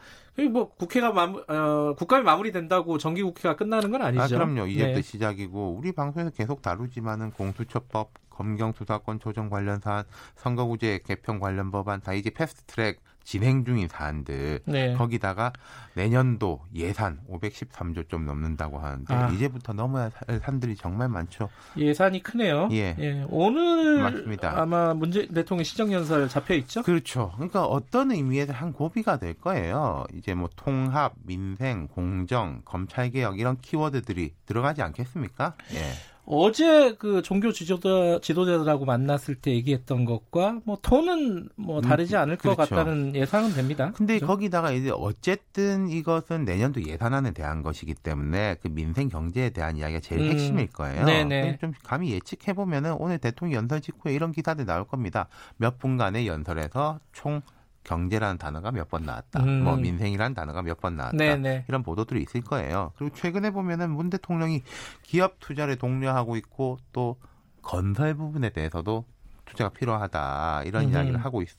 뭐 0.52 0.74
국회가 0.76 1.12
마무, 1.12 1.44
어, 1.48 1.94
국감이 1.98 2.24
마무리된다고 2.24 2.98
정기 2.98 3.22
국회가 3.22 3.56
끝나는 3.56 3.92
건 3.92 4.02
아니죠. 4.02 4.24
아, 4.24 4.28
그럼요. 4.28 4.68
이제부터 4.68 4.96
네. 4.96 5.02
시작이고 5.02 5.76
우리 5.78 5.92
방송에서 5.92 6.32
계속 6.32 6.62
다루지만은 6.62 7.32
공수처법, 7.32 8.12
검경 8.30 8.74
수사권 8.74 9.20
조정 9.20 9.50
관련 9.50 9.80
사안, 9.80 10.06
선거구제 10.36 11.02
개편 11.06 11.40
관련 11.40 11.70
법안 11.72 12.02
다 12.02 12.14
이제 12.14 12.30
패스트트랙 12.30 13.00
진행 13.24 13.66
중인 13.66 13.88
사안들. 13.88 14.62
네. 14.66 14.94
거기다가 14.94 15.54
내년도 15.94 16.62
예산 16.74 17.20
513조 17.30 18.10
좀 18.10 18.26
넘는다고 18.26 18.80
하는데 18.80 19.14
아. 19.14 19.30
이제부터 19.30 19.74
넘어야 19.74 20.10
할 20.28 20.40
산들이 20.40 20.76
정말 20.76 21.10
많죠. 21.10 21.50
예산이 21.78 22.24
크네요. 22.24 22.70
예. 22.72 23.26
오늘 23.30 24.02
맞습니다. 24.02 24.62
아마 24.62 24.94
문재인 24.94 25.34
대통령 25.34 25.64
시정연설 25.64 26.30
잡혀 26.30 26.56
있죠? 26.56 26.82
그렇죠. 26.84 27.32
그러니까 27.36 27.66
어떤 27.66 28.12
의미에서 28.12 28.54
한 28.54 28.74
고비가 28.74 29.18
될 29.18 29.34
거예요. 29.34 30.06
이제 30.14 30.34
뭐 30.34 30.50
통합, 30.56 31.14
민생, 31.24 31.88
공정, 31.88 32.62
검찰 32.66 33.10
개혁 33.12 33.40
이런 33.40 33.58
키워드들이 33.60 34.34
들어가지 34.46 34.82
않겠습니까? 34.82 35.54
예. 35.74 36.11
어제 36.26 36.96
그 37.00 37.22
종교 37.22 37.52
지도자 37.52 38.20
지도자들하고 38.22 38.86
만났을 38.86 39.36
때 39.36 39.52
얘기했던 39.52 40.06
것과 40.06 40.62
뭐 40.66 40.78
톤은 40.82 41.50
뭐 41.56 41.82
다르지 41.82 42.16
않을 42.16 42.38
것 42.38 42.56
그렇죠. 42.56 42.76
같다는 42.76 43.16
예상은 43.16 43.54
됩니다. 43.54 43.92
근데 43.96 44.16
그죠? 44.16 44.28
거기다가 44.28 44.72
이제 44.72 44.92
어쨌든 44.94 45.90
이것은 45.90 46.46
내년도 46.46 46.84
예산안에 46.84 47.32
대한 47.32 47.64
것이기 47.64 47.96
때문에 47.96 48.58
그 48.62 48.70
민생 48.70 49.10
경제에 49.10 49.50
대한 49.50 49.78
이야기가 49.78 50.00
제일 50.00 50.22
음. 50.22 50.32
핵심일 50.32 50.68
거예요. 50.68 51.06
네네. 51.06 51.58
좀 51.60 51.74
감히 51.84 52.12
예측해 52.12 52.54
보면은 52.54 52.94
오늘 52.94 53.18
대통령 53.18 53.58
연설 53.58 53.82
직후에 53.82 54.14
이런 54.14 54.32
기사들 54.32 54.66
나올 54.66 54.86
겁니다. 54.86 55.28
몇 55.58 55.80
분간의 55.80 56.28
연설에서 56.28 57.00
총 57.12 57.42
경제라는 57.84 58.38
단어가 58.38 58.72
몇 58.72 58.90
번 58.90 59.04
나왔다. 59.04 59.42
음. 59.44 59.64
뭐 59.64 59.76
민생이라는 59.76 60.34
단어가 60.34 60.62
몇 60.62 60.80
번 60.80 60.96
나왔다. 60.98 61.18
네네. 61.18 61.66
이런 61.68 61.84
보도들이 61.84 62.22
있을 62.22 62.42
거예요. 62.42 62.92
그리고 62.98 63.16
최근에 63.16 63.52
보면은 63.52 63.92
문 63.92 64.10
대통령이 64.10 64.64
기업 65.04 65.40
투자를 65.40 65.78
독려하고 65.78 66.36
있고 66.38 66.78
또 66.94 67.18
건설 67.62 68.14
부분에 68.16 68.50
대해서도 68.50 69.06
투자가 69.46 69.70
필요하다 69.72 70.64
이런 70.66 70.86
음흠. 70.86 70.94
이야기를 70.94 71.24
하고 71.24 71.42
있, 71.42 71.50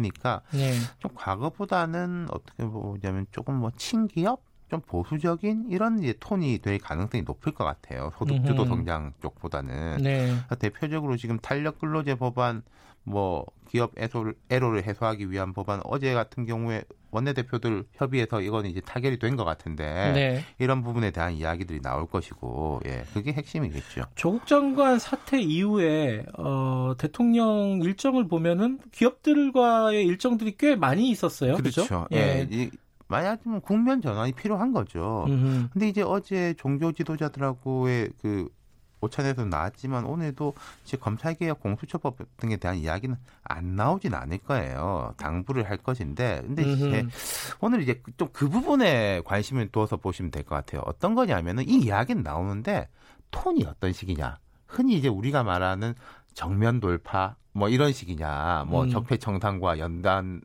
으니까 0.00 0.42
네. 0.52 0.72
좀 0.98 1.12
과거보다는 1.14 2.26
어떻게 2.30 2.64
보자면 2.64 3.26
조금 3.30 3.54
뭐 3.54 3.70
친기업 3.76 4.42
좀 4.68 4.80
보수적인 4.80 5.66
이런 5.70 6.00
이제 6.02 6.14
톤이 6.18 6.58
될 6.58 6.78
가능성이 6.78 7.22
높을 7.22 7.52
것 7.52 7.64
같아요. 7.64 8.10
소득주도. 8.18 8.64
성장 8.66 9.12
쪽보다는 9.22 9.98
네. 10.02 10.26
그러니까 10.26 10.54
대표적으로 10.56 11.16
지금 11.16 11.38
탄력 11.38 11.78
근로제 11.78 12.16
법안 12.16 12.62
뭐 13.04 13.46
기업 13.68 13.92
애로를 14.50 14.82
해소하기 14.84 15.30
위한 15.30 15.52
법안 15.52 15.80
어제 15.84 16.14
같은 16.14 16.44
경우에 16.46 16.82
원내대표들 17.10 17.84
협의해서 17.94 18.40
이건 18.42 18.66
이제 18.66 18.80
타결이 18.80 19.18
된 19.18 19.36
것 19.36 19.44
같은데 19.44 20.12
네. 20.14 20.44
이런 20.58 20.82
부분에 20.82 21.10
대한 21.10 21.32
이야기들이 21.34 21.80
나올 21.80 22.06
것이고 22.06 22.80
예 22.86 23.04
그게 23.14 23.32
핵심이겠죠. 23.32 24.02
조국 24.14 24.46
장관 24.46 24.98
사태 24.98 25.40
이후에 25.40 26.24
어, 26.36 26.94
대통령 26.98 27.80
일정을 27.82 28.26
보면은 28.28 28.78
기업들과의 28.92 30.04
일정들이 30.04 30.56
꽤 30.58 30.74
많이 30.76 31.08
있었어요. 31.10 31.56
그렇죠? 31.56 32.06
예. 32.12 32.46
이, 32.50 32.70
만약이면 33.10 33.62
국면 33.62 34.02
전환이 34.02 34.32
필요한 34.32 34.72
거죠. 34.72 35.24
음흠. 35.28 35.68
근데 35.72 35.88
이제 35.88 36.02
어제 36.02 36.52
종교 36.58 36.92
지도자들하고의 36.92 38.10
그 38.20 38.48
오찬에서 39.00 39.44
나왔지만 39.44 40.04
오늘도 40.04 40.54
이제 40.84 40.96
검찰개혁 40.96 41.60
공수처법 41.60 42.16
등에 42.36 42.56
대한 42.56 42.76
이야기는 42.78 43.16
안 43.44 43.76
나오진 43.76 44.14
않을 44.14 44.38
거예요. 44.38 45.14
당부를 45.18 45.68
할 45.68 45.76
것인데, 45.78 46.42
근데 46.46 46.62
이제. 46.72 47.06
오늘 47.60 47.82
이제 47.82 48.02
좀 48.16 48.28
그 48.32 48.48
부분에 48.48 49.22
관심을 49.24 49.68
두어서 49.68 49.96
보시면 49.96 50.30
될 50.30 50.44
것 50.44 50.54
같아요. 50.54 50.82
어떤 50.86 51.14
거냐면은 51.14 51.68
이 51.68 51.78
이야기는 51.78 52.22
나오는데 52.22 52.88
톤이 53.30 53.64
어떤 53.64 53.92
식이냐. 53.92 54.38
흔히 54.66 54.94
이제 54.96 55.08
우리가 55.08 55.42
말하는 55.42 55.94
정면 56.34 56.78
돌파 56.80 57.34
뭐 57.52 57.68
이런 57.68 57.92
식이냐. 57.92 58.64
뭐 58.68 58.84
음. 58.84 58.90
적폐 58.90 59.16
청산과 59.16 59.78
연단 59.78 60.40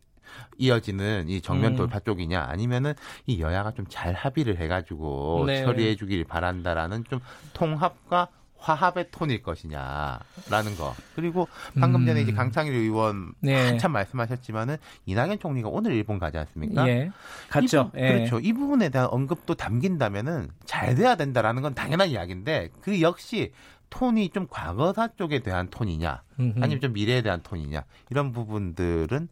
이어지는 0.57 1.29
이 1.29 1.41
정면 1.41 1.73
음. 1.73 1.77
돌파 1.77 1.99
쪽이냐 1.99 2.41
아니면은 2.41 2.93
이 3.27 3.39
여야가 3.39 3.71
좀 3.71 3.85
잘 3.89 4.13
합의를 4.13 4.57
해가지고 4.57 5.43
네. 5.45 5.63
처리해 5.63 5.95
주길 5.95 6.23
바란다라는 6.23 7.03
좀 7.09 7.19
통합과 7.53 8.29
화합의 8.63 9.07
톤일 9.11 9.43
것이냐라는 9.43 10.77
거 10.77 10.95
그리고 11.15 11.49
방금 11.77 12.05
전에 12.05 12.21
음. 12.21 12.23
이제 12.23 12.31
강창일 12.31 12.73
의원 12.73 13.33
네. 13.41 13.67
한참 13.67 13.91
말씀하셨지만은 13.91 14.77
이낙연 15.05 15.39
총리가 15.39 15.67
오늘 15.67 15.91
일본 15.91 16.17
가지 16.17 16.37
않습니까? 16.37 16.87
예. 16.87 17.11
갔죠. 17.49 17.91
이 17.93 17.97
부- 17.97 17.99
예. 17.99 18.13
그렇죠. 18.13 18.39
이 18.39 18.53
부분에 18.53 18.87
대한 18.87 19.09
언급도 19.11 19.55
담긴다면은 19.55 20.49
잘 20.65 20.95
돼야 20.95 21.15
된다라는 21.15 21.61
건 21.61 21.75
당연한 21.75 22.07
이야기인데 22.07 22.69
그 22.81 23.01
역시 23.01 23.51
톤이 23.89 24.29
좀 24.29 24.47
과거사 24.49 25.09
쪽에 25.17 25.39
대한 25.39 25.69
톤이냐 25.69 26.21
음흠. 26.39 26.59
아니면 26.63 26.79
좀 26.81 26.93
미래에 26.93 27.21
대한 27.21 27.41
톤이냐 27.43 27.83
이런 28.09 28.31
부분들은 28.31 29.27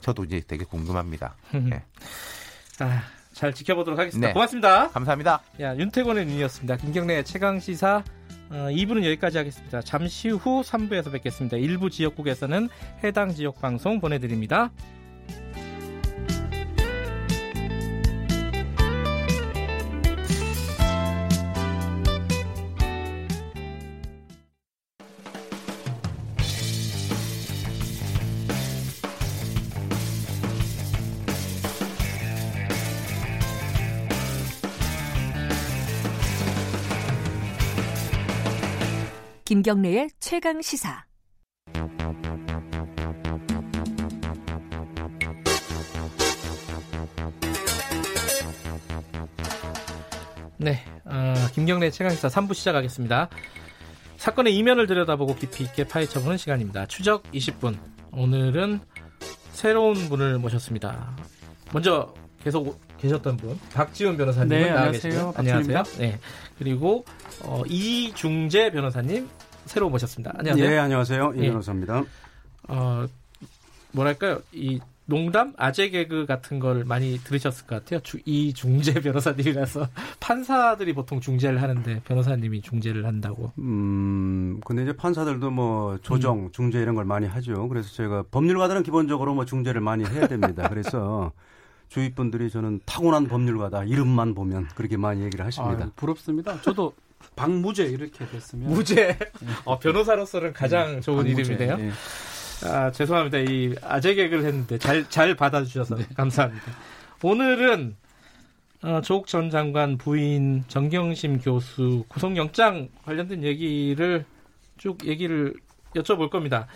저도 0.00 0.22
이제 0.24 0.40
되게 0.46 0.64
궁금합니다. 0.64 1.34
예. 1.54 1.82
아, 2.78 3.02
잘 3.36 3.52
지켜보도록 3.52 3.98
하겠습니다. 3.98 4.28
네. 4.28 4.32
고맙습니다. 4.32 4.88
감사합니다. 4.88 5.42
야, 5.60 5.76
윤태권의 5.76 6.24
눈이었습니다. 6.24 6.76
김경래 6.78 7.22
최강 7.22 7.60
시사 7.60 8.02
어, 8.48 8.54
2부는 8.70 9.04
여기까지 9.04 9.36
하겠습니다. 9.36 9.82
잠시 9.82 10.30
후 10.30 10.62
3부에서 10.62 11.12
뵙겠습니다. 11.12 11.58
일부 11.58 11.90
지역국에서는 11.90 12.70
해당 13.04 13.34
지역 13.34 13.60
방송 13.60 14.00
보내드립니다. 14.00 14.70
김경래의 39.66 40.10
최강 40.20 40.62
시사. 40.62 41.04
네, 50.58 50.84
어, 51.04 51.34
김경래 51.52 51.90
최강 51.90 52.14
시사 52.14 52.28
3부 52.28 52.54
시작하겠습니다. 52.54 53.28
사건의 54.18 54.56
이면을 54.56 54.86
들여다보고 54.86 55.34
깊이 55.34 55.64
있게 55.64 55.82
파헤쳐보는 55.82 56.36
시간입니다. 56.36 56.86
추적 56.86 57.24
20분. 57.32 57.76
오늘은 58.12 58.78
새로운 59.50 59.94
분을 60.08 60.38
모셨습니다. 60.38 61.16
먼저 61.72 62.14
계속 62.44 62.80
계셨던 62.98 63.36
분 63.36 63.58
박지훈 63.74 64.16
변호사님 64.16 64.48
네, 64.48 64.70
나와. 64.70 64.92
박지훈입니다. 64.92 65.32
안녕하세요. 65.40 65.82
네, 65.98 66.20
그리고 66.56 67.04
어, 67.42 67.64
이중재 67.66 68.70
변호사님 68.70 69.28
새로 69.66 69.90
모셨습니다. 69.90 70.32
안녕하세요. 70.38 70.70
예, 70.70 70.78
안녕하세요. 70.78 71.32
이 71.36 71.40
예. 71.40 71.48
변호사입니다. 71.48 72.04
어, 72.68 73.06
뭐랄까요? 73.92 74.40
이 74.52 74.80
농담, 75.08 75.52
아재 75.56 75.90
개그 75.90 76.26
같은 76.26 76.58
걸 76.58 76.84
많이 76.84 77.18
들으셨을 77.18 77.66
것 77.66 77.76
같아요. 77.76 78.00
주- 78.00 78.18
이 78.24 78.52
중재 78.52 78.92
변호사님이라서 79.00 79.88
판사들이 80.18 80.94
보통 80.94 81.20
중재를 81.20 81.62
하는데 81.62 82.00
변호사님이 82.04 82.60
중재를 82.62 83.06
한다고. 83.06 83.52
음, 83.58 84.60
근데 84.64 84.82
이제 84.82 84.96
판사들도 84.96 85.50
뭐 85.50 85.98
조정, 86.02 86.50
중재 86.52 86.80
이런 86.80 86.96
걸 86.96 87.04
많이 87.04 87.26
하죠. 87.26 87.68
그래서 87.68 87.88
제가 87.92 88.24
법률가들은 88.32 88.82
기본적으로 88.82 89.34
뭐 89.34 89.44
중재를 89.44 89.80
많이 89.80 90.04
해야 90.04 90.26
됩니다. 90.26 90.66
그래서 90.70 91.30
주위 91.88 92.12
분들이 92.12 92.50
저는 92.50 92.80
타고난 92.84 93.28
법률가다 93.28 93.84
이름만 93.84 94.34
보면 94.34 94.66
그렇게 94.74 94.96
많이 94.96 95.22
얘기를 95.22 95.44
하십니다. 95.46 95.84
아, 95.84 95.90
부럽습니다. 95.94 96.60
저도 96.62 96.92
박무제 97.34 97.84
이렇게 97.84 98.26
됐으면 98.26 98.70
무죄. 98.70 99.16
어, 99.64 99.78
변호사로서는 99.78 100.52
가장 100.52 101.00
좋은 101.00 101.24
박무제, 101.24 101.42
이름이네요. 101.42 101.76
예. 101.80 101.92
아, 102.64 102.90
죄송합니다. 102.90 103.38
이 103.38 103.74
아재 103.82 104.14
개그를 104.14 104.44
했는데 104.44 104.78
잘, 104.78 105.08
잘 105.10 105.34
받아주셔서 105.34 105.96
감사합니다. 106.16 106.64
오늘은 107.22 107.96
어, 108.82 109.00
조국 109.02 109.26
전 109.26 109.50
장관 109.50 109.98
부인 109.98 110.64
정경심 110.68 111.40
교수 111.40 112.04
구속영장 112.08 112.88
관련된 113.04 113.42
얘기를 113.42 114.24
쭉 114.78 115.04
얘기를 115.04 115.54
여쭤볼 115.94 116.30
겁니다. 116.30 116.66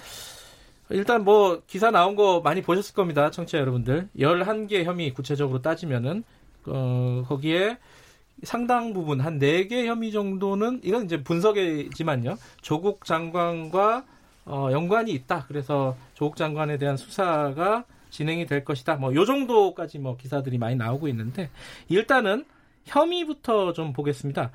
일단 0.91 1.25
뭐 1.25 1.63
기사 1.67 1.91
나온 1.91 2.17
거 2.17 2.41
많이 2.41 2.63
보셨을 2.63 2.95
겁니다. 2.95 3.31
청취자 3.31 3.59
여러분들. 3.59 4.09
11개 4.19 4.83
혐의 4.85 5.15
구체적으로 5.15 5.63
따지면은 5.63 6.25
어, 6.67 7.25
거기에 7.29 7.79
상당 8.43 8.93
부분 8.93 9.21
한 9.21 9.39
4개 9.39 9.87
혐의 9.87 10.13
정도는 10.13 10.81
이건 10.83 11.05
이제 11.05 11.23
분석이지만요. 11.23 12.37
조국 12.63 13.05
장관과 13.05 14.05
어, 14.47 14.69
연관이 14.73 15.13
있다. 15.13 15.45
그래서 15.49 15.97
조국 16.15 16.37
장관에 16.37 16.79
대한 16.79 16.97
수사가 16.97 17.85
진행이 18.11 18.47
될 18.47 18.65
것이다. 18.65 18.97
뭐 18.97 19.15
요 19.15 19.25
정도까지 19.25 19.99
뭐 19.99 20.17
기사들이 20.17 20.59
많이 20.59 20.75
나오고 20.77 21.07
있는데 21.09 21.51
일단은 21.89 22.45
혐의부터 22.85 23.73
좀 23.73 23.93
보겠습니다. 23.93 24.51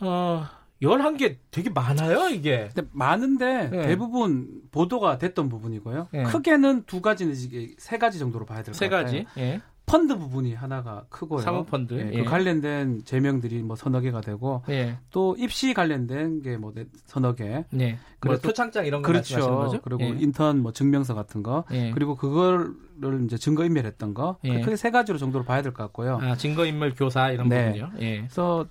어, 0.00 0.44
11개 0.82 1.36
되게 1.50 1.70
많아요, 1.70 2.28
이게. 2.28 2.68
많은데 2.92 3.70
네. 3.70 3.82
대부분 3.86 4.60
보도가 4.72 5.16
됐던 5.16 5.48
부분이고요. 5.48 6.08
네. 6.12 6.22
크게는 6.24 6.82
두 6.84 7.00
가지 7.00 7.74
세 7.78 7.96
가지 7.96 8.18
정도로 8.18 8.44
봐야 8.44 8.62
될것세 8.62 8.88
같아요. 8.90 9.04
가지. 9.04 9.26
예. 9.38 9.60
펀드 9.86 10.18
부분이 10.18 10.52
하나가 10.54 11.04
크고요. 11.08 11.40
사모펀드. 11.42 11.94
예, 11.94 12.10
예. 12.12 12.24
그 12.24 12.28
관련된 12.28 13.02
제명들이 13.04 13.62
뭐 13.62 13.76
서너 13.76 14.00
개가 14.00 14.20
되고 14.20 14.62
예. 14.68 14.98
또 15.12 15.36
입시 15.38 15.72
관련된 15.74 16.42
게 16.42 16.56
뭐 16.56 16.72
서너 17.04 17.34
개. 17.36 17.44
예. 17.78 17.90
뭐 17.92 17.96
그래서- 18.18 18.42
표창장 18.42 18.84
이런 18.84 19.00
거 19.02 19.06
그렇죠. 19.06 19.38
거죠? 19.38 19.80
그리고 19.82 20.02
예. 20.02 20.08
인턴 20.08 20.60
뭐 20.60 20.72
증명서 20.72 21.14
같은 21.14 21.44
거. 21.44 21.64
예. 21.70 21.92
그리고 21.92 22.16
그거를 22.16 22.74
이제 23.24 23.36
증거 23.38 23.64
인멸했던 23.64 24.14
거. 24.14 24.38
예. 24.44 24.60
크게 24.60 24.74
세 24.74 24.90
가지로 24.90 25.18
정도로 25.18 25.44
봐야 25.44 25.62
될 25.62 25.72
것 25.72 25.84
같고요. 25.84 26.18
아, 26.20 26.34
증거인물 26.36 26.94
교사 26.96 27.30
이런 27.30 27.48
네. 27.48 27.66
부분이요. 27.66 27.90
예. 28.00 28.16
그래서 28.22 28.66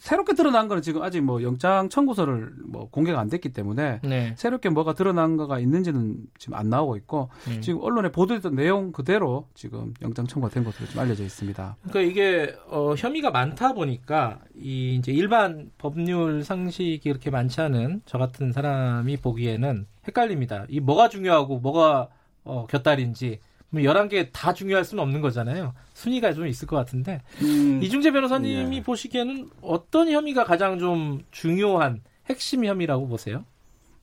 새롭게 0.00 0.34
드러난 0.34 0.68
거는 0.68 0.82
지금 0.82 1.02
아직 1.02 1.20
뭐 1.22 1.42
영장 1.42 1.88
청구서를 1.88 2.52
뭐 2.66 2.88
공개가 2.90 3.20
안 3.20 3.28
됐기 3.28 3.50
때문에 3.50 4.00
네. 4.02 4.34
새롭게 4.36 4.68
뭐가 4.68 4.94
드러난 4.94 5.36
거가 5.36 5.58
있는지는 5.58 6.16
지금 6.38 6.54
안 6.54 6.68
나오고 6.68 6.96
있고 6.96 7.30
예. 7.50 7.60
지금 7.60 7.80
언론에 7.82 8.10
보도됐던 8.10 8.54
내용 8.54 8.92
그대로 8.92 9.48
지금 9.54 9.94
영장 10.02 10.26
청구가 10.26 10.52
된 10.52 10.64
것으로 10.64 10.86
좀 10.88 11.00
알려져 11.00 11.24
있습니다. 11.24 11.76
그러니까 11.88 12.00
이게 12.00 12.54
어, 12.68 12.94
혐의가 12.96 13.30
많다 13.30 13.72
보니까 13.72 14.40
이 14.56 14.96
이제 14.96 15.12
일반 15.12 15.70
법률 15.78 16.44
상식이 16.44 17.08
이렇게 17.08 17.30
많지 17.30 17.60
않은 17.60 18.02
저 18.06 18.18
같은 18.18 18.52
사람이 18.52 19.18
보기에는 19.18 19.86
헷갈립니다. 20.06 20.66
이 20.68 20.80
뭐가 20.80 21.08
중요하고 21.08 21.58
뭐가 21.60 22.08
어, 22.44 22.66
곁다리인지 22.66 23.40
뭐 23.70 23.82
11개 23.82 24.28
다 24.32 24.52
중요할 24.52 24.84
수는 24.84 25.02
없는 25.02 25.20
거잖아요. 25.20 25.74
순위가 25.94 26.32
좀 26.32 26.46
있을 26.46 26.66
것 26.66 26.76
같은데 26.76 27.22
음, 27.42 27.80
이중재 27.82 28.12
변호사님이 28.12 28.76
예. 28.78 28.82
보시기에는 28.82 29.50
어떤 29.60 30.10
혐의가 30.10 30.44
가장 30.44 30.78
좀 30.78 31.22
중요한 31.30 32.00
핵심 32.28 32.64
혐의라고 32.64 33.08
보세요? 33.08 33.44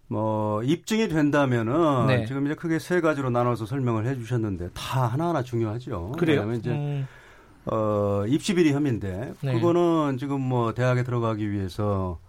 뭐 0.08 0.62
입증이 0.64 1.08
된다면은 1.08 2.08
네. 2.08 2.26
지금 2.26 2.46
이제 2.46 2.54
크게 2.54 2.78
세 2.78 3.02
가지로 3.02 3.32
나눠서 3.32 3.66
설명을 3.66 4.06
해주셨는데 4.06 4.70
다 4.74 5.08
하나하나 5.08 5.42
중요하죠. 5.42 6.14
그래요? 6.18 6.42
왜냐하면 6.42 6.60
이제 6.60 6.70
음, 6.70 7.08
어, 7.66 8.24
입시 8.28 8.54
비리 8.54 8.72
혐의인데 8.72 9.34
네. 9.42 9.54
그거는 9.54 10.18
지금 10.20 10.42
뭐 10.42 10.76
대학에 10.76 11.04
들어가기 11.04 11.50
위해서 11.50 12.20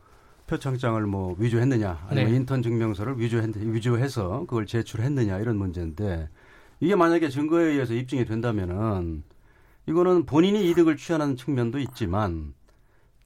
표창장을 0.46 1.02
뭐 1.02 1.34
위조했느냐 1.38 2.06
아니면 2.08 2.30
네. 2.30 2.36
인턴 2.36 2.62
증명서를 2.62 3.18
위조했, 3.18 3.54
위조해서 3.56 4.40
그걸 4.40 4.64
제출했느냐 4.64 5.38
이런 5.38 5.56
문제인데 5.56 6.28
이게 6.80 6.94
만약에 6.94 7.28
증거에 7.28 7.64
의해서 7.64 7.94
입증이 7.94 8.24
된다면은 8.24 9.22
이거는 9.86 10.26
본인이 10.26 10.68
이득을 10.70 10.96
취하는 10.96 11.36
측면도 11.36 11.78
있지만 11.78 12.54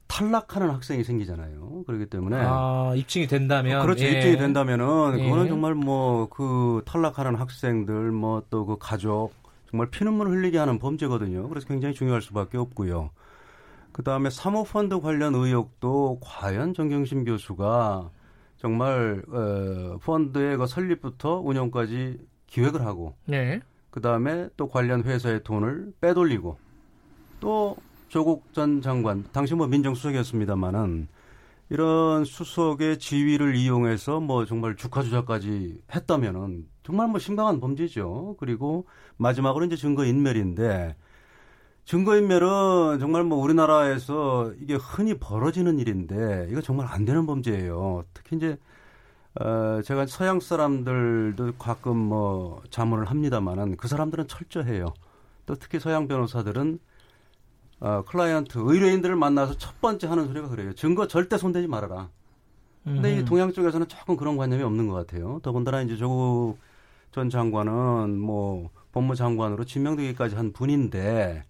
탈락하는 0.07 0.71
학생이 0.71 1.05
생기잖아요. 1.05 1.85
그렇기 1.87 2.07
때문에 2.07 2.37
아, 2.41 2.93
입증이 2.97 3.27
된다면 3.29 3.83
그렇죠. 3.83 4.05
예. 4.05 4.11
입증이 4.11 4.37
된다면은 4.39 5.19
예. 5.21 5.25
그거는 5.25 5.49
정말 5.49 5.75
뭐 5.75 6.29
그 6.31 6.83
탈락하는 6.85 7.37
학생들 7.37 8.11
뭐 8.13 8.43
또 8.51 8.67
그 8.67 8.77
가족 8.79 9.31
정말 9.71 9.89
피눈물 9.91 10.29
흘리게 10.29 10.59
하는 10.59 10.79
범죄거든요. 10.79 11.49
그래서 11.49 11.67
굉장히 11.69 11.95
중요할 11.95 12.23
수밖에 12.23 12.59
없고요. 12.59 13.11
그 13.93 14.03
다음에 14.03 14.31
사모펀드 14.31 15.01
관련 15.01 15.35
의혹도 15.35 16.19
과연 16.21 16.75
정경심 16.75 17.25
교수가 17.25 18.11
정말 18.57 19.23
어, 19.33 19.99
펀드의 20.05 20.57
그 20.59 20.67
설립부터 20.67 21.41
운영까지 21.41 22.19
기획을 22.51 22.85
하고 22.85 23.15
네. 23.25 23.61
그 23.91 24.01
다음에 24.01 24.49
또 24.57 24.69
관련 24.69 25.03
회사의 25.03 25.43
돈을 25.43 25.95
빼돌리고 26.01 26.59
또 27.41 27.77
조국 28.09 28.53
전 28.53 28.83
장관 28.83 29.25
당시 29.33 29.55
뭐 29.55 29.67
민정수석이었습니다마는 29.67 31.09
이런 31.71 32.25
수석의 32.25 32.99
지위를 32.99 33.55
이용해서 33.55 34.21
뭐 34.21 34.45
정말 34.45 34.75
주가 34.77 35.03
조작까지 35.03 35.81
했다면은 35.95 36.67
정말 36.83 37.07
뭐 37.07 37.21
심각한 37.21 37.61
범죄죠. 37.61 38.37
그리고 38.41 38.87
마지막으로 39.17 39.65
이제 39.65 39.77
증거 39.77 40.05
인멸인데 40.05 40.97
증거 41.85 42.17
인멸은 42.17 42.99
정말 42.99 43.23
뭐 43.23 43.39
우리나라에서 43.39 44.53
이게 44.61 44.75
흔히 44.75 45.15
벌어지는 45.15 45.79
일인데 45.79 46.49
이거 46.51 46.61
정말 46.61 46.89
안 46.89 47.05
되는 47.05 47.27
범죄예요. 47.27 48.05
특히 48.13 48.37
이제 48.37 48.59
어, 49.39 49.81
제가 49.83 50.07
서양 50.07 50.41
사람들도 50.41 51.55
가끔 51.59 51.97
뭐 51.97 52.63
자문을 52.71 53.07
합니다만은 53.07 53.77
그 53.77 53.87
사람들은 53.87 54.27
철저해요. 54.29 54.93
또 55.47 55.55
특히 55.55 55.79
서양 55.79 56.09
변호사들은 56.09 56.79
어, 57.81 58.03
클라이언트, 58.07 58.59
의뢰인들을 58.59 59.15
만나서 59.17 59.57
첫 59.57 59.81
번째 59.81 60.07
하는 60.09 60.27
소리가 60.27 60.49
그래요. 60.49 60.75
증거 60.75 61.07
절대 61.07 61.39
손대지 61.39 61.67
말아라. 61.67 62.11
근데 62.85 63.15
이 63.15 63.21
음. 63.21 63.25
동양 63.25 63.53
쪽에서는 63.53 63.89
조금 63.89 64.17
그런 64.17 64.37
관념이 64.37 64.63
없는 64.63 64.89
것 64.89 64.95
같아요. 64.95 65.39
더군다나 65.43 65.83
이제 65.83 65.97
조국 65.97 66.59
전 67.13 67.29
장관은 67.29 68.19
뭐 68.19 68.71
법무장관으로 68.93 69.65
지명되기까지 69.65 70.37
한 70.37 70.53
분인데 70.53 71.45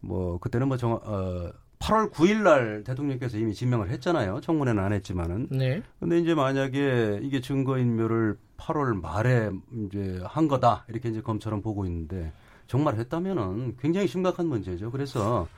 뭐 0.00 0.38
그때는 0.38 0.68
뭐 0.68 0.76
정, 0.76 0.92
어, 1.02 1.50
8월 1.80 2.12
9일 2.12 2.42
날 2.42 2.84
대통령께서 2.84 3.38
이미 3.38 3.54
지명을 3.54 3.90
했잖아요. 3.90 4.40
청문회는 4.42 4.82
안 4.82 4.92
했지만은. 4.92 5.48
네. 5.50 5.82
근데 5.98 6.18
이제 6.18 6.34
만약에 6.34 7.20
이게 7.22 7.40
증거인멸을 7.40 8.36
8월 8.58 9.00
말에 9.00 9.50
이제 9.86 10.20
한 10.24 10.46
거다 10.46 10.84
이렇게 10.88 11.08
이제 11.08 11.22
검찰은 11.22 11.62
보고 11.62 11.86
있는데 11.86 12.32
정말 12.66 12.96
했다면은 12.96 13.76
굉장히 13.80 14.06
심각한 14.06 14.46
문제죠. 14.46 14.90
그래서 14.90 15.48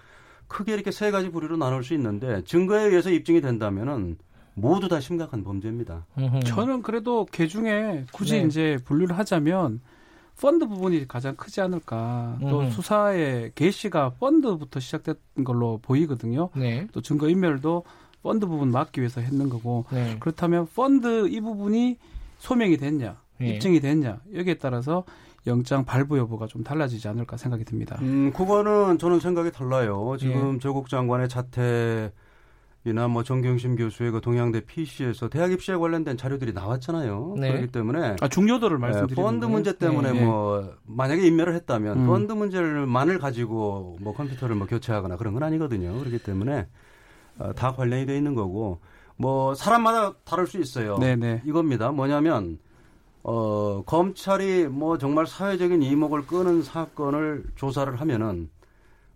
크게 0.47 0.73
이렇게 0.75 0.91
세 0.93 1.11
가지 1.11 1.31
부류로 1.31 1.57
나눌 1.57 1.83
수 1.83 1.93
있는데 1.95 2.43
증거에 2.45 2.85
의해서 2.85 3.11
입증이 3.11 3.41
된다면은 3.41 4.17
모두 4.55 4.89
다 4.89 5.01
심각한 5.01 5.43
범죄입니다. 5.43 6.07
저는 6.45 6.83
그래도 6.83 7.27
개 7.27 7.49
중에 7.49 8.05
굳이 8.13 8.39
네. 8.39 8.47
이제 8.47 8.79
분류를 8.85 9.19
하자면 9.19 9.81
펀드 10.41 10.67
부분이 10.67 11.07
가장 11.07 11.37
크지 11.37 11.61
않을까. 11.61 12.39
또 12.41 12.61
음. 12.61 12.71
수사의 12.71 13.53
개시가 13.55 14.15
펀드부터 14.19 14.81
시작된 14.81 15.15
걸로 15.45 15.79
보이거든요. 15.83 16.51
네. 16.57 16.87
또 16.93 17.01
증거 17.01 17.29
인멸도 17.29 17.85
펀드 18.23 18.47
부분 18.47 18.71
막기 18.71 19.01
위해서 19.01 19.21
했는 19.21 19.49
거고 19.49 19.85
네. 19.91 20.17
그렇다면 20.21 20.67
펀드 20.75 21.29
이 21.29 21.41
부분이 21.41 21.99
소명이 22.39 22.77
됐냐, 22.77 23.21
예. 23.41 23.47
입증이 23.47 23.81
됐냐 23.81 24.21
여기에 24.35 24.55
따라서 24.55 25.05
영장 25.47 25.85
발부 25.85 26.19
여부가 26.19 26.47
좀 26.47 26.63
달라지지 26.63 27.09
않을까 27.09 27.37
생각이 27.37 27.65
듭니다. 27.65 27.99
음, 28.01 28.33
그거는 28.33 28.99
저는 28.99 29.21
생각이 29.21 29.51
달라요. 29.51 30.17
지금 30.19 30.55
예. 30.55 30.59
조국 30.59 30.89
장관의 30.89 31.29
자택 31.29 32.13
이나 32.85 33.07
뭐 33.07 33.23
정경심 33.23 33.77
교수의 33.77 34.11
그 34.11 34.21
동양대 34.21 34.63
PC에서 34.65 35.29
대학 35.29 35.53
입시에 35.53 35.77
관련된 35.77 36.17
자료들이 36.17 36.53
나왔잖아요. 36.53 37.37
네. 37.39 37.53
그렇기 37.53 37.69
때문에 37.69 38.17
아, 38.21 38.29
중요도를 38.29 38.79
예, 38.79 38.81
말씀드리는 38.81 39.23
펀드 39.23 39.47
거예요. 39.47 39.53
문제 39.53 39.79
때문에 39.79 40.11
예, 40.13 40.17
예. 40.17 40.25
뭐 40.25 40.75
만약에 40.85 41.25
인멸을 41.25 41.55
했다면 41.55 41.99
음. 42.01 42.07
펀드 42.07 42.33
문제를만을 42.33 43.21
가지고 43.21 43.99
뭐 44.01 44.13
컴퓨터를 44.15 44.57
뭐 44.57 44.67
교체하거나 44.67 45.17
그런 45.17 45.33
건 45.33 45.45
아니거든요. 45.45 45.97
그렇기 45.97 46.19
때문에 46.19 46.67
어, 47.39 47.53
다 47.53 47.73
관련이 47.73 48.07
돼 48.07 48.17
있는 48.17 48.35
거고 48.35 48.81
뭐 49.17 49.55
사람마다 49.55 50.15
다를 50.25 50.49
수 50.49 50.59
있어요. 50.59 50.99
네네. 50.99 51.43
이겁니다. 51.45 51.93
뭐냐면 51.93 52.59
어 53.23 53.85
검찰이 53.87 54.67
뭐 54.67 54.99
정말 54.99 55.29
사회적인 55.29 55.83
이목을 55.83 56.27
끄는 56.27 56.63
사건을 56.63 57.45
조사를 57.55 58.01
하면은 58.01 58.51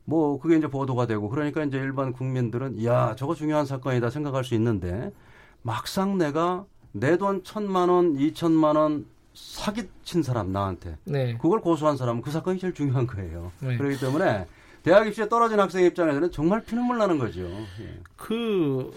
뭐 0.07 0.39
그게 0.41 0.57
이제 0.57 0.67
보도가 0.69 1.07
되고 1.07 1.29
그러니까 1.29 1.63
이제 1.65 1.77
일반 1.77 2.13
국민들은 2.13 2.83
야 2.85 3.15
저거 3.17 3.35
중요한 3.35 3.67
사건이다 3.67 4.09
생각할 4.11 4.45
수 4.45 4.55
있는데 4.55 5.13
막상 5.63 6.17
내가 6.17 6.65
내 6.93 7.17
돈 7.19 7.43
천만 7.45 7.89
원, 7.91 8.17
이천만 8.17 8.77
원 8.77 9.05
사기친 9.35 10.23
사람 10.23 10.51
나한테 10.53 10.97
네. 11.05 11.37
그걸 11.43 11.61
고소한 11.61 11.97
사람은 11.99 12.23
그 12.23 12.31
사건이 12.31 12.59
제일 12.59 12.73
중요한 12.73 13.07
거예요. 13.07 13.53
네. 13.61 13.77
그렇기 13.77 13.99
때문에 14.01 14.47
대학 14.83 15.07
입시에 15.07 15.29
떨어진 15.29 15.61
학생 15.61 15.85
입장에서는 15.85 16.31
정말 16.31 16.63
피눈물 16.65 16.97
나는 16.99 17.19
거죠. 17.19 17.43
예. 17.43 18.01
그 18.17 18.93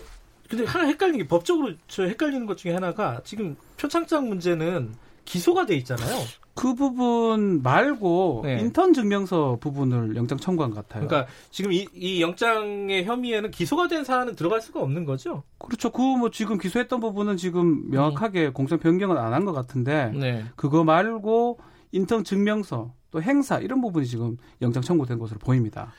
근데 0.47 0.63
하나 0.63 0.85
헷갈리는 0.85 1.19
게 1.19 1.27
법적으로 1.27 1.73
저 1.87 2.03
헷갈리는 2.03 2.45
것 2.45 2.57
중에 2.57 2.73
하나가 2.73 3.19
지금 3.25 3.55
표창장 3.77 4.29
문제는 4.29 4.93
기소가 5.25 5.65
돼 5.65 5.75
있잖아요. 5.77 6.19
그 6.55 6.75
부분 6.75 7.61
말고 7.63 8.41
네. 8.43 8.59
인턴 8.59 8.91
증명서 8.93 9.59
부분을 9.61 10.17
영장 10.17 10.37
청구한 10.37 10.71
것 10.71 10.87
같아요. 10.87 11.07
그러니까 11.07 11.31
지금 11.51 11.71
이, 11.71 11.87
이 11.93 12.21
영장의 12.21 13.05
혐의에는 13.05 13.51
기소가 13.51 13.87
된 13.87 14.03
사안은 14.03 14.35
들어갈 14.35 14.59
수가 14.61 14.81
없는 14.81 15.05
거죠. 15.05 15.43
그렇죠. 15.57 15.89
그 15.91 16.01
뭐 16.01 16.29
지금 16.31 16.57
기소했던 16.57 16.99
부분은 16.99 17.37
지금 17.37 17.89
명확하게 17.89 18.49
공소 18.49 18.77
변경은 18.77 19.17
안 19.17 19.31
한 19.33 19.45
것 19.45 19.53
같은데 19.53 20.11
네. 20.13 20.43
그거 20.57 20.83
말고 20.83 21.59
인턴 21.93 22.23
증명서 22.25 22.93
또 23.11 23.21
행사 23.21 23.59
이런 23.59 23.79
부분이 23.79 24.05
지금 24.05 24.35
영장 24.61 24.83
청구된 24.83 25.17
것으로 25.17 25.39
보입니다. 25.39 25.93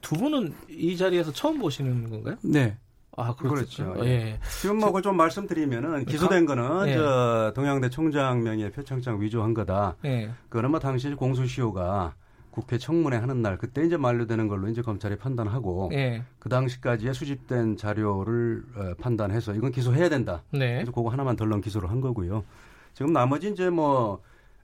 두 0.00 0.14
분은 0.16 0.54
이 0.70 0.96
자리에서 0.96 1.32
처음 1.32 1.58
보시는 1.58 2.08
건가요? 2.08 2.36
네. 2.42 2.76
아, 3.16 3.34
그렇죠. 3.34 3.84
그렇죠. 3.92 4.06
예. 4.06 4.38
지금 4.60 4.78
뭐 4.78 4.86
그걸 4.86 5.02
좀 5.02 5.16
말씀드리면은 5.16 6.06
기소된 6.06 6.46
거는 6.46 6.88
예. 6.88 6.94
저 6.94 7.52
동양대 7.54 7.90
총장 7.90 8.42
명의의 8.42 8.70
표창장 8.72 9.20
위조한 9.20 9.52
거다. 9.52 9.96
예. 10.04 10.30
그거는 10.48 10.70
뭐 10.70 10.80
당시 10.80 11.12
공소시효가 11.14 12.14
국회 12.50 12.78
청문회 12.78 13.16
하는 13.16 13.42
날 13.42 13.58
그때 13.58 13.84
이제 13.84 13.96
만료되는 13.96 14.48
걸로 14.48 14.68
이제 14.68 14.82
검찰이 14.82 15.16
판단하고 15.16 15.90
예. 15.92 16.22
그 16.38 16.48
당시까지의 16.48 17.14
수집된 17.14 17.76
자료를 17.76 18.62
어, 18.76 18.94
판단해서 19.00 19.54
이건 19.54 19.72
기소해야 19.72 20.08
된다. 20.08 20.42
네. 20.50 20.74
그래서 20.74 20.92
그거 20.92 21.10
하나만 21.10 21.36
덜렁 21.36 21.60
기소를 21.60 21.90
한 21.90 22.00
거고요. 22.00 22.44
지금 22.94 23.12
나머지 23.12 23.50
이제 23.50 23.70
뭐 23.70 24.20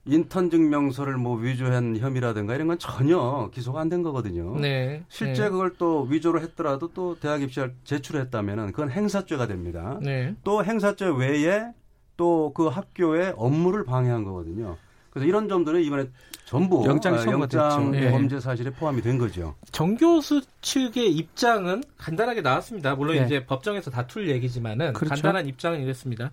인턴 0.09 0.49
증명서를 0.49 1.17
뭐 1.17 1.37
위조한 1.37 1.97
혐의라든가 1.97 2.55
이런 2.55 2.67
건 2.67 2.79
전혀 2.79 3.49
기소가 3.53 3.81
안 3.81 3.89
된 3.89 4.03
거거든요. 4.03 4.57
네. 4.59 5.03
실제 5.09 5.43
네. 5.43 5.49
그걸 5.49 5.73
또 5.77 6.03
위조를 6.09 6.41
했더라도 6.41 6.89
또 6.93 7.17
대학 7.19 7.41
입시를 7.41 7.73
제출했다면은 7.83 8.67
그건 8.71 8.89
행사죄가 8.91 9.47
됩니다. 9.47 9.99
네. 10.01 10.35
또 10.43 10.63
행사죄 10.63 11.05
외에 11.07 11.71
또 12.17 12.51
그 12.53 12.67
학교의 12.67 13.33
업무를 13.37 13.85
방해한 13.85 14.23
거거든요. 14.25 14.75
그래서 15.19 15.27
이런 15.27 15.47
점들은 15.49 15.81
이번에 15.83 16.05
전부 16.45 16.83
영장이 16.85 17.17
어, 17.17 17.19
청구가 17.19 17.43
영장 17.43 17.91
됐죠. 17.91 18.05
예. 18.05 18.11
범죄 18.11 18.39
사실에 18.39 18.71
포함이 18.71 19.01
된 19.01 19.17
거죠. 19.17 19.55
정 19.71 19.95
교수 19.95 20.41
측의 20.61 21.11
입장은 21.11 21.83
간단하게 21.97 22.41
나왔습니다. 22.41 22.95
물론 22.95 23.17
네. 23.17 23.25
이제 23.25 23.45
법정에서 23.45 23.91
다툴 23.91 24.29
얘기지만은 24.29 24.93
그렇죠. 24.93 25.13
간단한 25.13 25.47
입장은 25.47 25.81
이랬습니다. 25.81 26.31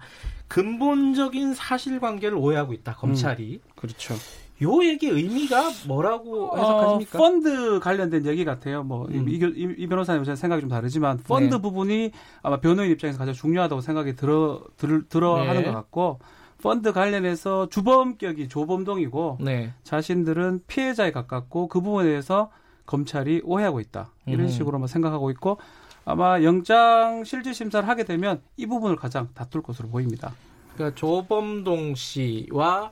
근본적인 0.48 1.54
사실관계를 1.54 2.36
오해하고 2.36 2.72
있다. 2.72 2.94
검찰이. 2.94 3.60
그렇죠. 3.74 4.14
요 4.62 4.82
얘기 4.84 5.06
의미가 5.08 5.70
뭐라고 5.86 6.50
어, 6.52 6.56
해석하십니까? 6.56 7.18
펀드 7.18 7.78
관련된 7.80 8.24
얘기 8.24 8.46
같아요. 8.46 8.82
뭐, 8.84 9.06
이- 9.10 9.18
음. 9.18 9.28
이, 9.28 9.34
이, 9.34 9.74
이 9.76 9.86
변호사님 9.86 10.24
제 10.24 10.34
생각이 10.34 10.62
좀 10.62 10.70
다르지만, 10.70 11.18
펀드 11.18 11.56
네. 11.56 11.60
부분이 11.60 12.10
아마 12.42 12.58
변호인 12.58 12.90
입장에서 12.92 13.18
가장 13.18 13.34
중요하다고 13.34 13.82
생각이 13.82 14.16
들어, 14.16 14.62
들, 14.78 15.06
들어 15.10 15.40
네. 15.40 15.46
하는 15.48 15.62
것 15.62 15.72
같고, 15.72 16.20
펀드 16.66 16.92
관련해서 16.92 17.68
주범격이 17.68 18.48
조범동이고, 18.48 19.38
네. 19.40 19.72
자신들은 19.84 20.64
피해자에 20.66 21.12
가깝고, 21.12 21.68
그 21.68 21.80
부분에 21.80 22.08
대해서 22.08 22.50
검찰이 22.86 23.42
오해하고 23.44 23.78
있다. 23.78 24.10
이런 24.26 24.46
음. 24.46 24.48
식으로만 24.48 24.88
생각하고 24.88 25.30
있고, 25.30 25.58
아마 26.04 26.42
영장 26.42 27.22
실질 27.22 27.54
심사를 27.54 27.88
하게 27.88 28.02
되면 28.02 28.42
이 28.56 28.66
부분을 28.66 28.96
가장 28.96 29.28
다툴 29.32 29.62
것으로 29.62 29.88
보입니다. 29.88 30.34
그러니까 30.74 30.98
조범동 30.98 31.94
씨와 31.94 32.90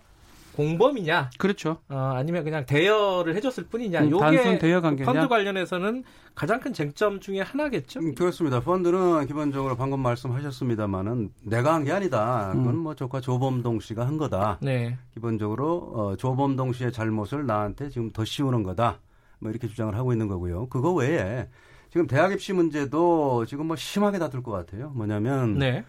공범이냐, 0.56 1.30
그렇죠. 1.38 1.78
어, 1.88 2.12
아니면 2.16 2.44
그냥 2.44 2.64
대여를 2.64 3.34
해줬을 3.36 3.64
뿐이냐. 3.64 4.02
음, 4.02 4.10
요게 4.10 4.20
단순 4.24 4.58
대여 4.58 4.80
관계냐? 4.80 5.10
펀드 5.12 5.28
관련해서는 5.28 6.04
가장 6.34 6.60
큰 6.60 6.72
쟁점 6.72 7.20
중에 7.20 7.40
하나겠죠. 7.40 8.00
음, 8.00 8.14
그렇습니다. 8.14 8.60
펀드는 8.60 9.26
기본적으로 9.26 9.76
방금 9.76 10.00
말씀하셨습니다마는 10.00 11.30
내가 11.42 11.74
한 11.74 11.84
게 11.84 11.92
아니다. 11.92 12.50
그건 12.54 12.78
뭐 12.78 12.94
저과 12.94 13.20
조범동 13.20 13.80
씨가 13.80 14.06
한 14.06 14.16
거다. 14.16 14.58
네. 14.62 14.96
기본적으로 15.12 15.92
어, 15.94 16.16
조범동 16.16 16.72
씨의 16.72 16.92
잘못을 16.92 17.46
나한테 17.46 17.88
지금 17.90 18.10
더 18.12 18.24
씌우는 18.24 18.62
거다. 18.62 19.00
뭐 19.40 19.50
이렇게 19.50 19.66
주장을 19.68 19.94
하고 19.96 20.12
있는 20.12 20.28
거고요. 20.28 20.68
그거 20.68 20.92
외에 20.92 21.48
지금 21.90 22.06
대학 22.06 22.32
입시 22.32 22.52
문제도 22.52 23.44
지금 23.46 23.66
뭐 23.66 23.76
심하게 23.76 24.18
다툴 24.18 24.42
것 24.42 24.52
같아요. 24.52 24.90
뭐냐면 24.94 25.58
네. 25.58 25.84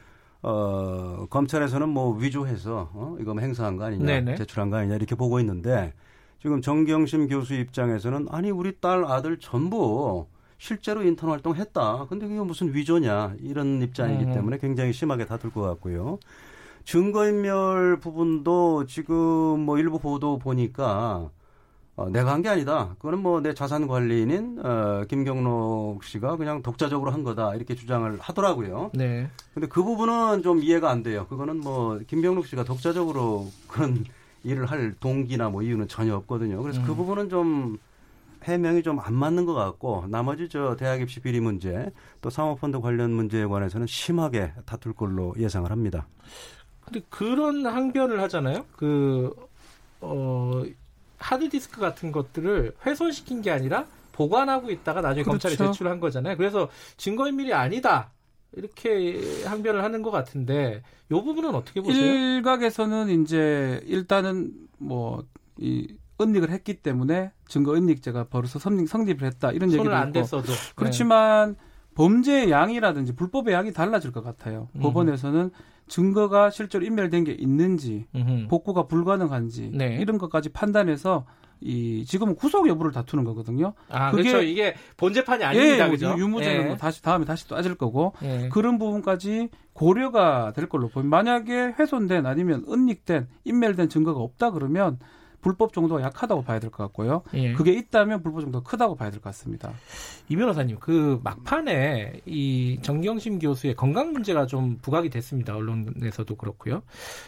어, 0.48 1.26
검찰에서는 1.32 1.90
뭐 1.90 2.16
위조해서 2.16 2.92
어, 2.94 3.18
이거 3.20 3.34
뭐 3.34 3.42
행사한 3.42 3.78
거 3.78 3.86
아니냐, 3.86 4.06
네네. 4.06 4.36
제출한 4.36 4.70
거 4.70 4.78
아니냐 4.78 4.96
이렇게 4.96 5.16
보고 5.16 5.40
있는데 5.40 5.92
지금 6.40 6.62
정경심 6.62 7.28
교수 7.28 7.56
입장에서는 7.56 8.28
아니 8.30 8.52
우리 8.52 8.80
딸 8.80 9.06
아들 9.06 9.40
전부 9.40 10.28
실제로 10.60 11.02
인턴 11.02 11.32
활동했다. 11.32 12.06
근데 12.10 12.28
그게 12.28 12.40
무슨 12.42 12.76
위조냐 12.76 13.34
이런 13.42 13.82
입장이기 13.82 14.26
음. 14.26 14.34
때문에 14.36 14.60
굉장히 14.60 14.94
심하게 14.94 15.26
다툴 15.26 15.52
것 15.52 15.62
같고요. 15.64 16.20
증거인멸 16.84 17.98
부분도 18.00 18.86
지금 18.86 19.16
뭐 19.62 19.80
일부 19.80 19.98
보도 19.98 20.38
보니까 20.38 21.32
어, 21.98 22.10
내가 22.10 22.34
한 22.34 22.42
게 22.42 22.50
아니다. 22.50 22.96
그거는 23.00 23.20
뭐 23.20 23.40
내 23.42 23.54
자산 23.54 23.88
관리인인 23.88 24.60
어, 24.64 25.04
김경록 25.08 26.04
씨가 26.04 26.36
그냥 26.38 26.62
독자적으로 26.62 27.12
한 27.12 27.24
거다 27.24 27.56
이렇게 27.56 27.74
주장을 27.76 28.18
하더라고요. 28.20 28.92
네. 28.94 29.30
근데 29.54 29.68
그 29.68 29.82
부분은 29.84 30.44
좀 30.44 30.62
이해가 30.62 30.90
안 30.90 31.04
돼요. 31.04 31.26
그거는 31.30 31.60
뭐 31.62 32.00
김병록 32.08 32.48
씨가 32.48 32.64
독자적으로 32.66 33.48
그런 33.68 34.04
일을 34.44 34.66
할 34.66 34.94
동기나 35.00 35.50
뭐 35.50 35.62
이유는 35.64 35.88
전혀 35.88 36.16
없거든요. 36.18 36.62
그래서 36.62 36.82
그 36.84 36.92
음. 36.92 36.98
부분은 36.98 37.30
좀 37.30 37.78
해명이 38.44 38.84
좀 38.84 39.00
안 39.00 39.14
맞는 39.16 39.46
것 39.46 39.54
같고 39.56 40.06
나머지 40.10 40.50
저 40.50 40.76
대학 40.76 41.02
입시 41.02 41.20
비리 41.20 41.40
문제 41.40 41.92
또 42.22 42.30
사모펀드 42.30 42.80
관련 42.80 43.12
문제에 43.12 43.46
관해서는 43.46 43.88
심하게 43.88 44.52
다툴 44.66 44.94
걸로 44.94 45.34
예상을 45.40 45.72
합니다. 45.72 46.08
근데 46.82 47.02
그런 47.10 47.66
항변을 47.66 48.22
하잖아요. 48.22 48.66
그, 48.76 49.34
어, 50.02 50.62
하드디스크 51.18 51.80
같은 51.80 52.12
것들을 52.12 52.76
훼손시킨 52.86 53.42
게 53.42 53.52
아니라 53.52 53.86
보관하고 54.12 54.72
있다가 54.72 55.02
나중에 55.02 55.24
검찰에 55.24 55.56
그렇죠. 55.56 55.74
제출한 55.74 56.00
거잖아요. 56.00 56.38
그래서 56.38 56.70
증거인멸이 56.98 57.54
아니다. 57.54 58.12
이렇게 58.54 59.44
항변을 59.46 59.84
하는 59.84 60.02
것 60.02 60.12
같은데, 60.12 60.82
요 61.12 61.24
부분은 61.24 61.54
어떻게 61.56 61.82
보세요? 61.82 62.14
일각에서는 62.14 63.22
이제 63.22 63.82
일단은 63.86 64.54
뭐이 64.78 65.98
은닉을 66.22 66.50
했기 66.50 66.76
때문에 66.76 67.34
증거 67.48 67.74
은닉죄가 67.74 68.28
벌써 68.30 68.58
성립, 68.58 68.88
성립을 68.88 69.28
했다 69.28 69.52
이런 69.52 69.70
얘기도 69.70 69.84
손을 69.84 69.98
안 69.98 70.08
있고 70.08 70.22
댔어도. 70.22 70.54
그렇지만 70.76 71.58
범죄의 71.96 72.52
양이라든지 72.52 73.16
불법의 73.16 73.54
양이 73.54 73.74
달라질 73.74 74.12
것 74.12 74.24
같아요. 74.24 74.68
음. 74.76 74.82
법원에서는 74.82 75.50
증거가 75.88 76.50
실제로 76.50 76.86
인멸된 76.86 77.24
게 77.24 77.32
있는지 77.32 78.06
네. 78.12 78.22
음흠. 78.22 78.48
복구가 78.50 78.88
불가능한지 78.88 79.72
네. 79.74 79.98
이런 80.02 80.18
것까지 80.18 80.50
판단해서 80.50 81.26
이 81.62 82.04
지금은 82.06 82.36
구속 82.36 82.68
여부를 82.68 82.92
다투는 82.92 83.24
거거든요. 83.24 83.74
아, 83.90 84.12
그게- 84.12 84.24
그렇죠. 84.24 84.46
이게 84.46 84.76
본재판이 84.98 85.44
아닙니다. 85.44 85.86
예, 85.88 85.90
그죠? 85.90 86.14
유무죄는 86.18 86.62
예. 86.64 86.68
뭐 86.68 86.76
다시 86.76 87.02
다음에 87.02 87.24
다시 87.24 87.48
따질 87.48 87.76
거고 87.76 88.14
예. 88.24 88.50
그런 88.52 88.78
부분까지 88.78 89.50
고려가 89.74 90.52
될 90.54 90.68
걸로 90.68 90.90
보입니다. 90.90 91.16
만약에 91.16 91.76
훼손된 91.80 92.26
아니면 92.26 92.66
은닉된 92.70 93.28
인멸된 93.46 93.88
증거가 93.90 94.20
없다 94.20 94.52
그러면 94.52 95.00
불법 95.46 95.74
정도가 95.74 96.02
약하다고 96.02 96.44
봐야 96.44 96.60
될 96.60 96.72
것 96.72 96.84
같고요. 96.86 97.22
예. 97.36 97.54
그게 97.54 97.72
있다면 97.74 98.24
불법 98.24 98.42
정도가 98.42 98.68
크다고 98.68 98.96
봐야 98.96 99.12
될 99.12 99.20
것 99.22 99.26
같습니다. 99.30 99.72
이 100.28 100.36
변호사님, 100.36 100.78
그 100.80 101.20
막판에 101.24 102.22
이 102.26 102.80
정경심 102.82 103.38
교수의 103.38 103.76
건강 103.76 104.12
문제가 104.12 104.48
좀 104.48 104.80
부각이 104.82 105.12
됐습니다. 105.12 105.56
언론에서도 105.56 106.36
그렇고요. 106.36 106.82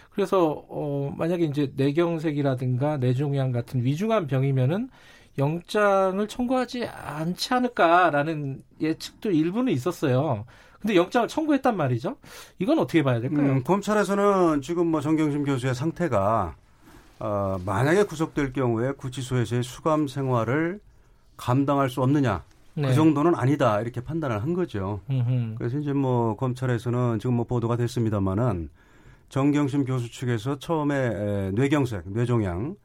그래서 0.09 0.65
어 0.67 1.13
만약에 1.15 1.45
이제 1.45 1.71
뇌경색이라든가 1.75 2.97
뇌종양 2.97 3.51
같은 3.51 3.83
위중한 3.83 4.25
병이면은 4.25 4.89
영장을 5.37 6.27
청구하지 6.27 6.85
않지 6.87 7.53
않을까라는 7.53 8.63
예측도 8.81 9.29
일부는 9.29 9.71
있었어요. 9.73 10.45
근데 10.81 10.95
영장을 10.95 11.27
청구했단 11.27 11.77
말이죠. 11.77 12.17
이건 12.57 12.79
어떻게 12.79 13.03
봐야 13.03 13.19
될까요? 13.19 13.51
음, 13.51 13.63
검찰에서는 13.63 14.61
지금 14.61 14.87
뭐 14.87 15.01
정경심 15.01 15.43
교수의 15.43 15.75
상태가 15.75 16.55
어, 17.19 17.57
만약에 17.65 18.03
구속될 18.03 18.53
경우에 18.53 18.91
구치소에서의 18.91 19.63
수감 19.63 20.07
생활을 20.07 20.79
감당할 21.35 21.89
수 21.89 22.01
없느냐 22.01 22.43
네. 22.75 22.89
그 22.89 22.93
정도는 22.93 23.33
아니다 23.35 23.81
이렇게 23.81 24.01
판단을 24.01 24.41
한 24.43 24.53
거죠. 24.53 25.01
음흠. 25.09 25.55
그래서 25.57 25.79
이제 25.79 25.93
뭐 25.93 26.35
검찰에서는 26.35 27.17
지금 27.19 27.35
뭐 27.35 27.45
보도가 27.45 27.75
됐습니다마는 27.75 28.69
정경심 29.29 29.85
교수 29.85 30.11
측에서 30.11 30.59
처음에 30.59 30.95
에, 30.95 31.51
뇌경색, 31.55 32.03
뇌종양 32.11 32.75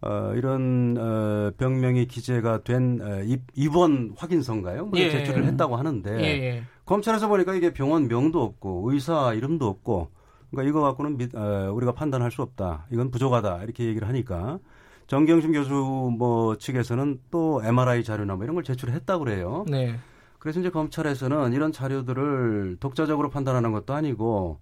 어, 0.00 0.32
이런 0.36 0.96
어, 0.98 1.50
병명이 1.56 2.06
기재가 2.06 2.62
된 2.62 3.00
에, 3.02 3.24
입, 3.26 3.42
입원 3.54 4.12
확인서인가요? 4.16 4.86
뭐 4.86 4.98
예. 4.98 5.10
제출을 5.10 5.44
했다고 5.46 5.76
하는데 5.76 6.20
예, 6.20 6.24
예. 6.24 6.62
검찰에서 6.84 7.26
보니까 7.26 7.54
이게 7.54 7.72
병원 7.72 8.06
명도 8.06 8.42
없고 8.42 8.92
의사 8.92 9.32
이름도 9.32 9.66
없고 9.66 10.10
그러니까 10.50 10.68
이거 10.68 10.80
갖고는 10.82 11.16
믿- 11.16 11.34
어, 11.34 11.70
우리가 11.72 11.92
판단할 11.92 12.30
수 12.30 12.42
없다. 12.42 12.86
이건 12.90 13.10
부족하다. 13.10 13.62
이렇게 13.64 13.84
얘기를 13.84 14.08
하니까 14.08 14.58
정경심 15.06 15.52
교수 15.52 15.72
뭐 16.16 16.56
측에서는 16.56 17.20
또 17.30 17.60
MRI 17.64 18.04
자료나 18.04 18.34
뭐 18.36 18.44
이런 18.44 18.54
걸 18.54 18.64
제출했다고 18.64 19.24
그래요. 19.24 19.64
네. 19.68 19.96
그래서 20.38 20.60
이제 20.60 20.70
검찰에서는 20.70 21.52
이런 21.52 21.72
자료들을 21.72 22.76
독자적으로 22.80 23.28
판단하는 23.30 23.72
것도 23.72 23.94
아니고 23.94 24.60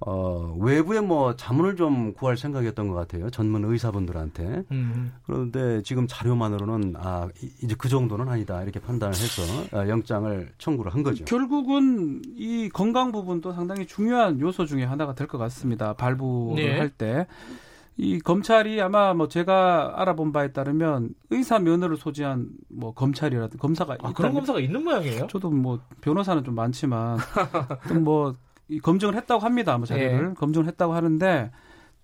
어, 0.00 0.54
외부에 0.60 1.00
뭐 1.00 1.34
자문을 1.36 1.76
좀 1.76 2.12
구할 2.12 2.36
생각이었던 2.36 2.88
것 2.88 2.94
같아요. 2.94 3.30
전문 3.30 3.64
의사분들한테. 3.64 4.64
음. 4.70 5.12
그런데 5.24 5.82
지금 5.82 6.06
자료만으로는 6.08 6.94
아 6.98 7.28
이- 7.42 7.50
이제 7.62 7.74
그 7.78 7.88
정도는 7.88 8.28
아니다 8.28 8.62
이렇게 8.62 8.80
판단을 8.80 9.14
해서 9.14 9.42
어, 9.76 9.88
영장을 9.88 10.52
청구를 10.58 10.92
한 10.94 11.02
거죠. 11.02 11.24
결국은 11.24 12.20
이 12.36 12.68
건강 12.72 13.12
부분도 13.12 13.52
상당히 13.52 13.86
중요한 13.86 14.40
요소 14.40 14.66
중에 14.66 14.84
하나가 14.84 15.14
될 15.14 15.26
것 15.26 15.38
같습니다. 15.38 15.94
발부를 15.94 16.62
네. 16.64 16.78
할 16.78 16.90
때. 16.90 17.26
이 17.96 18.18
검찰이 18.18 18.82
아마 18.82 19.14
뭐 19.14 19.28
제가 19.28 19.92
알아본 20.02 20.32
바에 20.32 20.50
따르면 20.52 21.10
의사 21.30 21.60
면허를 21.60 21.96
소지한 21.96 22.48
뭐 22.68 22.92
검찰이라든 22.92 23.58
검사가 23.60 23.96
아, 24.02 24.12
그런 24.12 24.34
검사가 24.34 24.58
있는 24.58 24.82
모양이에요? 24.82 25.28
저도 25.28 25.48
뭐 25.50 25.78
변호사는 26.00 26.42
좀 26.42 26.56
많지만 26.56 27.18
뭐 28.04 28.34
검증을 28.82 29.14
했다고 29.14 29.40
합니다. 29.42 29.76
뭐 29.76 29.86
자료를 29.86 30.30
예. 30.30 30.34
검증을 30.34 30.66
했다고 30.66 30.94
하는데 30.94 31.50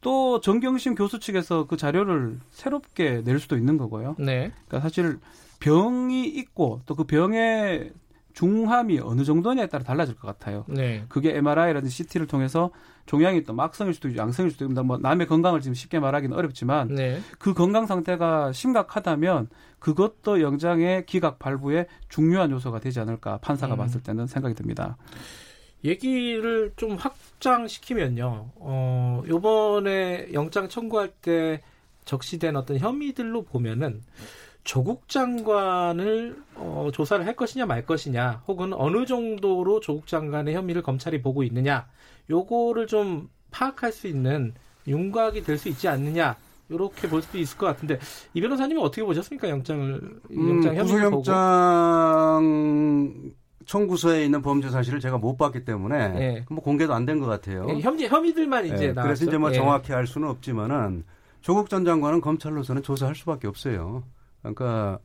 또 0.00 0.40
정경심 0.40 0.94
교수 0.94 1.20
측에서 1.20 1.66
그 1.66 1.76
자료를 1.76 2.38
새롭게 2.50 3.22
낼 3.24 3.38
수도 3.38 3.56
있는 3.56 3.76
거고요. 3.76 4.16
네. 4.18 4.52
그러니까 4.68 4.80
사실 4.80 5.18
병이 5.60 6.26
있고 6.26 6.80
또 6.86 6.94
그 6.94 7.04
병의 7.04 7.92
중함이 8.32 9.00
어느 9.00 9.24
정도냐에 9.24 9.66
따라 9.66 9.82
달라질 9.84 10.14
것 10.14 10.26
같아요. 10.26 10.64
네. 10.68 11.04
그게 11.08 11.36
MRI라든지 11.36 11.90
CT를 11.94 12.26
통해서 12.26 12.70
종양이 13.04 13.42
또 13.42 13.52
막성일 13.52 13.92
수도 13.92 14.08
있고 14.08 14.18
양성일 14.18 14.52
수도 14.52 14.64
있습니다. 14.64 14.82
뭐 14.84 14.98
남의 14.98 15.26
건강을 15.26 15.60
지금 15.60 15.74
쉽게 15.74 15.98
말하기는 15.98 16.36
어렵지만 16.36 16.88
네. 16.94 17.20
그 17.38 17.54
건강 17.54 17.86
상태가 17.86 18.52
심각하다면 18.52 19.48
그것도 19.80 20.40
영장의 20.42 21.06
기각 21.06 21.38
발부에 21.38 21.86
중요한 22.08 22.52
요소가 22.52 22.78
되지 22.78 23.00
않을까 23.00 23.38
판사가 23.38 23.74
음. 23.74 23.78
봤을 23.78 24.00
때는 24.02 24.26
생각이 24.26 24.54
듭니다. 24.54 24.96
얘기를 25.84 26.72
좀 26.76 26.96
확장시키면요. 26.96 28.50
어, 28.56 29.22
요번에 29.28 30.28
영장 30.32 30.68
청구할 30.68 31.10
때 31.22 31.62
적시된 32.04 32.56
어떤 32.56 32.78
혐의들로 32.78 33.42
보면은 33.42 34.02
조국 34.64 35.08
장관을 35.08 36.36
어, 36.56 36.90
조사를 36.92 37.26
할 37.26 37.34
것이냐 37.34 37.64
말 37.66 37.86
것이냐 37.86 38.42
혹은 38.46 38.72
어느 38.74 39.06
정도로 39.06 39.80
조국 39.80 40.06
장관의 40.06 40.54
혐의를 40.54 40.82
검찰이 40.82 41.22
보고 41.22 41.42
있느냐 41.44 41.86
요거를 42.28 42.86
좀 42.86 43.30
파악할 43.50 43.90
수 43.92 44.06
있는 44.06 44.54
윤곽이 44.86 45.42
될 45.44 45.56
수 45.56 45.68
있지 45.70 45.88
않느냐 45.88 46.36
이렇게 46.68 47.08
볼 47.08 47.22
수도 47.22 47.38
있을 47.38 47.56
것 47.58 47.66
같은데 47.66 47.98
이 48.34 48.40
변호사님은 48.40 48.82
어떻게 48.82 49.02
보셨습니까 49.02 49.48
영장을 49.48 50.20
영장 50.30 50.76
혐의를 50.76 51.10
보고 51.10 51.22
청구서에 53.74 54.24
있는 54.24 54.42
범죄 54.42 54.68
사실을 54.68 54.98
제가 54.98 55.16
못 55.18 55.36
봤기 55.36 55.64
때문에 55.64 55.96
예. 55.96 56.44
뭐 56.50 56.60
공개도 56.60 56.92
안 56.92 57.06
된 57.06 57.20
것 57.20 57.26
같아요. 57.26 57.64
예, 57.68 57.78
혐의 57.80 58.08
혐의들만 58.08 58.66
이제 58.66 58.86
예, 58.88 58.92
나왔죠. 58.92 59.02
그래서 59.02 59.24
이제 59.26 59.38
뭐 59.38 59.50
예. 59.50 59.54
정확히 59.54 59.92
알 59.92 60.08
수는 60.08 60.26
없지만은 60.28 61.04
조국 61.40 61.70
전 61.70 61.84
장관은 61.84 62.20
검찰로서는 62.20 62.82
조사할 62.82 63.14
수밖에 63.14 63.46
없어요. 63.46 64.02
그러니까 64.42 64.98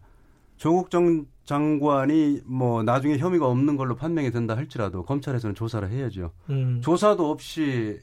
조국 0.57 0.89
전 0.89 1.27
장관이 1.45 2.41
뭐 2.45 2.81
나중에 2.81 3.19
혐의가 3.19 3.45
없는 3.47 3.77
걸로 3.77 3.95
판명이 3.95 4.31
된다 4.31 4.57
할지라도 4.57 5.03
검찰에서는 5.03 5.53
조사를 5.53 5.87
해야죠. 5.91 6.31
음. 6.49 6.81
조사도 6.83 7.29
없이 7.29 7.99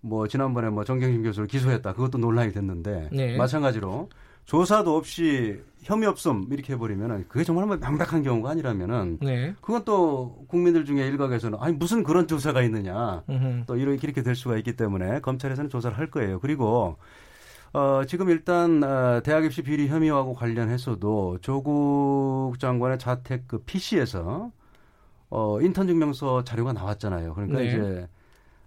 뭐 0.00 0.26
지난번에 0.26 0.70
뭐 0.70 0.84
정경심 0.84 1.22
교수를 1.22 1.48
기소했다. 1.48 1.92
그것도 1.92 2.16
논란이 2.16 2.52
됐는데 2.52 3.10
네. 3.12 3.36
마찬가지로 3.36 4.08
조사도 4.48 4.96
없이 4.96 5.62
혐의 5.82 6.08
없음 6.08 6.46
이렇게 6.50 6.72
해버리면은 6.72 7.26
그게 7.28 7.44
정말 7.44 7.66
뭐 7.66 7.76
명백한 7.76 8.22
경우가 8.22 8.48
아니라면은 8.48 9.18
네. 9.20 9.54
그건 9.60 9.84
또 9.84 10.46
국민들 10.48 10.86
중에 10.86 11.06
일각에서는 11.06 11.58
아니 11.60 11.76
무슨 11.76 12.02
그런 12.02 12.26
조사가 12.26 12.62
있느냐 12.62 13.24
음흠. 13.28 13.64
또 13.66 13.76
이렇게 13.76 14.06
이렇게 14.06 14.22
될 14.22 14.34
수가 14.34 14.56
있기 14.56 14.74
때문에 14.74 15.20
검찰에서는 15.20 15.68
조사를 15.68 15.98
할 15.98 16.10
거예요. 16.10 16.40
그리고 16.40 16.96
어, 17.74 18.04
지금 18.06 18.30
일단 18.30 18.82
어, 18.82 19.20
대학 19.22 19.44
입시 19.44 19.60
비리 19.60 19.86
혐의하고 19.86 20.32
관련해서도 20.32 21.40
조국 21.42 22.54
장관의 22.58 22.98
자택 22.98 23.46
그 23.46 23.58
PC에서 23.58 24.50
어, 25.28 25.60
인턴 25.60 25.86
증명서 25.86 26.44
자료가 26.44 26.72
나왔잖아요. 26.72 27.34
그러니까 27.34 27.58
네. 27.58 27.66
이제 27.66 28.08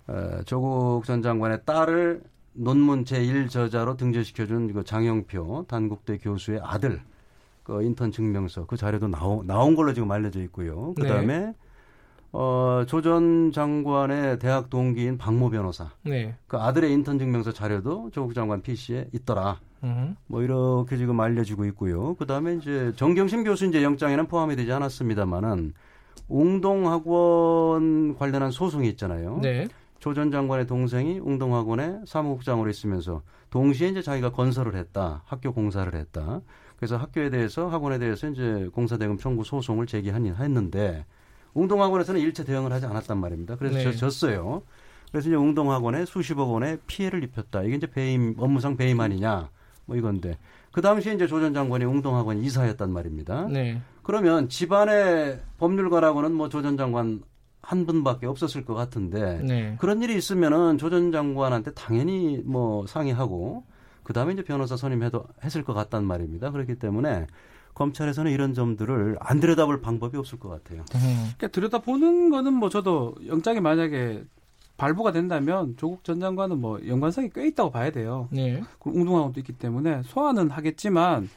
어, 0.06 0.42
조국 0.46 1.06
전 1.06 1.24
장관의 1.24 1.66
딸을 1.66 2.22
논문 2.54 3.06
제1 3.06 3.50
저자로 3.50 3.96
등재시켜준 3.98 4.74
그 4.74 4.84
장영표 4.84 5.66
단국대 5.68 6.18
교수의 6.18 6.60
아들 6.64 7.02
그 7.64 7.84
인턴 7.84 8.12
증명서 8.12 8.66
그 8.66 8.76
자료도 8.76 9.08
나오, 9.08 9.44
나온 9.44 9.76
걸로 9.76 9.94
지금 9.94 10.12
알려져 10.12 10.42
있고요. 10.42 10.94
그 10.96 11.04
다음에 11.08 11.54
어, 12.34 12.84
조전 12.88 13.52
장관의 13.52 14.40
대학 14.40 14.70
동기인 14.70 15.18
박모 15.18 15.50
변호사 15.50 15.92
네. 16.04 16.36
그 16.48 16.58
아들의 16.58 16.92
인턴 16.92 17.20
증명서 17.20 17.52
자료도 17.52 18.12
조국 18.12 18.34
장관 18.34 18.62
PC에 18.62 19.10
있더라. 19.14 19.60
음. 19.84 20.16
뭐 20.28 20.42
이렇게 20.42 20.98
지금 20.98 21.20
알려지고 21.20 21.66
있고요. 21.66 22.16
그 22.16 22.26
다음에 22.26 22.56
이제 22.56 22.94
정경심 22.96 23.44
교수 23.44 23.66
이제 23.66 23.84
영장에는 23.84 24.28
포함이 24.28 24.56
되지 24.56 24.72
않았습니다만은 24.72 25.74
웅동학원 26.30 28.18
관련한 28.18 28.52
소송이 28.52 28.88
있잖아요. 28.90 29.40
네. 29.42 29.68
조 30.02 30.14
전 30.16 30.32
장관의 30.32 30.66
동생이 30.66 31.20
웅동학원의 31.20 32.02
사무국장으로 32.08 32.70
있으면서 32.72 33.22
동시에 33.52 33.90
이제 33.90 34.02
자기가 34.02 34.32
건설을 34.32 34.76
했다, 34.76 35.22
학교 35.26 35.54
공사를 35.54 35.94
했다. 35.94 36.42
그래서 36.76 36.98
학교에 36.98 37.30
대해서 37.30 37.68
학원에 37.70 38.00
대해서 38.00 38.28
이제 38.28 38.68
공사대금 38.74 39.18
청구 39.20 39.44
소송을 39.44 39.86
제기했는데 39.86 41.06
웅동학원에서는 41.54 42.20
일체 42.20 42.44
대응을 42.44 42.72
하지 42.74 42.88
않았단 42.88 43.18
말입니다. 43.20 43.56
그래서 43.58 43.78
네. 43.78 43.84
저- 43.84 43.92
졌어요. 43.92 44.64
그래서 45.12 45.30
이제 45.30 45.36
웅동학원에 45.36 46.06
수십억 46.06 46.50
원의 46.50 46.80
피해를 46.88 47.24
입혔다. 47.24 47.62
이게 47.62 47.76
이제 47.76 47.86
배임 47.86 48.34
업무상 48.40 48.78
배임 48.78 49.00
아니냐 49.00 49.50
뭐 49.86 49.96
이건데 49.98 50.38
그 50.72 50.82
당시에 50.82 51.14
이제 51.14 51.28
조 51.28 51.40
전 51.40 51.54
장관이 51.54 51.86
웅동학원 51.86 52.40
이사였단 52.40 52.92
말입니다. 52.92 53.46
네. 53.50 53.80
그러면 54.02 54.50
집안의 54.50 55.42
법률가라고는 55.60 56.32
뭐 56.34 56.50
조 56.50 56.64
전 56.64 56.76
장관 56.78 57.22
한 57.62 57.86
분밖에 57.86 58.26
없었을 58.26 58.66
것 58.66 58.74
같은데 58.74 59.42
네. 59.44 59.76
그런 59.80 60.02
일이 60.02 60.16
있으면은 60.18 60.78
조 60.78 60.90
전 60.90 61.12
장관한테 61.12 61.72
당연히 61.74 62.42
뭐 62.44 62.86
상의하고 62.88 63.64
그 64.04 64.14
다음에 64.14 64.34
이제 64.34 64.44
변호사 64.44 64.76
선임해도 64.76 65.24
했을 65.44 65.64
것 65.64 65.74
같단 65.74 66.04
말입니다. 66.04 66.52
그렇기 66.52 66.76
때문에 66.76 67.28
검찰에서는 67.76 68.32
이런 68.32 68.54
점들을 68.54 69.18
안 69.20 69.40
들여다볼 69.40 69.82
방법이 69.82 70.18
없을 70.18 70.40
것 70.40 70.50
같아요. 70.50 70.84
그러니까 70.92 71.48
들여다보는 71.48 72.30
거는 72.32 72.54
뭐 72.54 72.70
저도 72.70 73.16
영장이 73.26 73.62
만약에 73.62 74.24
발부가 74.76 75.12
된다면 75.12 75.76
조국 75.78 76.04
전 76.04 76.20
장관은 76.20 76.60
뭐 76.60 76.80
연관성이 76.86 77.30
꽤 77.34 77.48
있다고 77.48 77.70
봐야 77.72 77.92
돼요. 77.92 78.28
네. 78.32 78.62
그리고 78.80 78.98
웅동학원도 79.00 79.40
있기 79.40 79.54
때문에 79.54 80.02
소환은 80.04 80.50
하겠지만 80.50 81.30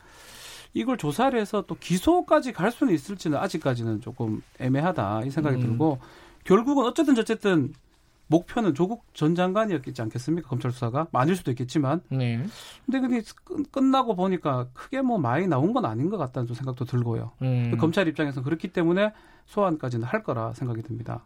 이걸 0.75 0.97
조사를 0.99 1.39
해서 1.39 1.63
또 1.67 1.77
기소까지 1.77 2.53
갈 2.53 2.71
수는 2.73 2.93
있을지는 2.93 3.39
아직까지는 3.39 4.01
조금 4.01 4.43
애매하다 4.59 5.23
이 5.25 5.31
생각이 5.31 5.57
음. 5.57 5.61
들고 5.61 5.99
결국은 6.45 6.85
어쨌든 6.85 7.17
어쨌든 7.19 7.73
목표는 8.27 8.75
조국 8.75 9.05
전 9.15 9.35
장관이었겠지 9.35 10.03
않겠습니까 10.03 10.49
검찰 10.49 10.73
수사가 10.73 11.07
많을 11.13 11.37
수도 11.37 11.51
있겠지만 11.53 12.01
네. 12.09 12.43
근데 12.87 13.01
그게 13.01 13.23
끝- 13.45 13.71
끝나고 13.71 14.17
보니까 14.17 14.67
크게 14.73 15.03
뭐 15.03 15.19
많이 15.19 15.47
나온 15.47 15.73
건 15.73 15.85
아닌 15.85 16.09
것 16.11 16.17
같다는 16.17 16.47
좀 16.47 16.57
생각도 16.57 16.85
들고요 16.87 17.33
음. 17.43 17.77
검찰 17.79 18.09
입장에서 18.09 18.43
그렇기 18.43 18.69
때문에 18.73 19.13
소환까지는 19.47 20.07
할 20.07 20.23
거라 20.23 20.53
생각이 20.55 20.83
듭니다 20.83 21.25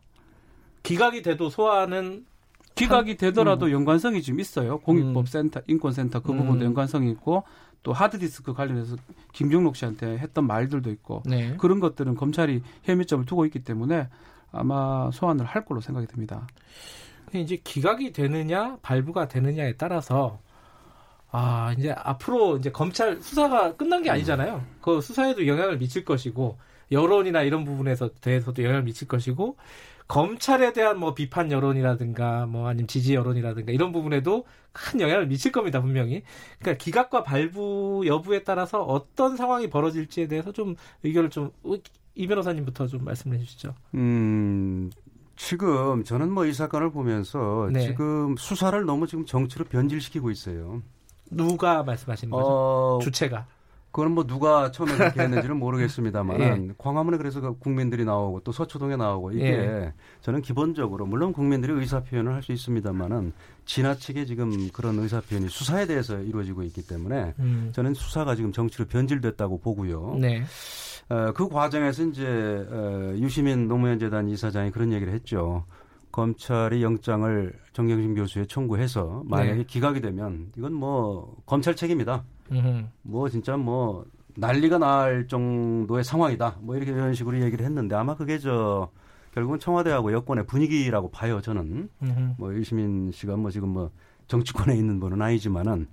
기각이 0.83 1.23
돼도 1.23 1.49
소환은 1.51 2.27
기각이 2.75 3.17
되더라도 3.17 3.73
연관성이 3.73 4.23
지금 4.23 4.39
있어요. 4.39 4.79
공익법 4.79 5.25
음. 5.25 5.27
센터, 5.27 5.61
인권센터 5.67 6.21
그 6.21 6.31
음. 6.31 6.39
부분도 6.39 6.65
연관성이 6.65 7.11
있고 7.11 7.43
또 7.83 7.93
하드디스크 7.93 8.53
관련해서 8.55 8.97
김종록 9.33 9.77
씨한테 9.77 10.19
했던 10.19 10.47
말들도 10.47 10.91
있고 10.91 11.23
네. 11.25 11.57
그런 11.57 11.81
것들은 11.81 12.17
검찰이 12.17 12.63
혐의점을 12.83 13.25
두고 13.25 13.45
있기 13.47 13.61
때문에 13.61 14.09
아마 14.53 15.11
소환을 15.13 15.45
할 15.45 15.65
걸로 15.65 15.81
생각이 15.81 16.07
듭니다. 16.07 16.47
근데 17.27 17.41
이제 17.41 17.57
기각이 17.63 18.13
되느냐 18.13 18.79
발부가 18.83 19.29
되느냐에 19.29 19.75
따라서 19.77 20.39
아 21.31 21.75
이제 21.79 21.93
앞으로 21.93 22.57
이제 22.57 22.71
검찰 22.71 23.21
수사가 23.21 23.77
끝난 23.77 24.03
게 24.03 24.11
아니잖아요. 24.11 24.65
그 24.81 25.01
수사에도 25.01 25.47
영향을 25.47 25.79
미칠 25.79 26.05
것이고 26.05 26.57
여론이나 26.91 27.43
이런 27.43 27.65
부분에서 27.65 28.11
대해서도 28.21 28.63
영향을 28.63 28.83
미칠 28.83 29.07
것이고 29.07 29.57
검찰에 30.09 30.73
대한 30.73 30.99
뭐 30.99 31.15
비판 31.15 31.53
여론이라든가 31.53 32.47
뭐 32.47 32.67
아니면 32.69 32.89
지지 32.89 33.15
여론이라든가 33.15 33.73
이런 33.73 33.93
부분에도 33.93 34.47
큰 34.73 35.01
영향을 35.01 35.27
미칠 35.27 35.53
겁니다 35.53 35.81
분명히. 35.81 36.23
그러니까 36.59 36.83
기각과 36.83 37.23
발부 37.23 38.05
여부에 38.07 38.43
따라서 38.45 38.83
어떤 38.83 39.37
상황이 39.37 39.69
벌어질지에 39.69 40.27
대해서 40.27 40.51
좀 40.53 40.75
의견을 41.05 41.31
좀 41.31 41.53
이 42.19 42.27
변호사님부터 42.27 42.89
좀 42.89 43.05
말씀해 43.05 43.39
주시죠. 43.39 43.75
음, 43.95 44.91
지금 45.37 46.03
저는 46.03 46.33
뭐 46.33 46.47
이 46.47 46.53
사건을 46.53 46.91
보면서 46.91 47.69
네. 47.73 47.81
지금 47.81 48.37
수사를 48.37 48.85
너무 48.85 49.07
지금 49.07 49.25
정치로 49.25 49.65
변질시키고 49.67 50.29
있어요. 50.33 50.83
누가 51.31 51.85
말씀하시는 51.85 52.33
거죠? 52.33 52.45
어, 52.45 52.99
주체가. 53.01 53.47
그건 53.91 54.13
뭐 54.13 54.27
누가 54.27 54.71
처음에 54.71 54.97
그렇게 54.97 55.23
했는지는 55.23 55.57
모르겠습니다만 55.61 56.41
예. 56.41 56.69
광화문에 56.77 57.17
그래서 57.17 57.41
그 57.41 57.59
국민들이 57.59 58.05
나오고 58.05 58.41
또 58.41 58.53
서초동에 58.53 58.97
나오고 58.97 59.33
이게 59.33 59.45
예. 59.45 59.93
저는 60.21 60.43
기본적으로 60.43 61.07
물론 61.07 61.33
국민들이 61.33 61.73
의사 61.73 62.01
표현을 62.03 62.35
할 62.35 62.43
수 62.49 62.53
있습니다만은 62.53 63.33
지나치게 63.67 64.25
지금 64.25 64.71
그런 64.71 64.99
의사 64.99 65.21
표현이 65.21 65.49
수사에 65.49 65.87
대해서 65.87 66.19
이루어지고 66.19 66.63
있기 66.63 66.87
때문에 66.87 67.35
음. 67.39 67.71
저는 67.75 67.95
수사가 67.95 68.35
지금 68.35 68.53
정치로 68.53 68.87
변질됐다고 68.87 69.61
보고요. 69.61 70.17
네. 70.21 70.43
어, 71.11 71.33
그 71.35 71.49
과정에서 71.49 72.05
이제 72.05 72.27
어, 72.27 73.13
유시민 73.17 73.69
노무현 73.69 73.99
재단 73.99 74.29
이사장이 74.29 74.71
그런 74.71 74.93
얘기를 74.93 75.13
했죠. 75.13 75.65
검찰이 76.13 76.83
영장을 76.83 77.53
정경심 77.75 78.15
교수에 78.15 78.47
청구해서 78.47 79.23
만약에 79.27 79.55
네. 79.59 79.65
기각이 79.65 80.01
되면 80.01 80.51
이건 80.57 80.73
뭐 80.73 81.37
검찰 81.47 81.77
책임이다. 81.77 82.25
음흠. 82.53 82.85
뭐 83.03 83.29
진짜 83.29 83.57
뭐 83.57 84.05
난리가 84.37 84.79
날 84.79 85.27
정도의 85.27 86.05
상황이다. 86.05 86.59
뭐 86.61 86.77
이렇게 86.77 86.93
이런 86.93 87.15
식으로 87.15 87.41
얘기를 87.41 87.65
했는데 87.65 87.95
아마 87.97 88.17
그게 88.17 88.39
저 88.39 88.91
결국은 89.33 89.59
청와대하고 89.59 90.13
여권의 90.13 90.47
분위기라고 90.47 91.11
봐요. 91.11 91.41
저는 91.41 91.89
음흠. 92.03 92.35
뭐 92.39 92.55
유시민 92.55 93.11
씨가 93.13 93.37
뭐 93.37 93.51
지금 93.51 93.71
뭐 93.71 93.91
정치권에 94.27 94.77
있는 94.77 95.01
분은 95.01 95.21
아니지만은 95.21 95.89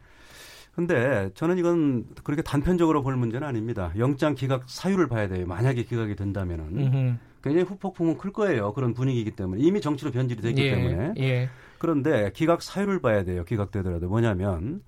근데 0.76 1.30
저는 1.36 1.58
이건 1.58 2.06
그렇게 2.24 2.42
단편적으로 2.42 3.02
볼 3.02 3.16
문제는 3.16 3.48
아닙니다. 3.48 3.94
영장 3.98 4.36
기각 4.36 4.70
사유를 4.70 5.08
봐야 5.08 5.28
돼요. 5.28 5.48
만약에 5.48 5.84
기각이 5.84 6.16
된다면은 6.16 6.66
음흠. 6.78 7.18
굉장히 7.44 7.66
후폭풍은 7.66 8.18
클 8.18 8.34
거예요. 8.34 8.74
그런 8.74 8.94
분위기이기 8.94 9.32
때문에 9.32 9.62
이미 9.62 9.80
정치로 9.80 10.12
변질이 10.12 10.42
됐기 10.42 10.62
예, 10.64 10.76
때문에 10.76 11.14
예. 11.20 11.50
그런데 11.78 12.32
기각 12.34 12.62
사유를 12.62 13.00
봐야 13.00 13.24
돼요. 13.24 13.46
기각되더라도 13.46 14.10
뭐냐면 14.10 14.82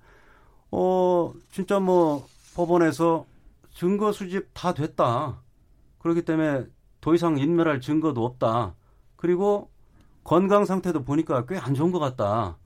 어 0.70 1.32
진짜 1.50 1.78
뭐 1.80 2.26
법원에서 2.54 3.24
증거 3.74 4.12
수집 4.12 4.48
다 4.54 4.74
됐다. 4.74 5.40
그렇기 5.98 6.22
때문에 6.22 6.64
더 7.00 7.14
이상 7.14 7.38
인멸할 7.38 7.80
증거도 7.80 8.24
없다. 8.24 8.74
그리고 9.16 9.70
건강 10.24 10.64
상태도 10.64 11.04
보니까 11.04 11.46
꽤 11.46 11.56
안 11.56 11.74
좋은 11.74 11.90
것 11.92 11.98
같다. 11.98 12.56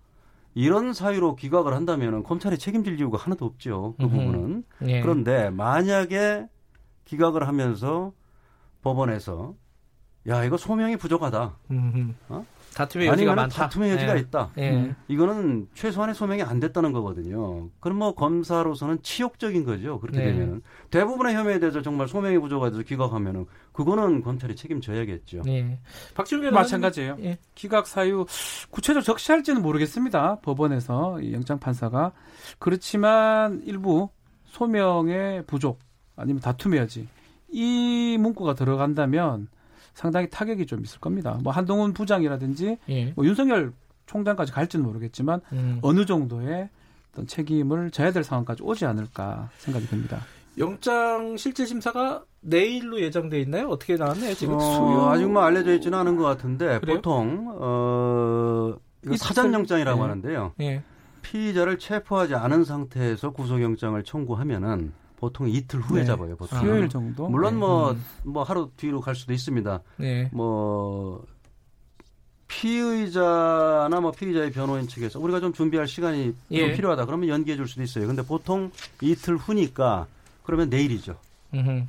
이런 0.55 0.93
사유로 0.93 1.37
기각을 1.37 1.75
한다면 1.75 2.23
검찰이 2.25 2.59
책임질 2.59 2.99
이유가 2.99 3.19
하나도 3.19 3.45
없죠. 3.47 3.95
그. 3.99 4.09
부분은. 4.09 4.65
예. 4.87 5.01
그런데 5.01 5.49
만약에 5.51 6.47
기각을 7.05 7.47
하면서 7.49 8.13
법원에서 8.83 9.55
야 10.29 10.45
이거 10.45 10.57
소명이 10.57 10.97
부족하다. 10.97 11.57
어? 12.29 12.47
다툼의 12.75 13.09
여지가 13.09 13.13
아니면 13.13 13.37
많다. 13.37 13.63
다툼의 13.65 13.91
여지가 13.93 14.17
예. 14.17 14.21
있다. 14.21 14.51
예. 14.59 14.71
음. 14.71 14.95
이거는 15.09 15.69
최소한의 15.75 16.15
소명이 16.15 16.43
안 16.43 16.61
됐다는 16.61 16.93
거거든요. 16.93 17.69
그럼 17.81 17.99
뭐 17.99 18.15
검사로서는 18.15 19.03
치욕적인 19.03 19.65
거죠. 19.65 20.01
그렇게 20.01 20.19
네. 20.19 20.33
되면은 20.33 20.63
대부분의 20.91 21.35
혐의에 21.35 21.59
대해서 21.59 21.83
정말 21.83 22.09
소명이 22.09 22.39
부족해서 22.39 22.83
기각하면은 22.83 23.47
그거는 23.73 24.23
검찰이 24.23 24.57
책임져야겠죠. 24.57 25.43
예. 25.47 25.79
박지훈 26.15 26.53
마찬가지예요. 26.53 27.17
예. 27.21 27.39
기각 27.55 27.87
사유 27.87 28.27
구체적으로 28.71 29.03
적시할지는 29.05 29.63
모르겠습니다. 29.63 30.41
법원에서 30.41 31.21
이 31.21 31.33
영장 31.33 31.59
판사가 31.59 32.13
그렇지만 32.59 33.63
일부 33.65 34.09
소명의 34.45 35.45
부족 35.47 35.79
아니면 36.17 36.41
다툼의 36.41 36.81
여지 36.81 37.09
이 37.49 38.17
문구가 38.21 38.55
들어간다면 38.55 39.49
상당히 39.95 40.29
타격이 40.31 40.67
좀 40.67 40.83
있을 40.83 41.01
겁니다. 41.01 41.39
뭐 41.43 41.53
한동훈 41.53 41.93
부장이라든지 41.93 42.79
예. 42.89 43.13
뭐 43.15 43.25
윤석열 43.27 43.73
총장까지 44.07 44.53
갈지는 44.53 44.85
모르겠지만 44.85 45.41
음. 45.53 45.79
어느 45.83 46.05
정도의 46.07 46.69
어떤 47.13 47.27
책임을 47.27 47.91
져야 47.91 48.11
될 48.11 48.25
상황까지 48.25 48.63
오지 48.63 48.85
않을까 48.87 49.51
생각이 49.59 49.87
듭니다. 49.87 50.21
영장 50.59 51.37
실질 51.37 51.67
심사가 51.67 52.25
내일로 52.41 53.01
예정돼 53.01 53.41
있나요? 53.41 53.69
어떻게 53.69 53.97
나왔나요 53.97 54.35
지금? 54.35 54.55
어, 54.55 55.09
아직 55.11 55.27
뭐 55.31 55.43
알려져 55.43 55.73
있지는 55.75 55.99
않은 55.99 56.17
것 56.17 56.25
같은데 56.25 56.79
그래요? 56.81 56.97
보통 56.97 57.49
어 57.59 58.75
이거 59.05 59.15
있을- 59.15 59.19
사전 59.19 59.53
영장이라고 59.55 59.99
예. 59.99 60.03
하는데요. 60.03 60.53
예. 60.61 60.83
피의자를 61.23 61.79
체포하지 61.79 62.35
않은 62.35 62.65
상태에서 62.65 63.31
구속영장을 63.31 64.03
청구하면은 64.03 64.93
보통 65.23 65.49
이틀 65.49 65.79
후에 65.79 66.01
네. 66.01 66.05
잡아요. 66.05 66.35
보통. 66.35 66.59
수요일 66.59 66.89
정도. 66.89 67.29
물론 67.29 67.55
네. 67.55 67.61
뭐 67.61 67.93
음. 67.93 68.05
뭐 68.25 68.43
하루 68.43 68.73
뒤로 68.77 69.01
갈 69.01 69.15
수도 69.15 69.33
있습니다. 69.33 69.81
네. 69.99 70.29
뭐 70.33 71.25
피의자나 72.49 74.01
뭐 74.01 74.11
피의자의 74.11 74.51
변호인 74.51 74.89
측에서 74.89 75.21
우리가 75.21 75.39
좀 75.39 75.53
준비할 75.53 75.87
시간이 75.87 76.35
예. 76.51 76.59
좀 76.59 76.73
필요하다. 76.75 77.07
그러면 77.07 77.29
연기해 77.29 77.57
줄 77.57 77.69
수도 77.69 77.85
있어요. 77.85 78.09
근데 78.09 78.23
보통 78.23 78.73
이틀 79.01 79.37
후니까 79.37 80.09
그러면 80.43 80.69
내일이죠. 80.71 81.17
음흠. 81.55 81.85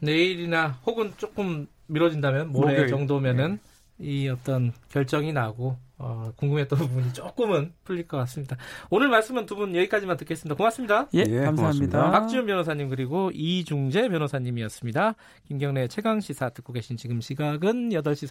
내일이나 0.00 0.78
혹은 0.86 1.12
조금 1.18 1.66
미뤄진다면 1.88 2.52
모레 2.52 2.72
목요일. 2.72 2.88
정도면은 2.88 3.58
이 3.98 4.28
어떤 4.28 4.72
결정이 4.88 5.34
나고 5.34 5.76
어, 5.98 6.30
궁금했던 6.36 6.78
부분이 6.78 7.12
조금은 7.14 7.72
풀릴 7.84 8.06
것 8.06 8.16
같습니다. 8.18 8.56
오늘 8.90 9.08
말씀은 9.08 9.46
두 9.46 9.56
분 9.56 9.74
여기까지만 9.74 10.16
듣겠습니다. 10.18 10.54
고맙습니다. 10.54 11.06
예, 11.14 11.20
예, 11.20 11.40
감사합니다. 11.40 11.54
고맙습니다. 11.54 12.10
박지훈 12.10 12.46
변호사님 12.46 12.90
그리고 12.90 13.30
이중재 13.32 14.08
변호사님이었습니다. 14.10 15.14
김경래 15.48 15.88
최강 15.88 16.20
시사 16.20 16.50
듣고 16.50 16.72
계신 16.74 16.96
지금 16.98 17.20
시각은 17.22 17.90
8시 17.90 18.28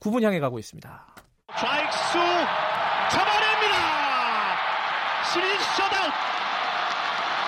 49분 0.00 0.22
향해 0.24 0.40
가고 0.40 0.58
있습니다. 0.58 1.06
좌익수 1.56 2.18
잡아냅니다. 3.10 3.76
시리즈 5.32 5.64
셧아웃. 5.76 6.12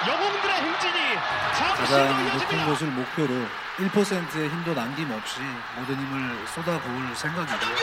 영웅들의 0.07 0.55
행진이 0.57 0.99
잠시 1.59 1.83
가장 1.93 2.25
높은. 2.39 2.67
곳을 2.67 2.87
목표로 2.93 3.35
1%의 3.79 4.49
힘도 4.51 4.75
남김없이 4.75 5.41
모든 5.77 5.97
힘을 5.97 6.47
쏟아부을 6.47 7.17
생각이고요. 7.17 7.75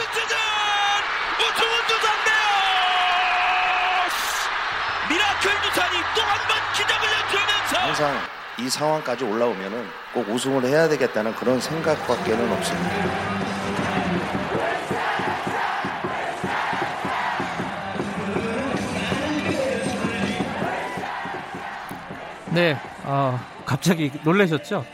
미라클 5.12 5.50
두산이 5.62 5.96
또 6.14 6.22
한 6.22 6.38
번 6.48 6.56
기적을 6.74 7.04
연주하면서 7.12 7.76
항상 7.78 8.16
이 8.58 8.68
상황까지 8.68 9.24
올라오면은 9.24 9.86
꼭 10.14 10.28
우승을 10.28 10.64
해야 10.64 10.88
되겠다는 10.88 11.34
그런 11.34 11.60
생각밖에는 11.60 12.52
없습니다. 12.52 13.32
네, 22.52 22.76
어, 23.04 23.38
갑자기 23.64 24.10
놀라셨죠? 24.24 24.84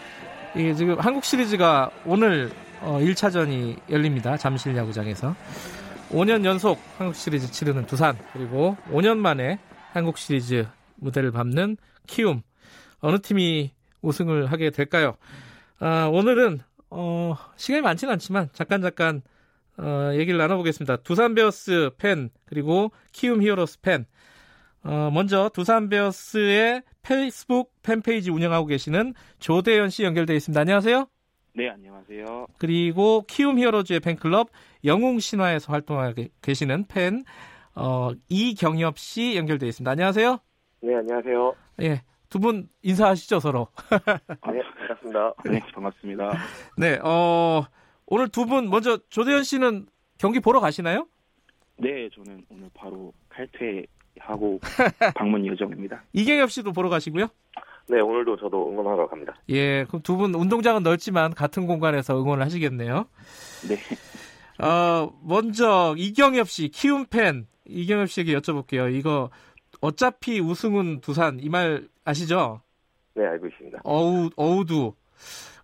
이게 0.54 0.74
지금 0.74 0.98
한국 0.98 1.24
시리즈가 1.24 1.90
오늘 2.04 2.50
어, 2.80 2.98
1차전이 3.00 3.76
열립니다. 3.90 4.36
잠실 4.36 4.76
야구장에서. 4.76 5.34
5년 6.12 6.44
연속 6.44 6.80
한국 6.96 7.16
시리즈 7.16 7.50
치르는 7.50 7.86
두산, 7.86 8.16
그리고 8.32 8.76
5년 8.92 9.18
만에 9.18 9.58
한국 9.98 10.16
시리즈 10.16 10.64
무대를 10.96 11.32
밟는 11.32 11.76
키움. 12.06 12.42
어느 13.00 13.20
팀이 13.20 13.72
우승을 14.00 14.46
하게 14.46 14.70
될까요? 14.70 15.16
아, 15.80 16.08
오늘은, 16.12 16.60
어, 16.90 17.36
시간이 17.56 17.82
많지는 17.82 18.12
않지만, 18.12 18.48
잠깐, 18.52 18.80
잠깐, 18.80 19.22
어, 19.76 20.12
얘기를 20.14 20.38
나눠보겠습니다. 20.38 20.98
두산 20.98 21.34
베어스 21.34 21.90
팬, 21.98 22.30
그리고 22.44 22.92
키움 23.12 23.42
히어로즈 23.42 23.80
팬. 23.80 24.06
어, 24.84 25.10
먼저 25.12 25.50
두산 25.52 25.88
베어스의 25.88 26.82
페이스북 27.02 27.72
팬페이지 27.82 28.30
운영하고 28.30 28.66
계시는 28.66 29.14
조대현 29.40 29.90
씨 29.90 30.04
연결돼 30.04 30.36
있습니다. 30.36 30.60
안녕하세요. 30.60 31.08
네, 31.54 31.70
안녕하세요. 31.70 32.46
그리고 32.58 33.24
키움 33.26 33.58
히어로즈의 33.58 33.98
팬클럽 33.98 34.50
영웅 34.84 35.18
신화에서 35.18 35.72
활동하고 35.72 36.26
계시는 36.40 36.86
팬 36.86 37.24
어, 37.78 38.10
이경엽 38.28 38.98
씨 38.98 39.36
연결돼 39.36 39.66
있습니다. 39.68 39.90
안녕하세요. 39.90 40.38
네, 40.82 40.94
안녕하세요. 40.96 41.54
예, 41.82 42.02
두 42.28 42.38
분 42.40 42.68
인사하시죠 42.82 43.40
서로. 43.40 43.68
네, 44.52 44.62
반갑습니다. 44.78 45.34
네, 45.44 45.60
반갑습니다. 45.72 46.32
네, 46.76 46.98
어, 47.04 47.64
오늘 48.06 48.28
두 48.28 48.46
분 48.46 48.68
먼저 48.68 48.98
조대현 49.08 49.44
씨는 49.44 49.86
경기 50.18 50.40
보러 50.40 50.60
가시나요? 50.60 51.06
네, 51.76 52.08
저는 52.14 52.44
오늘 52.50 52.68
바로 52.74 53.12
칼퇴하고 53.28 54.58
방문 55.14 55.46
예정입니다. 55.46 56.02
이경엽 56.12 56.50
씨도 56.50 56.72
보러 56.72 56.88
가시고요. 56.88 57.28
네, 57.90 58.00
오늘도 58.00 58.36
저도 58.38 58.68
응원하러 58.70 59.08
갑니다. 59.08 59.34
예, 59.48 59.84
그럼 59.84 60.02
두 60.02 60.16
분 60.16 60.34
운동장은 60.34 60.82
넓지만 60.82 61.32
같은 61.32 61.66
공간에서 61.66 62.20
응원을 62.20 62.44
하시겠네요. 62.44 63.06
네. 63.68 63.76
어, 64.66 65.12
먼저 65.22 65.94
이경엽 65.96 66.48
씨, 66.48 66.68
키움 66.68 67.06
팬 67.06 67.46
이경엽 67.68 68.08
씨에게 68.10 68.34
여쭤볼게요. 68.36 68.92
이거 68.94 69.30
어차피 69.80 70.40
우승은 70.40 71.00
두산 71.00 71.38
이 71.40 71.48
말 71.48 71.86
아시죠? 72.04 72.60
네, 73.14 73.26
알고 73.26 73.46
있습니다. 73.48 73.80
어우 73.84 74.30
어우두 74.36 74.92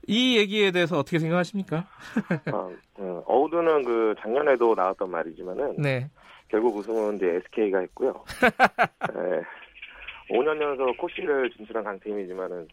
이 0.07 0.37
얘기에 0.37 0.71
대해서 0.73 0.99
어떻게 0.99 1.19
생각하십니까? 1.19 1.87
어, 2.53 2.71
어, 2.99 3.23
어우드는 3.27 3.85
그 3.85 4.15
작년에도 4.21 4.75
나왔던 4.75 5.11
말이지만은 5.11 5.77
네. 5.79 6.11
결국 6.49 6.77
우승은 6.77 7.17
이제 7.17 7.27
SK가 7.47 7.79
했고요. 7.81 8.23
네. 9.15 9.41
5년 10.31 10.61
연속 10.61 10.97
코시를 10.99 11.51
진출한 11.51 11.85
강팀이지만은 11.85 12.67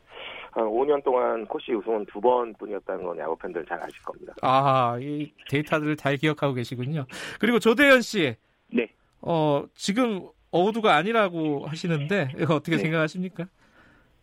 한 0.52 0.64
5년 0.66 1.04
동안 1.04 1.46
코시 1.46 1.74
우승은 1.74 2.06
두 2.06 2.20
번뿐이었다는 2.22 3.04
건 3.06 3.18
야구 3.18 3.38
팬들 3.38 3.66
잘 3.66 3.78
아실 3.82 4.02
겁니다. 4.04 4.34
아, 4.42 4.98
이 5.02 5.32
데이터들을 5.50 5.96
잘 5.98 6.18
기억하고 6.18 6.54
계시군요. 6.54 7.06
그리고 7.40 7.60
조대현 7.60 8.02
씨. 8.02 8.36
네. 8.74 8.88
어, 9.22 9.64
지금 9.76 10.28
어우두가 10.52 10.96
아니라고 10.96 11.66
하시는데 11.66 12.30
이거 12.38 12.56
어떻게 12.56 12.76
네. 12.78 12.84
생각하십니까? 12.84 13.48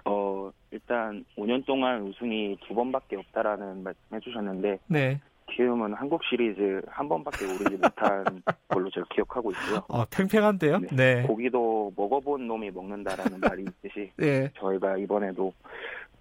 어, 0.04 0.50
일단 0.70 1.24
5년 1.36 1.64
동안 1.66 2.02
우승이 2.02 2.58
두 2.66 2.74
번밖에 2.74 3.16
없다라는 3.16 3.82
말씀 3.82 4.00
해 4.12 4.20
주셨는데 4.20 4.78
네. 4.88 5.20
키움은 5.50 5.94
한국 5.94 6.22
시리즈 6.24 6.82
한 6.88 7.08
번밖에 7.08 7.46
오르지 7.46 7.76
못한 7.76 8.24
걸로 8.68 8.90
제가 8.90 9.06
기억하고 9.14 9.50
있고요. 9.52 9.82
어, 9.88 10.04
팽팽한데요. 10.04 10.80
네. 10.92 11.22
고기도 11.22 11.92
먹어본 11.96 12.46
놈이 12.46 12.70
먹는다라는 12.70 13.40
말이 13.40 13.62
있듯이 13.62 14.12
네. 14.16 14.50
저희가 14.58 14.98
이번에도 14.98 15.52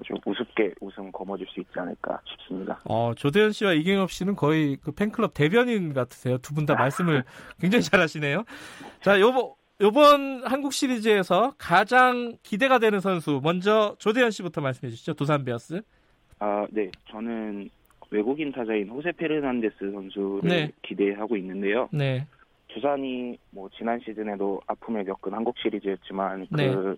좀 0.03 0.18
우습게 0.26 0.74
우승 0.82 1.11
거머쥘 1.11 1.48
수 1.49 1.60
있지 1.60 1.72
않을까 1.80 2.19
싶습니다. 2.26 2.80
어, 2.86 3.14
조대현 3.15 3.52
씨와 3.52 3.74
이경엽 3.74 4.11
씨는 4.11 4.36
거의 4.36 4.78
그 4.82 4.91
팬클럽 4.91 5.34
대변인 5.34 5.94
같으세요. 5.94 6.38
두 6.40 6.53
분 6.53 6.65
다 6.65 6.76
말씀을 6.76 7.24
굉장히 7.60 7.84
잘하시네요. 7.84 8.44
자, 9.02 9.19
요번 9.19 9.52
요번 9.82 10.41
한국 10.45 10.74
시리즈에서 10.74 11.53
가장 11.57 12.36
기대가 12.44 12.80
되는 12.80 12.99
선수 12.99 13.40
먼저 13.44 13.95
조대현 13.99 14.32
씨부터 14.32 14.61
말씀해 14.61 14.90
주시죠. 14.91 15.14
두산 15.14 15.44
베어스. 15.45 15.82
아, 16.40 16.65
네. 16.72 16.90
저는 17.10 17.69
외국인 18.10 18.52
타자인 18.52 18.90
호세 18.90 19.11
페르난데스 19.11 19.91
선수를 19.91 20.41
네. 20.49 20.72
기대하고 20.84 21.36
있는데요. 21.38 21.90
네. 21.91 22.26
두산이 22.69 23.38
뭐 23.52 23.69
지난 23.78 23.99
시즌에도 23.99 24.61
아픔을 24.68 25.03
겪은 25.06 25.34
한국 25.34 25.56
시리즈였지만 25.60 26.48
네. 26.52 26.69
그 26.74 26.95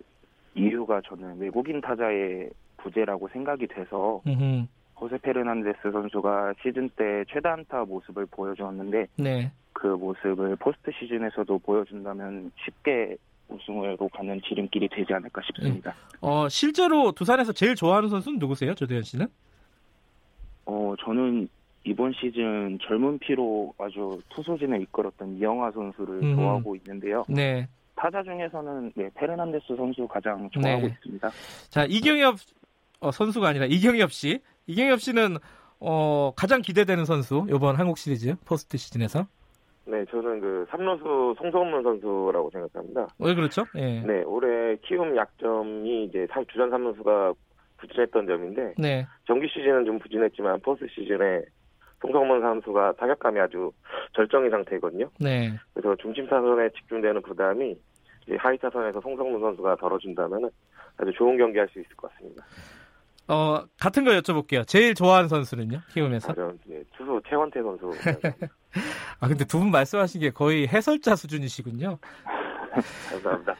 이유가 0.54 1.00
저는 1.06 1.38
외국인 1.38 1.80
타자의 1.80 2.50
부재라고 2.82 3.28
생각이 3.28 3.66
돼서 3.66 4.20
음흠. 4.26 4.66
호세 5.00 5.18
페르난데스 5.18 5.90
선수가 5.90 6.54
시즌 6.62 6.88
때 6.90 7.24
최다 7.32 7.52
안타 7.52 7.84
모습을 7.84 8.26
보여주었는데 8.26 9.06
네. 9.16 9.50
그 9.72 9.86
모습을 9.86 10.56
포스트 10.56 10.90
시즌에서도 10.98 11.58
보여준다면 11.60 12.52
쉽게 12.64 13.16
우승으로 13.48 14.08
가는 14.08 14.40
지름길이 14.42 14.88
되지 14.88 15.12
않을까 15.12 15.40
싶습니다. 15.46 15.94
어, 16.20 16.48
실제로 16.48 17.12
두산에서 17.12 17.52
제일 17.52 17.74
좋아하는 17.74 18.08
선수는 18.08 18.38
누구세요? 18.38 18.74
조대현 18.74 19.02
씨는? 19.02 19.26
어, 20.66 20.94
저는 21.00 21.48
이번 21.84 22.12
시즌 22.12 22.78
젊은 22.82 23.18
피로 23.18 23.72
아주 23.78 24.20
투수진을 24.28 24.82
이끌었던 24.82 25.38
이영하 25.38 25.70
선수를 25.72 26.22
음. 26.22 26.36
좋아하고 26.36 26.76
있는데요. 26.76 27.24
네. 27.28 27.66
타자 27.96 28.22
중에서는 28.22 28.92
네, 28.94 29.10
페르난데스 29.14 29.76
선수 29.76 30.06
가장 30.06 30.48
좋아하고 30.50 30.86
네. 30.86 30.88
있습니다. 30.88 31.30
자, 31.68 31.84
이경엽 31.86 32.36
어, 33.00 33.10
선수가 33.10 33.48
아니라 33.48 33.66
이경엽 33.66 34.12
씨. 34.12 34.40
이경엽 34.66 35.00
씨는 35.00 35.36
어, 35.80 36.32
가장 36.36 36.60
기대되는 36.60 37.04
선수 37.06 37.46
이번 37.48 37.76
한국 37.76 37.96
시리즈 37.98 38.34
포스트 38.44 38.76
시즌에서 38.76 39.26
네, 39.86 40.04
저는 40.10 40.40
그 40.40 40.66
삼루수 40.70 41.34
송성문 41.38 41.82
선수라고 41.82 42.50
생각합니다. 42.52 43.08
왜 43.18 43.34
그렇죠? 43.34 43.64
예. 43.76 44.00
네, 44.02 44.22
올해 44.24 44.76
키움 44.84 45.16
약점이 45.16 46.04
이제 46.04 46.26
삼- 46.30 46.44
주전 46.46 46.70
삼루수가 46.70 47.32
부진했던 47.78 48.26
점인데 48.26 48.74
네. 48.76 49.06
정규 49.26 49.46
시즌은 49.48 49.86
좀 49.86 49.98
부진했지만 49.98 50.60
포스트 50.60 50.86
시즌에 50.94 51.42
송성문 52.02 52.42
선수가 52.42 52.92
타격감이 52.98 53.40
아주 53.40 53.72
절정의 54.14 54.50
상태거든요. 54.50 55.08
네. 55.18 55.54
그래서 55.72 55.96
중심 55.96 56.26
타선에 56.28 56.68
집중되는 56.76 57.22
부담이 57.22 57.74
이제 58.26 58.36
하위 58.38 58.58
타선에서 58.58 59.00
송성문 59.00 59.40
선수가 59.40 59.76
덜어준다면 59.76 60.50
아주 60.98 61.12
좋은 61.14 61.38
경기할 61.38 61.66
수 61.68 61.80
있을 61.80 61.96
것 61.96 62.12
같습니다. 62.12 62.44
어, 63.30 63.64
같은 63.78 64.04
거 64.04 64.10
여쭤볼게요. 64.12 64.66
제일 64.66 64.94
좋아하는 64.94 65.28
선수는요? 65.28 65.80
키움에서? 65.92 66.32
아, 66.32 66.34
저는 66.34 66.58
이제 66.66 66.82
투수 66.96 67.20
최원태 67.28 67.62
선수 67.62 67.90
아, 69.20 69.28
근데 69.28 69.44
두 69.44 69.58
분 69.60 69.70
말씀하신 69.70 70.20
게 70.20 70.30
거의 70.30 70.66
해설자 70.66 71.14
수준이시군요. 71.16 71.98
감사합니다. 73.10 73.54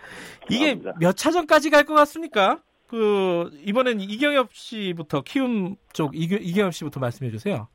이게 0.49 0.81
몇 0.99 1.17
차전까지 1.17 1.71
갈 1.71 1.85
것 1.85 1.95
같습니까? 1.95 2.61
그, 2.89 3.51
이번엔 3.65 4.01
이경엽 4.01 4.53
씨부터, 4.53 5.23
키움 5.23 5.77
쪽 5.93 6.11
이겨, 6.17 6.37
이경엽 6.37 6.75
씨부터 6.75 6.99
말씀해 7.01 7.31
주세요. 7.31 7.69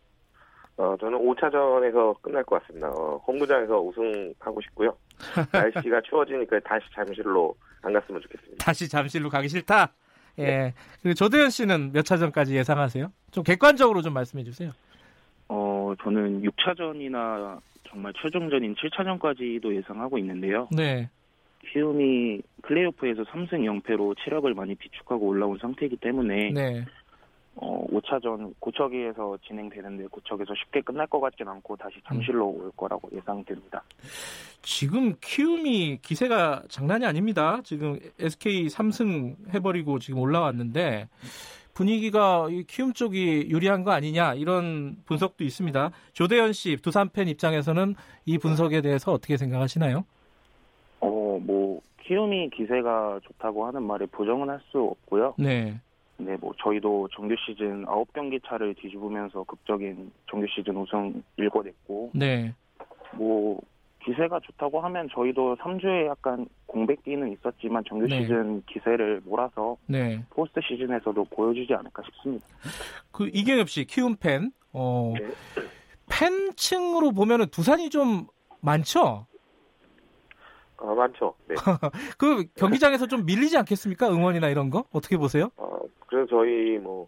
어, 0.78 0.96
저는 1.00 1.18
5차전에서 1.20 2.22
끝날 2.22 2.44
것 2.44 2.62
같습니다. 2.62 2.90
어, 2.90 3.18
홈구장에서 3.26 3.80
우승하고 3.80 4.60
싶고요. 4.62 4.98
날씨가 5.54 6.02
추워지니까 6.10 6.60
다시 6.66 6.86
잠실로 6.94 7.56
안 7.82 7.94
갔으면 7.94 8.22
좋겠습니다. 8.22 8.64
다시 8.66 8.90
잠실로 8.90 9.30
가기 9.30 9.48
싫다? 9.48 9.94
예. 10.40 10.74
그리고 11.02 11.14
조대현 11.14 11.50
씨는 11.50 11.92
몇 11.94 12.04
차전까지 12.04 12.56
예상하세요? 12.56 13.12
좀 13.32 13.44
객관적으로 13.44 14.02
좀 14.02 14.14
말씀해 14.14 14.44
주세요. 14.44 14.72
어, 15.48 15.94
저는 16.04 16.42
6차전이나 16.44 17.60
정말 17.88 18.14
최종전인 18.22 18.76
7차전까지도 18.76 19.76
예상하고 19.76 20.18
있는데요. 20.18 20.68
네. 20.76 21.10
키움이 21.72 22.42
플레이오프에서 22.64 23.24
3승 23.24 23.84
0패로 23.84 24.16
체력을 24.24 24.54
많이 24.54 24.76
비축하고 24.76 25.28
올라온 25.28 25.58
상태이기 25.60 25.98
때문에 25.98 26.52
네. 26.52 26.86
어, 27.56 27.86
5차전 27.88 28.54
고척에서 28.60 29.38
진행되는데 29.48 30.08
고척에서 30.08 30.54
쉽게 30.56 30.82
끝날 30.82 31.08
것 31.08 31.20
같진 31.22 31.48
않고 31.48 31.76
다시 31.78 31.96
잠실로 32.06 32.50
올 32.50 32.72
거라고 32.76 33.10
예상됩니다. 33.16 33.82
지금 34.62 35.14
키움이 35.22 36.00
기세가 36.02 36.64
장난이 36.68 37.06
아닙니다. 37.06 37.62
지금 37.64 37.98
SK 38.20 38.68
3승 38.68 39.54
해버리고 39.54 40.00
지금 40.00 40.20
올라왔는데 40.20 41.08
분위기가 41.74 42.48
이 42.50 42.64
키움 42.64 42.94
쪽이 42.94 43.48
유리한 43.50 43.84
거 43.84 43.92
아니냐 43.92 44.34
이런 44.36 44.98
분석도 45.06 45.44
있습니다. 45.44 45.92
조대현 46.14 46.54
씨 46.54 46.78
두산 46.78 47.10
팬 47.10 47.28
입장에서는 47.28 47.96
이 48.26 48.38
분석에 48.38 48.82
대해서 48.82 49.12
어떻게 49.12 49.38
생각하시나요? 49.38 50.06
어, 51.02 51.40
뭐 51.42 51.82
키움이 52.04 52.50
기세가 52.52 53.20
좋다고 53.24 53.66
하는 53.66 53.84
말에 53.84 54.06
부정은 54.08 54.50
할 54.50 54.60
수 54.72 54.80
없고요. 54.80 55.36
네. 55.38 55.80
네, 56.18 56.38
뭐 56.40 56.54
저희도 56.62 57.10
정규 57.14 57.36
시즌 57.46 57.86
9경기 57.86 58.42
차를 58.46 58.74
뒤집으면서 58.76 59.44
극적인 59.44 60.12
정규 60.30 60.48
시즌 60.48 60.78
우승 60.78 61.22
일궈냈고 61.38 62.12
네. 62.14 62.54
뭐 63.14 63.60
기세가 64.04 64.40
좋다고 64.40 64.80
하면 64.82 65.10
저희도 65.14 65.56
3주에 65.58 66.08
약간 66.08 66.48
공백기는 66.68 67.32
있었지만 67.34 67.84
정규 67.88 68.08
네. 68.08 68.22
시즌 68.22 68.64
기세를 68.66 69.22
몰아서 69.26 69.78
네. 69.88 70.24
포스트 70.30 70.60
시즌에서도 70.62 71.26
보여주지 71.26 71.74
않을까 71.74 72.04
싶습니다. 72.04 72.46
그 73.12 73.30
이경엽 73.34 73.70
씨 73.70 73.86
키움 73.86 74.16
팬 74.16 74.52
어, 74.74 75.14
팬층으로 76.10 77.12
보면은 77.12 77.48
두산이 77.48 77.90
좀 77.90 78.28
많죠? 78.62 79.26
어, 80.78 80.94
많죠. 80.94 81.34
네. 81.48 81.56
그 82.18 82.46
경기장에서 82.56 83.08
좀 83.08 83.26
밀리지 83.26 83.58
않겠습니까? 83.58 84.10
응원이나 84.10 84.50
이런 84.50 84.70
거 84.70 84.86
어떻게 84.92 85.18
보세요? 85.18 85.50
어, 85.58 85.80
그래서 86.08 86.28
저희 86.30 86.78
뭐 86.78 87.08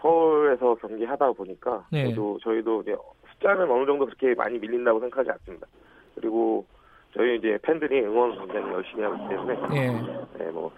서울에서 0.00 0.74
경기하다 0.76 1.32
보니까 1.32 1.86
네. 1.92 2.08
저도 2.08 2.38
저희도 2.42 2.82
이제 2.82 2.96
숫자는 3.32 3.70
어느 3.70 3.86
정도 3.86 4.06
그렇게 4.06 4.34
많이 4.34 4.58
밀린다고 4.58 5.00
생각하지 5.00 5.30
않습니다. 5.30 5.66
그리고 6.14 6.66
저희 7.14 7.38
이제 7.38 7.58
팬들이 7.62 8.00
응원 8.00 8.36
굉장히 8.38 8.72
열심히 8.72 9.02
하기 9.02 9.28
때문에 9.28 9.76
예. 9.76 10.44
네, 10.44 10.50
뭐 10.50 10.72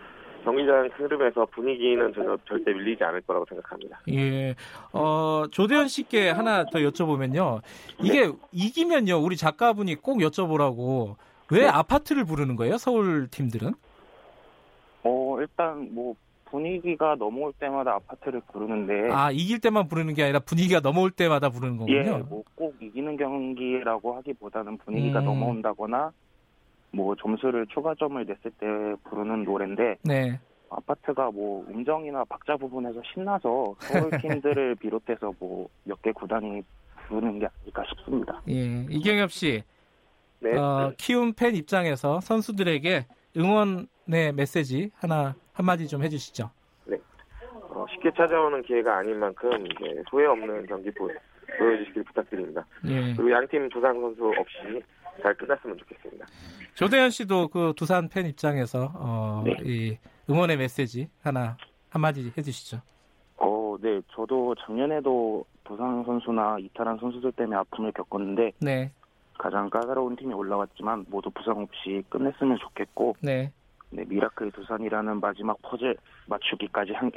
경기장 0.45 0.91
흐름에서 0.93 1.47
분위기는 1.47 2.13
저 2.15 2.37
절대 2.47 2.73
밀리지 2.73 3.03
않을 3.03 3.23
거라고 3.23 3.47
생각합니다. 3.49 4.01
예. 4.11 4.55
어, 4.93 5.45
조대현 5.51 5.89
씨께 5.89 6.31
하나 6.31 6.65
더 6.67 6.79
여쭤보면요. 6.81 7.63
이게 8.03 8.31
이기면요. 8.53 9.19
우리 9.19 9.37
작가분이 9.37 9.97
꼭 9.97 10.19
여쭤보라고 10.19 11.17
왜 11.51 11.67
아파트를 11.67 12.25
부르는 12.25 12.57
거예요? 12.57 12.77
서울 12.79 13.29
팀들은? 13.29 13.73
어, 15.05 15.37
일단 15.41 15.93
뭐 15.95 16.15
분위기가 16.47 17.15
넘어올 17.17 17.53
때마다 17.59 17.95
아파트를 17.95 18.41
부르는데 18.53 19.11
아, 19.13 19.31
이길 19.31 19.59
때만 19.61 19.89
부르는 19.89 20.15
게 20.15 20.23
아니라 20.23 20.39
분위기가 20.41 20.81
넘어올 20.81 21.11
때마다 21.11 21.49
부르는 21.51 21.77
거군요. 21.79 21.97
예, 21.97 22.11
뭐 22.23 22.43
꼭 22.55 22.77
이기는 22.81 23.17
경기라고 23.17 24.17
하기보다는 24.17 24.79
분위기가 24.79 25.19
음. 25.21 25.25
넘어온다거나 25.27 26.13
뭐 26.93 27.15
점수를 27.17 27.67
추가점을 27.67 28.25
냈을 28.25 28.51
때 28.59 28.67
부르는 29.11 29.43
노래인데 29.45 29.97
네. 30.05 30.39
아파트가 30.71 31.31
뭐 31.33 31.67
음정이나 31.69 32.25
박자 32.25 32.57
부분에서 32.57 33.01
신나서 33.13 33.75
서울 33.81 34.11
팀들을 34.23 34.77
비롯해서 34.77 35.33
뭐 35.41 35.69
몇 35.87 36.01
개 36.03 36.13
구단이 36.13 36.63
부르는 37.09 37.39
게 37.41 37.49
아닐까 37.61 37.83
싶습니다. 37.89 38.41
예. 38.49 38.87
이경엽 38.89 39.31
씨. 39.33 39.63
네. 40.45 40.59
어, 40.59 40.93
키움 40.99 41.33
팬 41.33 41.55
입장에서 41.57 42.21
선수들에게 42.21 43.07
응원의 43.37 44.33
메시지 44.35 44.91
하나 44.95 45.35
한마디 45.55 45.89
좀 45.89 46.03
해주시죠. 46.03 46.51
어, 47.71 47.87
쉽게 47.91 48.13
찾아오는 48.17 48.63
기회가 48.63 48.99
아닌 48.99 49.19
만큼 49.19 49.51
이제 49.67 50.03
후회 50.11 50.27
없는 50.27 50.67
경기 50.67 50.91
보, 50.93 51.11
보여주시길 51.59 52.05
부탁드립니다. 52.05 52.65
예. 52.87 53.15
그리고 53.15 53.33
양팀 53.33 53.69
부상 53.71 54.01
선수 54.01 54.25
없이 54.39 54.83
잘 55.23 55.35
끝났으면 55.35 55.77
좋겠습니다. 55.79 56.27
조대현 56.75 57.11
씨도 57.11 57.49
그 57.49 57.73
두산 57.77 58.09
팬 58.09 58.27
입장에서 58.27 58.93
어, 58.95 59.43
네. 59.45 59.57
이 59.65 59.99
응원의 60.31 60.57
메시지 60.59 61.09
하나 61.23 61.57
한마디 61.91 62.33
해주시죠. 62.37 62.81
어, 63.39 63.77
네, 63.81 64.01
저도 64.13 64.55
작년에도 64.67 65.45
부상 65.65 66.05
선수나 66.05 66.59
이탈한 66.61 66.99
선수들 66.99 67.33
때문에 67.33 67.57
아픔을 67.57 67.93
겪었는데 67.93 68.53
네. 68.61 68.93
가장 69.39 69.69
까다로운 69.71 70.17
팀이 70.17 70.33
올라왔지만 70.33 71.07
모두 71.09 71.31
부상 71.31 71.59
없이 71.59 72.03
끝냈으면 72.09 72.59
좋겠고 72.59 73.17
네. 73.21 73.53
네, 73.91 74.05
미라클 74.07 74.51
두산이라는 74.53 75.21
마지막 75.21 75.61
퍼즐 75.63 75.97
맞추기까지 76.27 76.93
한 76.93 77.11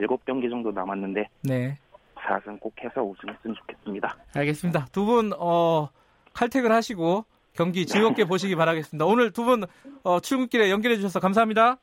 7경기 0.00 0.50
정도 0.50 0.70
남았는데 0.70 1.28
네. 1.44 1.78
4승 2.16 2.60
꼭 2.60 2.74
해서 2.82 3.02
우승했으면 3.02 3.56
좋겠습니다. 3.56 4.16
알겠습니다. 4.34 4.86
두분 4.92 5.32
어, 5.38 5.88
칼퇴근 6.34 6.70
하시고 6.72 7.24
경기 7.54 7.86
즐겁게 7.86 8.24
보시기 8.26 8.54
바라겠습니다. 8.56 9.04
오늘 9.06 9.32
두분 9.32 9.64
어, 10.02 10.20
출근길에 10.20 10.70
연결해 10.70 10.96
주셔서 10.96 11.20
감사합니다. 11.20 11.78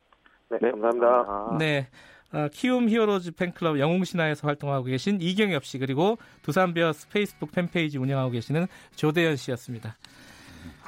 네, 0.50 0.72
감사합니다. 0.72 1.58
네. 1.58 1.88
어, 2.36 2.50
키움 2.52 2.90
히어로즈 2.90 3.32
팬클럽 3.32 3.80
영웅신화에서 3.80 4.46
활동하고 4.46 4.84
계신 4.84 5.22
이경엽 5.22 5.64
씨 5.64 5.78
그리고 5.78 6.18
두산 6.42 6.74
베어스 6.74 7.08
페이스북 7.08 7.54
팬페이지 7.54 7.98
운영하고 7.98 8.32
계시는 8.32 8.68
조대현 8.98 9.38
씨였습니다. 9.38 9.96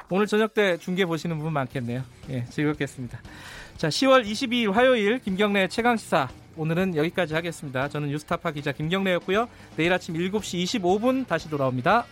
오늘 0.09 0.27
저녁 0.27 0.53
때 0.53 0.77
중계 0.77 1.05
보시는 1.05 1.39
분 1.39 1.53
많겠네요. 1.53 2.03
예, 2.31 2.43
즐겁겠습니다. 2.45 3.21
자, 3.77 3.87
10월 3.87 4.25
22일 4.25 4.73
화요일 4.73 5.19
김경래 5.19 5.69
최강 5.69 5.95
시사 5.95 6.27
오늘은 6.57 6.97
여기까지 6.97 7.33
하겠습니다. 7.33 7.87
저는 7.87 8.11
뉴스타파 8.11 8.51
기자 8.51 8.73
김경래였고요. 8.73 9.47
내일 9.77 9.93
아침 9.93 10.15
7시 10.15 10.81
25분 10.81 11.27
다시 11.27 11.49
돌아옵니다. 11.49 12.05